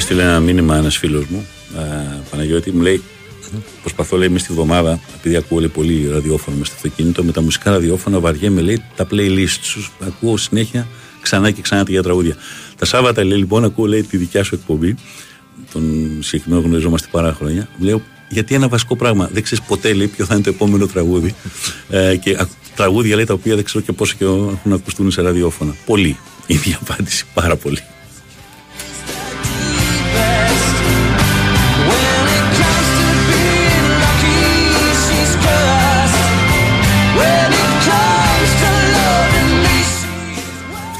Μου 0.00 0.06
έστειλε 0.06 0.28
ένα 0.28 0.40
μήνυμα 0.40 0.76
ένας 0.76 0.96
φίλος 0.96 1.24
μου, 1.26 1.46
ε, 1.78 2.20
Παναγιώτη, 2.30 2.70
μου 2.72 2.80
λέει: 2.80 3.02
Προσπαθώ, 3.80 4.16
λέει, 4.16 4.28
μέσα 4.28 4.44
στη 4.44 4.52
βδομάδα, 4.52 5.00
επειδή 5.18 5.36
ακούω 5.36 5.58
λέει, 5.58 5.68
πολύ 5.68 6.08
ραδιόφωνο 6.12 6.56
μες 6.56 6.66
στο 6.66 6.76
αυτοκίνητο, 6.76 7.24
με 7.24 7.32
τα 7.32 7.42
μουσικά 7.42 7.70
ραδιόφωνα 7.70 8.18
βαριέμαι, 8.20 8.60
λέει, 8.60 8.82
τα 8.96 9.06
playlist 9.10 9.58
σου. 9.60 9.90
Ακούω 10.06 10.36
συνέχεια 10.36 10.86
ξανά 11.20 11.50
και 11.50 11.60
ξανά 11.62 11.84
για 11.88 12.02
τραγούδια. 12.02 12.36
Τα 12.78 12.84
Σάββατα, 12.84 13.24
λέει, 13.24 13.38
λοιπόν, 13.38 13.64
ακούω, 13.64 13.86
λέει, 13.86 14.02
τη 14.02 14.16
δικιά 14.16 14.42
σου 14.44 14.54
εκπομπή. 14.54 14.94
Τον 15.72 16.16
συγκεκριμένο 16.20 16.62
γνωριζόμαστε 16.62 17.08
πάρα 17.10 17.32
χρόνια. 17.32 17.68
Λέω, 17.78 18.02
γιατί 18.28 18.54
ένα 18.54 18.68
βασικό 18.68 18.96
πράγμα. 18.96 19.28
Δεν 19.32 19.42
ξέρεις 19.42 19.64
ποτέ, 19.64 19.92
λέει, 19.92 20.06
ποιο 20.06 20.24
θα 20.24 20.34
είναι 20.34 20.42
το 20.42 20.50
επόμενο 20.50 20.86
τραγούδι. 20.86 21.34
ε, 21.90 22.16
και 22.16 22.30
α- 22.30 22.48
τραγούδια, 22.76 23.16
λέει, 23.16 23.24
τα 23.24 23.34
οποία 23.34 23.54
δεν 23.54 23.64
ξέρω 23.64 23.84
και 23.84 23.92
πόσο 23.92 24.14
και 24.18 24.24
έχουν 24.24 24.72
ακουστούν 24.72 25.10
σε 25.10 25.22
ραδιόφωνα. 25.22 25.74
Πολύ. 25.86 26.16
Είναι 26.46 26.60
η 26.70 26.76
απάντηση. 26.80 27.24
Πάρα 27.34 27.56
πολύ. 27.56 27.78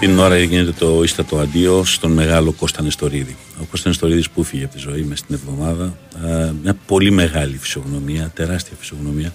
Αυτή 0.02 0.12
την 0.12 0.22
ώρα 0.22 0.39
γίνεται 0.39 0.72
το 0.78 1.02
ίστατο 1.02 1.39
αντίο 1.39 1.85
στον 1.85 2.12
μεγάλο 2.12 2.52
Κώστα 2.52 2.82
Νεστορίδη. 2.82 3.36
Ο 3.60 3.64
Κώστας 3.70 3.85
Νεστορίδης 3.85 4.31
που 4.31 4.43
φύγε 4.43 4.64
από 4.64 4.72
τη 4.74 4.78
ζωή 4.78 5.02
μες 5.02 5.18
στην 5.18 5.35
εβδομάδα. 5.35 5.98
ε, 6.27 6.52
Μια 6.62 6.77
πολύ 6.86 7.10
μεγάλη 7.10 7.56
φυσιογνωμία, 7.56 8.31
τεράστια 8.35 8.77
φυσιογνωμία. 8.81 9.35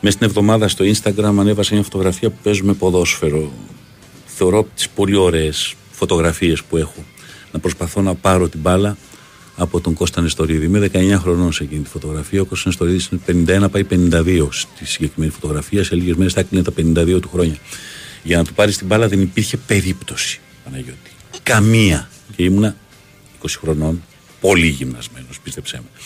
Μες 0.00 0.12
στην 0.12 0.26
εβδομάδα 0.26 0.68
στο 0.68 0.84
Instagram 0.84 1.34
ανέβασα 1.38 1.74
μια 1.74 1.82
φωτογραφία 1.82 2.30
που 2.30 2.36
παίζουμε 2.42 2.72
ποδόσφαιρο. 2.72 3.52
Θεωρώ 4.26 4.58
από 4.58 4.68
τις 4.74 4.88
πολύ 4.88 5.16
ωραίες 5.16 5.74
φωτογραφίες 5.90 6.62
που 6.62 6.76
έχω. 6.76 7.04
Να 7.52 7.58
προσπαθώ 7.58 8.00
να 8.02 8.14
πάρω 8.14 8.48
την 8.48 8.60
μπάλα 8.60 8.96
από 9.56 9.80
τον 9.80 9.94
Κώστα 9.94 10.20
Νεστορίδη. 10.20 10.64
Είμαι 10.64 10.90
19 10.92 11.18
χρονών 11.20 11.52
σε 11.52 11.62
εκείνη 11.62 11.82
τη 11.82 11.88
φωτογραφία. 11.88 12.40
Ο 12.40 12.44
Κώστας 12.44 12.66
Νεστορίδης 12.66 13.08
είναι 13.12 13.20
51, 13.66 13.70
πάει 13.70 13.84
52 13.90 14.48
στη 14.50 14.86
συγκεκριμένη 14.86 15.32
φωτογραφία. 15.32 15.84
Σε 15.84 15.94
λίγες 15.94 16.14
μέρες 16.16 16.32
θα 16.32 16.40
έκλεινε 16.40 16.64
τα 16.64 16.72
52 16.72 17.20
του 17.20 17.28
χρόνια. 17.32 17.56
Για 18.24 18.36
να 18.36 18.44
του 18.44 18.54
πάρεις 18.54 18.76
την 18.78 18.86
μπάλα 18.86 19.08
δεν 19.08 19.20
υπήρχε 19.20 19.56
περίπτωση, 19.56 20.40
Παναγιώτη. 20.64 21.10
Καμία. 21.42 22.08
Και 22.36 22.42
ήμουνα 22.42 22.76
20 23.42 23.46
χρονών, 23.60 24.02
πολύ 24.40 24.66
γυμνασμένος, 24.66 25.40
πίστεψέ 25.40 25.76
με. 25.76 26.00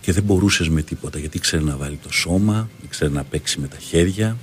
Και 0.00 0.12
δεν 0.12 0.22
μπορούσες 0.22 0.68
με 0.68 0.82
τίποτα, 0.82 1.18
γιατί 1.18 1.38
ξέρει 1.38 1.64
να 1.64 1.76
βάλει 1.76 1.98
το 2.02 2.12
σώμα, 2.12 2.70
ξέρει 2.88 3.12
να 3.12 3.24
παίξει 3.24 3.60
με 3.60 3.68
τα 3.68 3.76
χέρια. 3.76 4.36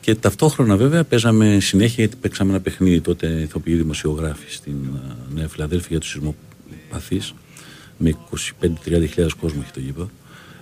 Και 0.00 0.14
ταυτόχρονα 0.14 0.76
βέβαια 0.76 1.04
παίζαμε 1.04 1.58
συνέχεια, 1.60 1.94
γιατί 2.04 2.16
παίξαμε 2.16 2.50
ένα 2.50 2.60
παιχνίδι 2.60 3.00
τότε 3.00 3.26
ηθοποιοί 3.26 3.74
δημοσιογράφοι 3.74 4.50
στην 4.50 4.74
α, 4.94 5.16
Νέα 5.34 5.48
Φιλαδέλφια 5.48 5.88
για 5.90 6.00
τους 6.00 6.10
σεισμοπαθείς 6.10 7.34
με 7.98 8.16
25-30 8.62 8.68
χιλιάδες 8.84 9.34
κόσμο 9.34 9.60
έχει 9.62 9.72
το 9.72 9.80
γήπεδο. 9.80 10.10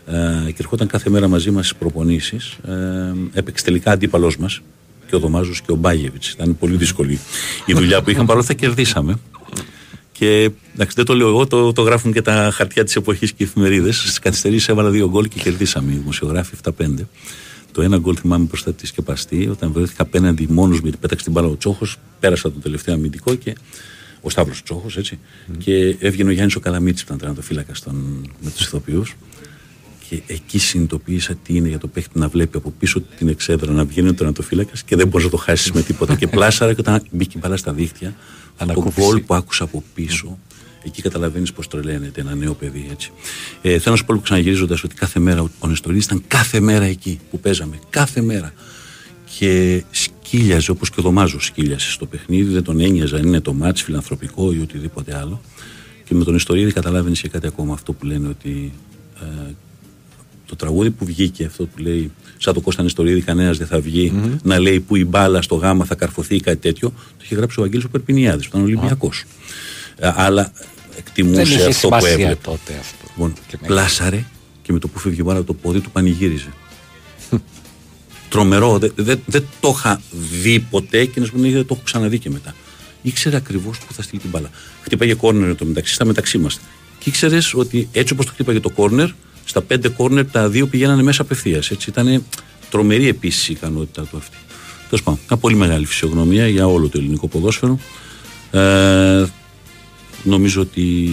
Ε, 0.06 0.50
και 0.50 0.56
ερχόταν 0.58 0.86
κάθε 0.86 1.10
μέρα 1.10 1.28
μαζί 1.28 1.50
μας 1.50 1.66
στις 1.66 1.78
προπονήσεις. 1.78 2.52
Ε, 2.52 3.12
έπαιξε 3.32 3.64
τελικά 3.64 3.90
αντίπαλός 3.90 4.36
μας 4.36 4.60
και 5.08 5.16
ο 5.16 5.18
Δωμάζος 5.18 5.60
και 5.60 5.72
ο 5.72 5.74
Μπάγεβιτς. 5.74 6.30
Ήταν 6.30 6.58
πολύ 6.58 6.76
δύσκολη 6.76 7.18
η 7.66 7.72
δουλειά 7.72 8.02
που 8.02 8.10
είχαν, 8.10 8.26
παρόλο 8.26 8.44
που 8.44 8.52
θα 8.52 8.54
κερδίσαμε. 8.54 9.18
Και 10.12 10.50
εντάξει, 10.74 10.94
δεν 10.96 11.04
το 11.04 11.14
λέω 11.14 11.28
εγώ, 11.28 11.46
το, 11.46 11.72
το 11.72 11.82
γράφουν 11.82 12.12
και 12.12 12.22
τα 12.22 12.50
χαρτιά 12.52 12.84
της 12.84 12.96
εποχής 12.96 13.30
και 13.32 13.42
οι 13.42 13.46
εφημερίδες. 13.46 13.96
Στις 13.96 14.18
καθυστερήσεις 14.18 14.68
έβαλα 14.68 14.90
δύο 14.90 15.08
γκολ 15.08 15.28
και 15.28 15.40
κερδίσαμε 15.40 15.92
οι 15.92 15.94
δημοσιογράφοι 15.94 16.54
7-5. 16.62 16.70
Το 17.72 17.82
ένα 17.82 17.98
γκολ 17.98 18.16
θυμάμαι 18.20 18.44
μπροστά 18.44 18.72
της 18.72 18.88
σκεπαστή, 18.88 19.48
όταν 19.48 19.72
βρέθηκα 19.72 20.02
απέναντι 20.02 20.46
μόνος 20.50 20.76
μου, 20.76 20.82
γιατί 20.82 20.98
πέταξε 20.98 21.24
την 21.24 21.32
μπάλα 21.32 21.48
ο 21.48 21.56
Τσόχος, 21.56 21.96
πέρασα 22.20 22.52
τον 22.52 22.60
τελευταίο 22.60 22.94
αμυντικό 22.94 23.34
και. 23.34 23.54
Ο 24.20 24.30
Σταύρος 24.30 24.62
Τσόχος, 24.62 24.96
έτσι. 24.96 25.18
Και 25.58 25.96
έβγαινε 25.98 26.30
ο 26.30 26.32
Γιάννης 26.32 26.56
ο 26.56 26.60
Καλαμίτης 26.60 27.00
που 27.00 27.06
ήταν 27.06 27.18
τερματοφύλακα 27.18 27.72
με 28.40 28.50
τους 28.50 28.66
ηθοποιούς. 28.66 29.16
Και 30.08 30.22
εκεί 30.26 30.58
συνειδητοποίησα 30.58 31.34
τι 31.34 31.56
είναι 31.56 31.68
για 31.68 31.78
το 31.78 31.86
παίχτη 31.86 32.18
να 32.18 32.28
βλέπει 32.28 32.56
από 32.56 32.70
πίσω 32.78 33.00
την 33.00 33.28
εξέδρα 33.28 33.72
να 33.72 33.84
βγαίνει 33.84 34.08
ο 34.08 34.14
τερματοφύλακα 34.14 34.72
και 34.86 34.96
δεν 34.96 35.08
μπορείς 35.08 35.24
να 35.26 35.30
το 35.32 35.36
χάσεις 35.36 35.72
με 35.72 35.82
τίποτα. 35.82 36.14
και 36.14 36.26
πλάσαρα 36.26 36.72
και 36.72 36.80
όταν 36.80 37.02
μπήκε 37.10 37.36
η 37.36 37.40
μπάλα 37.42 37.56
στα 37.56 37.72
δίχτυα, 37.72 38.08
το 38.08 38.54
Ανακούφιση. 38.64 39.00
γκολ 39.06 39.20
που 39.20 39.34
άκουσα 39.34 39.64
από 39.64 39.82
πίσω, 39.94 40.38
εκεί 40.84 41.02
καταλαβαίνεις 41.02 41.52
πώς 41.52 41.68
τρελαίνεται 41.68 42.20
ένα 42.20 42.34
νέο 42.34 42.54
παιδί 42.54 42.88
έτσι. 42.90 43.10
Ε, 43.62 43.68
θέλω 43.78 43.82
να 43.90 43.96
σου 43.96 44.04
πω 44.04 44.18
ξαναγυρίζοντας 44.18 44.82
ότι 44.84 44.94
κάθε 44.94 45.20
μέρα 45.20 45.40
ο- 45.42 45.48
ο 45.58 45.66
Νεστορίδης 45.68 46.04
ήταν 46.04 46.22
κάθε 46.28 46.60
μέρα 46.60 46.84
εκεί 46.84 47.18
που 47.30 47.40
παίζαμε. 47.40 47.78
Κάθε 47.90 48.22
μέρα. 48.22 48.52
Και 49.38 49.82
σκύλιαζε 49.90 50.70
όπως 50.70 50.90
και 50.90 51.00
ο 51.00 51.02
Δωμάζος 51.02 51.44
σκύλιασε 51.44 51.90
στο 51.90 52.06
παιχνίδι, 52.06 52.52
δεν 52.52 52.62
τον 52.62 52.80
ένοιαζε 52.80 53.16
αν 53.16 53.26
είναι 53.26 53.40
το 53.40 53.52
μάτς 53.52 53.82
φιλανθρωπικό 53.82 54.52
ή 54.52 54.60
οτιδήποτε 54.60 55.16
άλλο. 55.16 55.40
Και 56.04 56.14
με 56.14 56.24
τον 56.24 56.32
Νεστορίδη 56.32 56.72
καταλάβαινες 56.72 57.20
και 57.20 57.28
κάτι 57.28 57.46
ακόμα 57.46 57.72
αυτό 57.74 57.92
που 57.92 58.06
λένε 58.06 58.28
ότι 58.28 58.72
ε, 59.20 59.50
το 60.46 60.56
τραγούδι 60.56 60.90
που 60.90 61.04
βγήκε 61.04 61.44
αυτό 61.44 61.66
που 61.66 61.78
λέει 61.78 62.10
σαν 62.38 62.54
το 62.54 62.60
Κώστα 62.60 62.82
Νεστορίδη 62.82 63.20
κανένας 63.20 63.58
δεν 63.58 63.66
θα 63.66 63.80
βγει 63.80 64.12
να 64.42 64.58
λέει 64.58 64.80
που 64.80 64.96
η 64.96 65.04
μπάλα 65.04 65.42
στο 65.42 65.54
γάμα 65.54 65.84
θα 65.84 65.94
καρφωθεί 65.94 66.34
ή 66.34 66.40
κάτι 66.40 66.56
τέτοιο 66.56 66.88
το 66.90 67.22
είχε 67.24 67.34
γράψει 67.34 67.60
ο 67.60 67.62
Αγγέλης 67.62 67.84
ο 67.84 67.88
Περπινιάδης 67.88 68.48
που 68.48 68.56
ήταν 68.56 68.62
Ολυμπιακός 68.66 69.24
Ε, 69.96 70.12
αλλά 70.14 70.52
εκτιμούσε 70.98 71.42
Δεν 71.42 71.44
είχε 71.52 71.56
αυτό 71.66 71.88
που 71.88 71.94
σημασία 71.94 72.10
έβλεπε 72.10 72.34
τότε 72.42 72.72
αυτό. 72.80 73.04
λοιπόν, 73.08 73.32
Και 73.48 73.56
με- 73.60 73.66
πλάσαρε 73.66 74.24
και 74.62 74.72
με 74.72 74.78
το 74.78 74.88
που 74.88 74.98
φεύγει 74.98 75.20
η 75.20 75.22
μπάλα 75.24 75.38
από 75.38 75.46
το 75.46 75.54
πόδι 75.54 75.80
του 75.80 75.90
πανηγύριζε 75.90 76.48
τρομερό 78.28 78.78
δεν 78.78 78.92
δεν- 78.96 79.20
δεν 79.26 79.44
το 79.60 79.74
είχα 79.76 80.00
δει 80.42 80.58
ποτέ 80.70 81.04
και 81.04 81.20
να 81.20 81.26
σου 81.26 81.30
πω 81.32 81.36
την 81.36 81.44
αλήθεια, 81.44 81.58
δεν 81.58 81.66
το 81.68 81.74
έχω 81.74 81.82
ξαναδεί 81.84 82.18
και 82.18 82.30
μετά 82.30 82.54
ήξερε 83.02 83.36
ακριβώς 83.36 83.78
που 83.78 83.92
θα 83.92 84.02
στείλει 84.02 84.20
την 84.20 84.30
μπάλα. 84.30 84.50
Χτύπαγε 84.82 85.14
κόρνερ 85.14 85.56
το 85.56 85.64
μεταξύ, 85.64 85.94
στα 85.94 86.04
μεταξύ 86.04 86.38
μας. 86.38 86.60
Και 86.98 87.08
ήξερες 87.08 87.54
ότι 87.54 87.88
έτσι 87.92 88.12
όπως 88.12 88.26
το 88.26 88.32
χτύπαγε 88.32 88.60
το 88.60 88.70
κόρνερ, 88.70 89.08
στα 89.48 89.62
πέντε 89.62 89.88
κόρνερ 89.88 90.30
τα 90.30 90.48
δύο 90.48 90.66
πηγαίνανε 90.66 91.02
μέσα 91.02 91.22
απευθείας. 91.22 91.70
Έτσι 91.70 91.90
ήταν 91.90 92.24
τρομερή 92.70 93.08
επίσης 93.08 93.48
η 93.48 93.52
ικανότητά 93.52 94.02
του 94.02 94.16
αυτή. 94.16 94.36
Τέλος 94.88 95.04
πάντων, 95.04 95.20
μια 95.28 95.36
πολύ 95.38 95.54
μεγάλη 95.56 95.86
φυσιογνωμία 95.86 96.48
για 96.48 96.66
όλο 96.66 96.88
το 96.88 96.98
ελληνικό 96.98 97.28
ποδόσφαιρο. 97.28 97.78
Ε, 98.50 99.26
νομίζω 100.22 100.60
ότι 100.60 101.10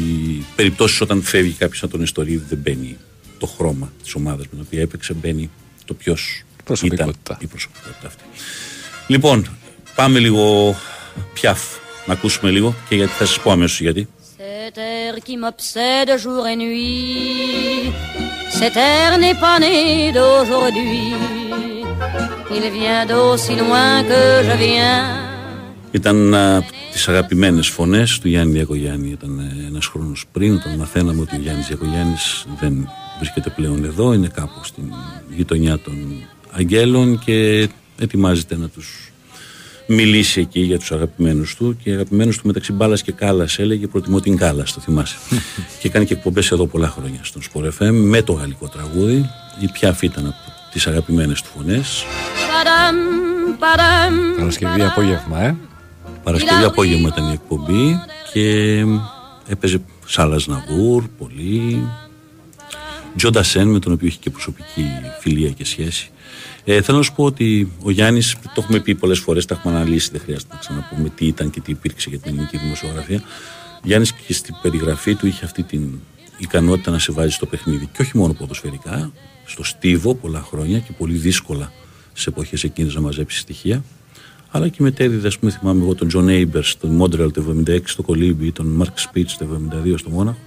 περιπτώσεις 0.56 1.02
όταν 1.02 1.22
φεύγει 1.22 1.52
κάποιος 1.52 1.84
από 1.84 1.92
τον 1.92 2.02
Ιστορίδη 2.02 2.44
δεν 2.50 2.58
μπαίνει 2.58 2.98
το 3.38 3.46
χρώμα 3.46 3.92
της 4.04 4.16
ομάδας 4.16 4.46
με 4.46 4.50
την 4.50 4.60
οποία 4.66 4.82
έπαιξε, 4.82 5.14
μπαίνει 5.14 5.50
το 5.86 5.94
ποιος 5.94 6.32
ήταν 6.32 6.64
Προσωπικότητα. 6.66 7.38
η 7.42 7.46
προσωπικότητα 7.48 8.08
αυτή. 8.08 8.24
Λοιπόν, 9.08 9.48
πάμε 9.96 10.20
λίγο 10.20 10.76
πιάφ 11.34 11.62
να 12.06 12.14
ακούσουμε 12.14 12.52
λίγο 12.52 12.76
και 12.90 12.96
γιατί 12.96 13.12
θα 13.12 13.26
σας 13.26 13.40
πω 13.40 13.52
αμέσως 13.52 13.82
γιατί. 13.82 14.08
Cet 14.66 14.78
air 14.78 15.14
qui 15.26 15.36
m'obsède 15.44 16.12
jour 16.26 16.44
et 16.52 16.58
nuit, 16.64 17.92
cet 18.60 18.76
air 18.94 19.10
n'est 19.24 19.40
pas 19.46 19.58
né 19.66 19.78
d'aujourd'hui. 20.16 21.06
Il 22.58 22.64
vient 22.78 23.04
d'aussi 23.10 23.54
loin 23.64 23.92
que 24.10 24.22
je 24.48 24.56
viens. 24.66 25.04
Ήταν 25.92 26.36
από 26.36 26.72
τις 26.92 27.08
αγαπημένες 27.08 27.68
φωνές 27.68 28.20
του 28.20 28.28
Γιάννη 28.28 28.54
Διακογιάννη. 28.54 29.10
Ήταν 29.10 29.52
ένας 29.68 29.86
χρόνος 29.86 30.26
πριν, 30.32 30.54
όταν 30.56 30.76
μαθαίναμε 30.78 31.22
ότι 31.22 31.36
ο 31.36 31.40
Γιάννης 31.40 31.68
Διακογιάννης 31.68 32.46
δεν 32.60 32.90
βρίσκεται 33.20 33.50
πλέον 33.50 33.86
εδώ, 33.86 34.14
είναι 34.14 34.28
κάπου 34.28 34.64
στην 34.64 34.94
γειτονιά 35.36 35.80
των 35.80 36.28
Αγγέλων 36.52 37.20
και 37.20 37.70
ετοιμάζεται 38.00 38.58
να 38.58 38.68
τους 38.68 39.13
μιλήσει 39.86 40.40
εκεί 40.40 40.60
για 40.60 40.80
τους 40.80 40.92
αγαπημένους 40.92 41.56
του. 41.56 41.78
Και 41.84 41.92
αγαπημένους 41.92 42.38
του 42.38 42.48
μεταξύ 42.48 42.74
μπάλας 42.74 43.02
και 43.02 43.12
κάλας 43.12 43.60
έλεγε: 43.60 43.88
Προτιμώ 43.88 44.20
την 44.20 44.38
κάλα, 44.38 44.64
το 44.64 44.80
θυμάσαι. 44.82 45.16
και 45.82 45.90
κάνει 45.90 46.06
και 46.06 46.14
εκπομπές 46.14 46.52
εδώ 46.52 46.66
πολλά 46.66 46.88
χρόνια 46.88 47.20
στον 47.24 47.42
Sport 47.42 47.66
FM 47.80 47.92
με 47.92 48.22
το 48.22 48.34
γαλλικό 48.34 48.68
τραγούδι. 48.68 49.30
Η 49.60 49.68
Πιάφ 49.72 50.02
ήταν 50.02 50.26
από 50.26 50.38
τις 50.72 50.88
αγαπημένες 50.88 51.42
του 51.42 51.50
φωνές. 51.56 52.04
Padam, 52.04 52.96
padam, 53.60 54.38
Παρασκευή 54.38 54.82
απόγευμα, 54.82 55.42
ε. 55.42 55.56
Παρασκευή 56.24 56.64
απόγευμα 56.64 57.08
ήταν 57.08 57.30
η 57.30 57.32
εκπομπή 57.32 58.00
και 58.34 58.78
έπαιζε 59.48 59.82
Σάλας 60.06 60.48
Ναβούρ, 60.48 61.04
πολύ. 61.18 61.88
Τζο 63.16 63.30
Ντασέν, 63.30 63.68
με 63.68 63.80
τον 63.80 63.94
οποίο 63.94 64.08
είχε 64.08 64.18
και 64.22 64.30
προσωπική 64.30 64.86
φιλία 65.20 65.50
και 65.50 65.66
σχέση. 65.66 66.12
Ε, 66.66 66.82
θέλω 66.82 66.98
να 66.98 67.04
σου 67.04 67.14
πω 67.14 67.24
ότι 67.24 67.72
ο 67.84 67.92
Γιάννης, 67.92 68.36
το 68.42 68.54
έχουμε 68.58 68.80
πει 68.80 68.96
πολλές 68.96 69.20
φορές, 69.20 69.46
τα 69.46 69.56
έχουμε 69.56 69.76
αναλύσει, 69.76 70.10
δεν 70.12 70.22
χρειάζεται 70.22 70.54
να 70.54 70.60
ξαναπούμε 70.60 71.10
τι 71.10 71.26
ήταν 71.26 71.50
και 71.50 71.60
τι 71.60 71.72
υπήρξε 71.72 72.10
για 72.10 72.20
την 72.20 72.32
ελληνική 72.32 72.58
δημοσιογραφία. 72.58 73.22
Γιάννης 73.84 74.14
και 74.14 74.34
στην 74.34 74.56
περιγραφή 74.62 75.16
του 75.16 75.28
είχε 75.28 75.46
αυτή 75.46 75.64
την 75.64 76.00
ικανότητα 76.38 76.92
να 76.92 77.00
σε 77.00 77.12
βάζει 77.12 77.32
στο 77.32 77.46
παιχνίδι 77.46 77.90
και 77.94 78.02
όχι 78.02 78.18
μόνο 78.18 78.34
ποδοσφαιρικά, 78.34 79.12
στο 79.46 79.64
στίβο 79.64 80.16
πολλά 80.16 80.42
χρόνια 80.42 80.80
και 80.80 80.92
πολύ 80.98 81.14
δύσκολα 81.14 81.72
σε 82.14 82.30
εποχές 82.30 82.64
εκείνες 82.64 82.96
να 82.96 83.02
μαζέψει 83.02 83.38
στοιχεία. 83.38 83.84
Αλλά 84.52 84.68
και 84.68 84.78
μετέδιδε, 84.82 85.28
ας 85.28 85.40
πούμε, 85.40 85.52
θυμάμαι 85.52 85.84
εγώ 85.84 85.96
τον 85.96 86.08
Τζον 86.08 86.30
Νέιμπερ 86.30 86.70
στο 86.70 86.88
Μόντρεαλ 86.88 87.32
το 87.32 87.64
76 87.68 87.80
στο 87.84 88.04
Κολύμπι, 88.04 88.52
τον 88.52 88.66
Μαρκ 88.66 89.00
Σπίτς 89.00 89.38
το 89.38 89.46
72 89.86 89.98
στο 89.98 90.10
Μόναχο 90.10 90.38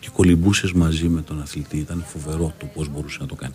και 0.00 0.08
κολυμπούσες 0.12 0.72
μαζί 0.72 1.08
με 1.08 1.22
τον 1.22 1.40
αθλητή. 1.40 1.76
Ήταν 1.76 2.04
φοβερό 2.06 2.54
το 2.58 2.66
πώς 2.74 2.88
μπορούσε 2.88 3.18
να 3.20 3.26
το 3.26 3.34
κάνει. 3.34 3.54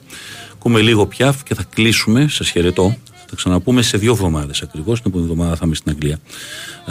Ακούμε 0.53 0.81
λίγο 0.81 1.05
πιάφ 1.05 1.43
και 1.43 1.55
θα 1.55 1.63
κλείσουμε. 1.73 2.27
Σας 2.29 2.49
χαιρετώ. 2.49 2.95
τα 3.29 3.35
ξαναπούμε 3.35 3.81
σε 3.81 3.97
δύο 3.97 4.11
εβδομάδες 4.11 4.61
ακριβώς. 4.61 5.01
Την 5.01 5.09
επόμενη 5.11 5.31
εβδομάδα 5.31 5.55
θα 5.55 5.65
είμαι 5.65 5.75
στην 5.75 5.91
Αγγλία 5.91 6.19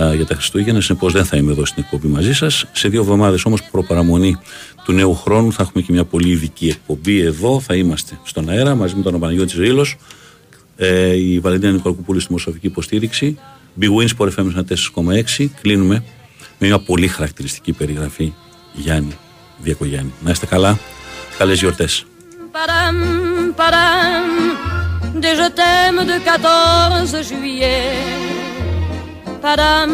α, 0.03 0.15
για 0.15 0.27
τα 0.27 0.35
Χριστούγεννα. 0.35 0.81
Συνεπώς 0.81 1.13
δεν 1.13 1.25
θα 1.25 1.37
είμαι 1.37 1.53
εδώ 1.53 1.65
στην 1.65 1.83
εκπομπή 1.83 2.09
μαζί 2.09 2.35
σας. 2.35 2.65
Σε 2.73 2.89
δύο 2.89 3.01
εβδομάδες 3.01 3.45
όμως, 3.45 3.63
προπαραμονή 3.63 4.37
του 4.85 4.93
νέου 4.93 5.15
χρόνου, 5.15 5.53
θα 5.53 5.63
έχουμε 5.63 5.83
και 5.83 5.93
μια 5.93 6.05
πολύ 6.05 6.29
ειδική 6.31 6.69
εκπομπή 6.69 7.21
εδώ. 7.21 7.61
Θα 7.61 7.75
είμαστε 7.75 8.19
στον 8.23 8.49
αέρα 8.49 8.75
μαζί 8.75 8.95
με 8.95 9.03
τον 9.03 9.21
Παναγιώτης 9.21 9.55
Ρήλο, 9.55 9.87
ε, 10.77 11.17
η 11.17 11.39
Βαλεντίνα 11.39 11.73
Νικολακοπούλη 11.73 12.21
στη 12.21 12.33
Μοσοφική 12.33 12.67
Υποστήριξη, 12.67 13.39
Big 13.81 13.89
Wins 13.99 14.09
Sport 14.17 14.31
FM 14.37 14.47
4,6. 14.55 15.51
Κλείνουμε 15.61 16.05
με 16.59 16.67
μια 16.67 16.79
πολύ 16.79 17.09
χαρακτηριστική 17.09 17.73
περιγραφή 17.73 18.33
Γιάννη 18.73 19.17
Διακογιάννη. 19.63 20.13
Να 20.21 20.31
είστε 20.31 20.47
καλά. 20.47 20.79
Καλές 21.39 21.59
γιορτές. 21.59 22.05
Padam, 22.55 22.99
padam, 23.61 24.29
des 25.23 25.35
je 25.41 25.49
t'aime 25.59 26.01
de 26.11 26.17
14 26.19 27.23
juillet. 27.29 27.89
Padam, 29.45 29.91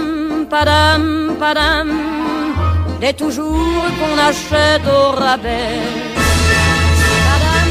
padam, 0.52 1.02
padam, 1.42 1.88
des 3.00 3.14
toujours 3.22 3.84
qu'on 3.98 4.16
achète 4.30 4.86
au 4.98 5.04
rabais. 5.22 5.78
Padam, 7.26 7.70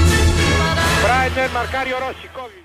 padam. 0.56 0.88
Μπράιντερ, 1.04 1.50
μαρκάρει 1.52 1.92
ο 1.94 1.98
Ρώση, 2.04 2.30
κόβει. 2.34 2.57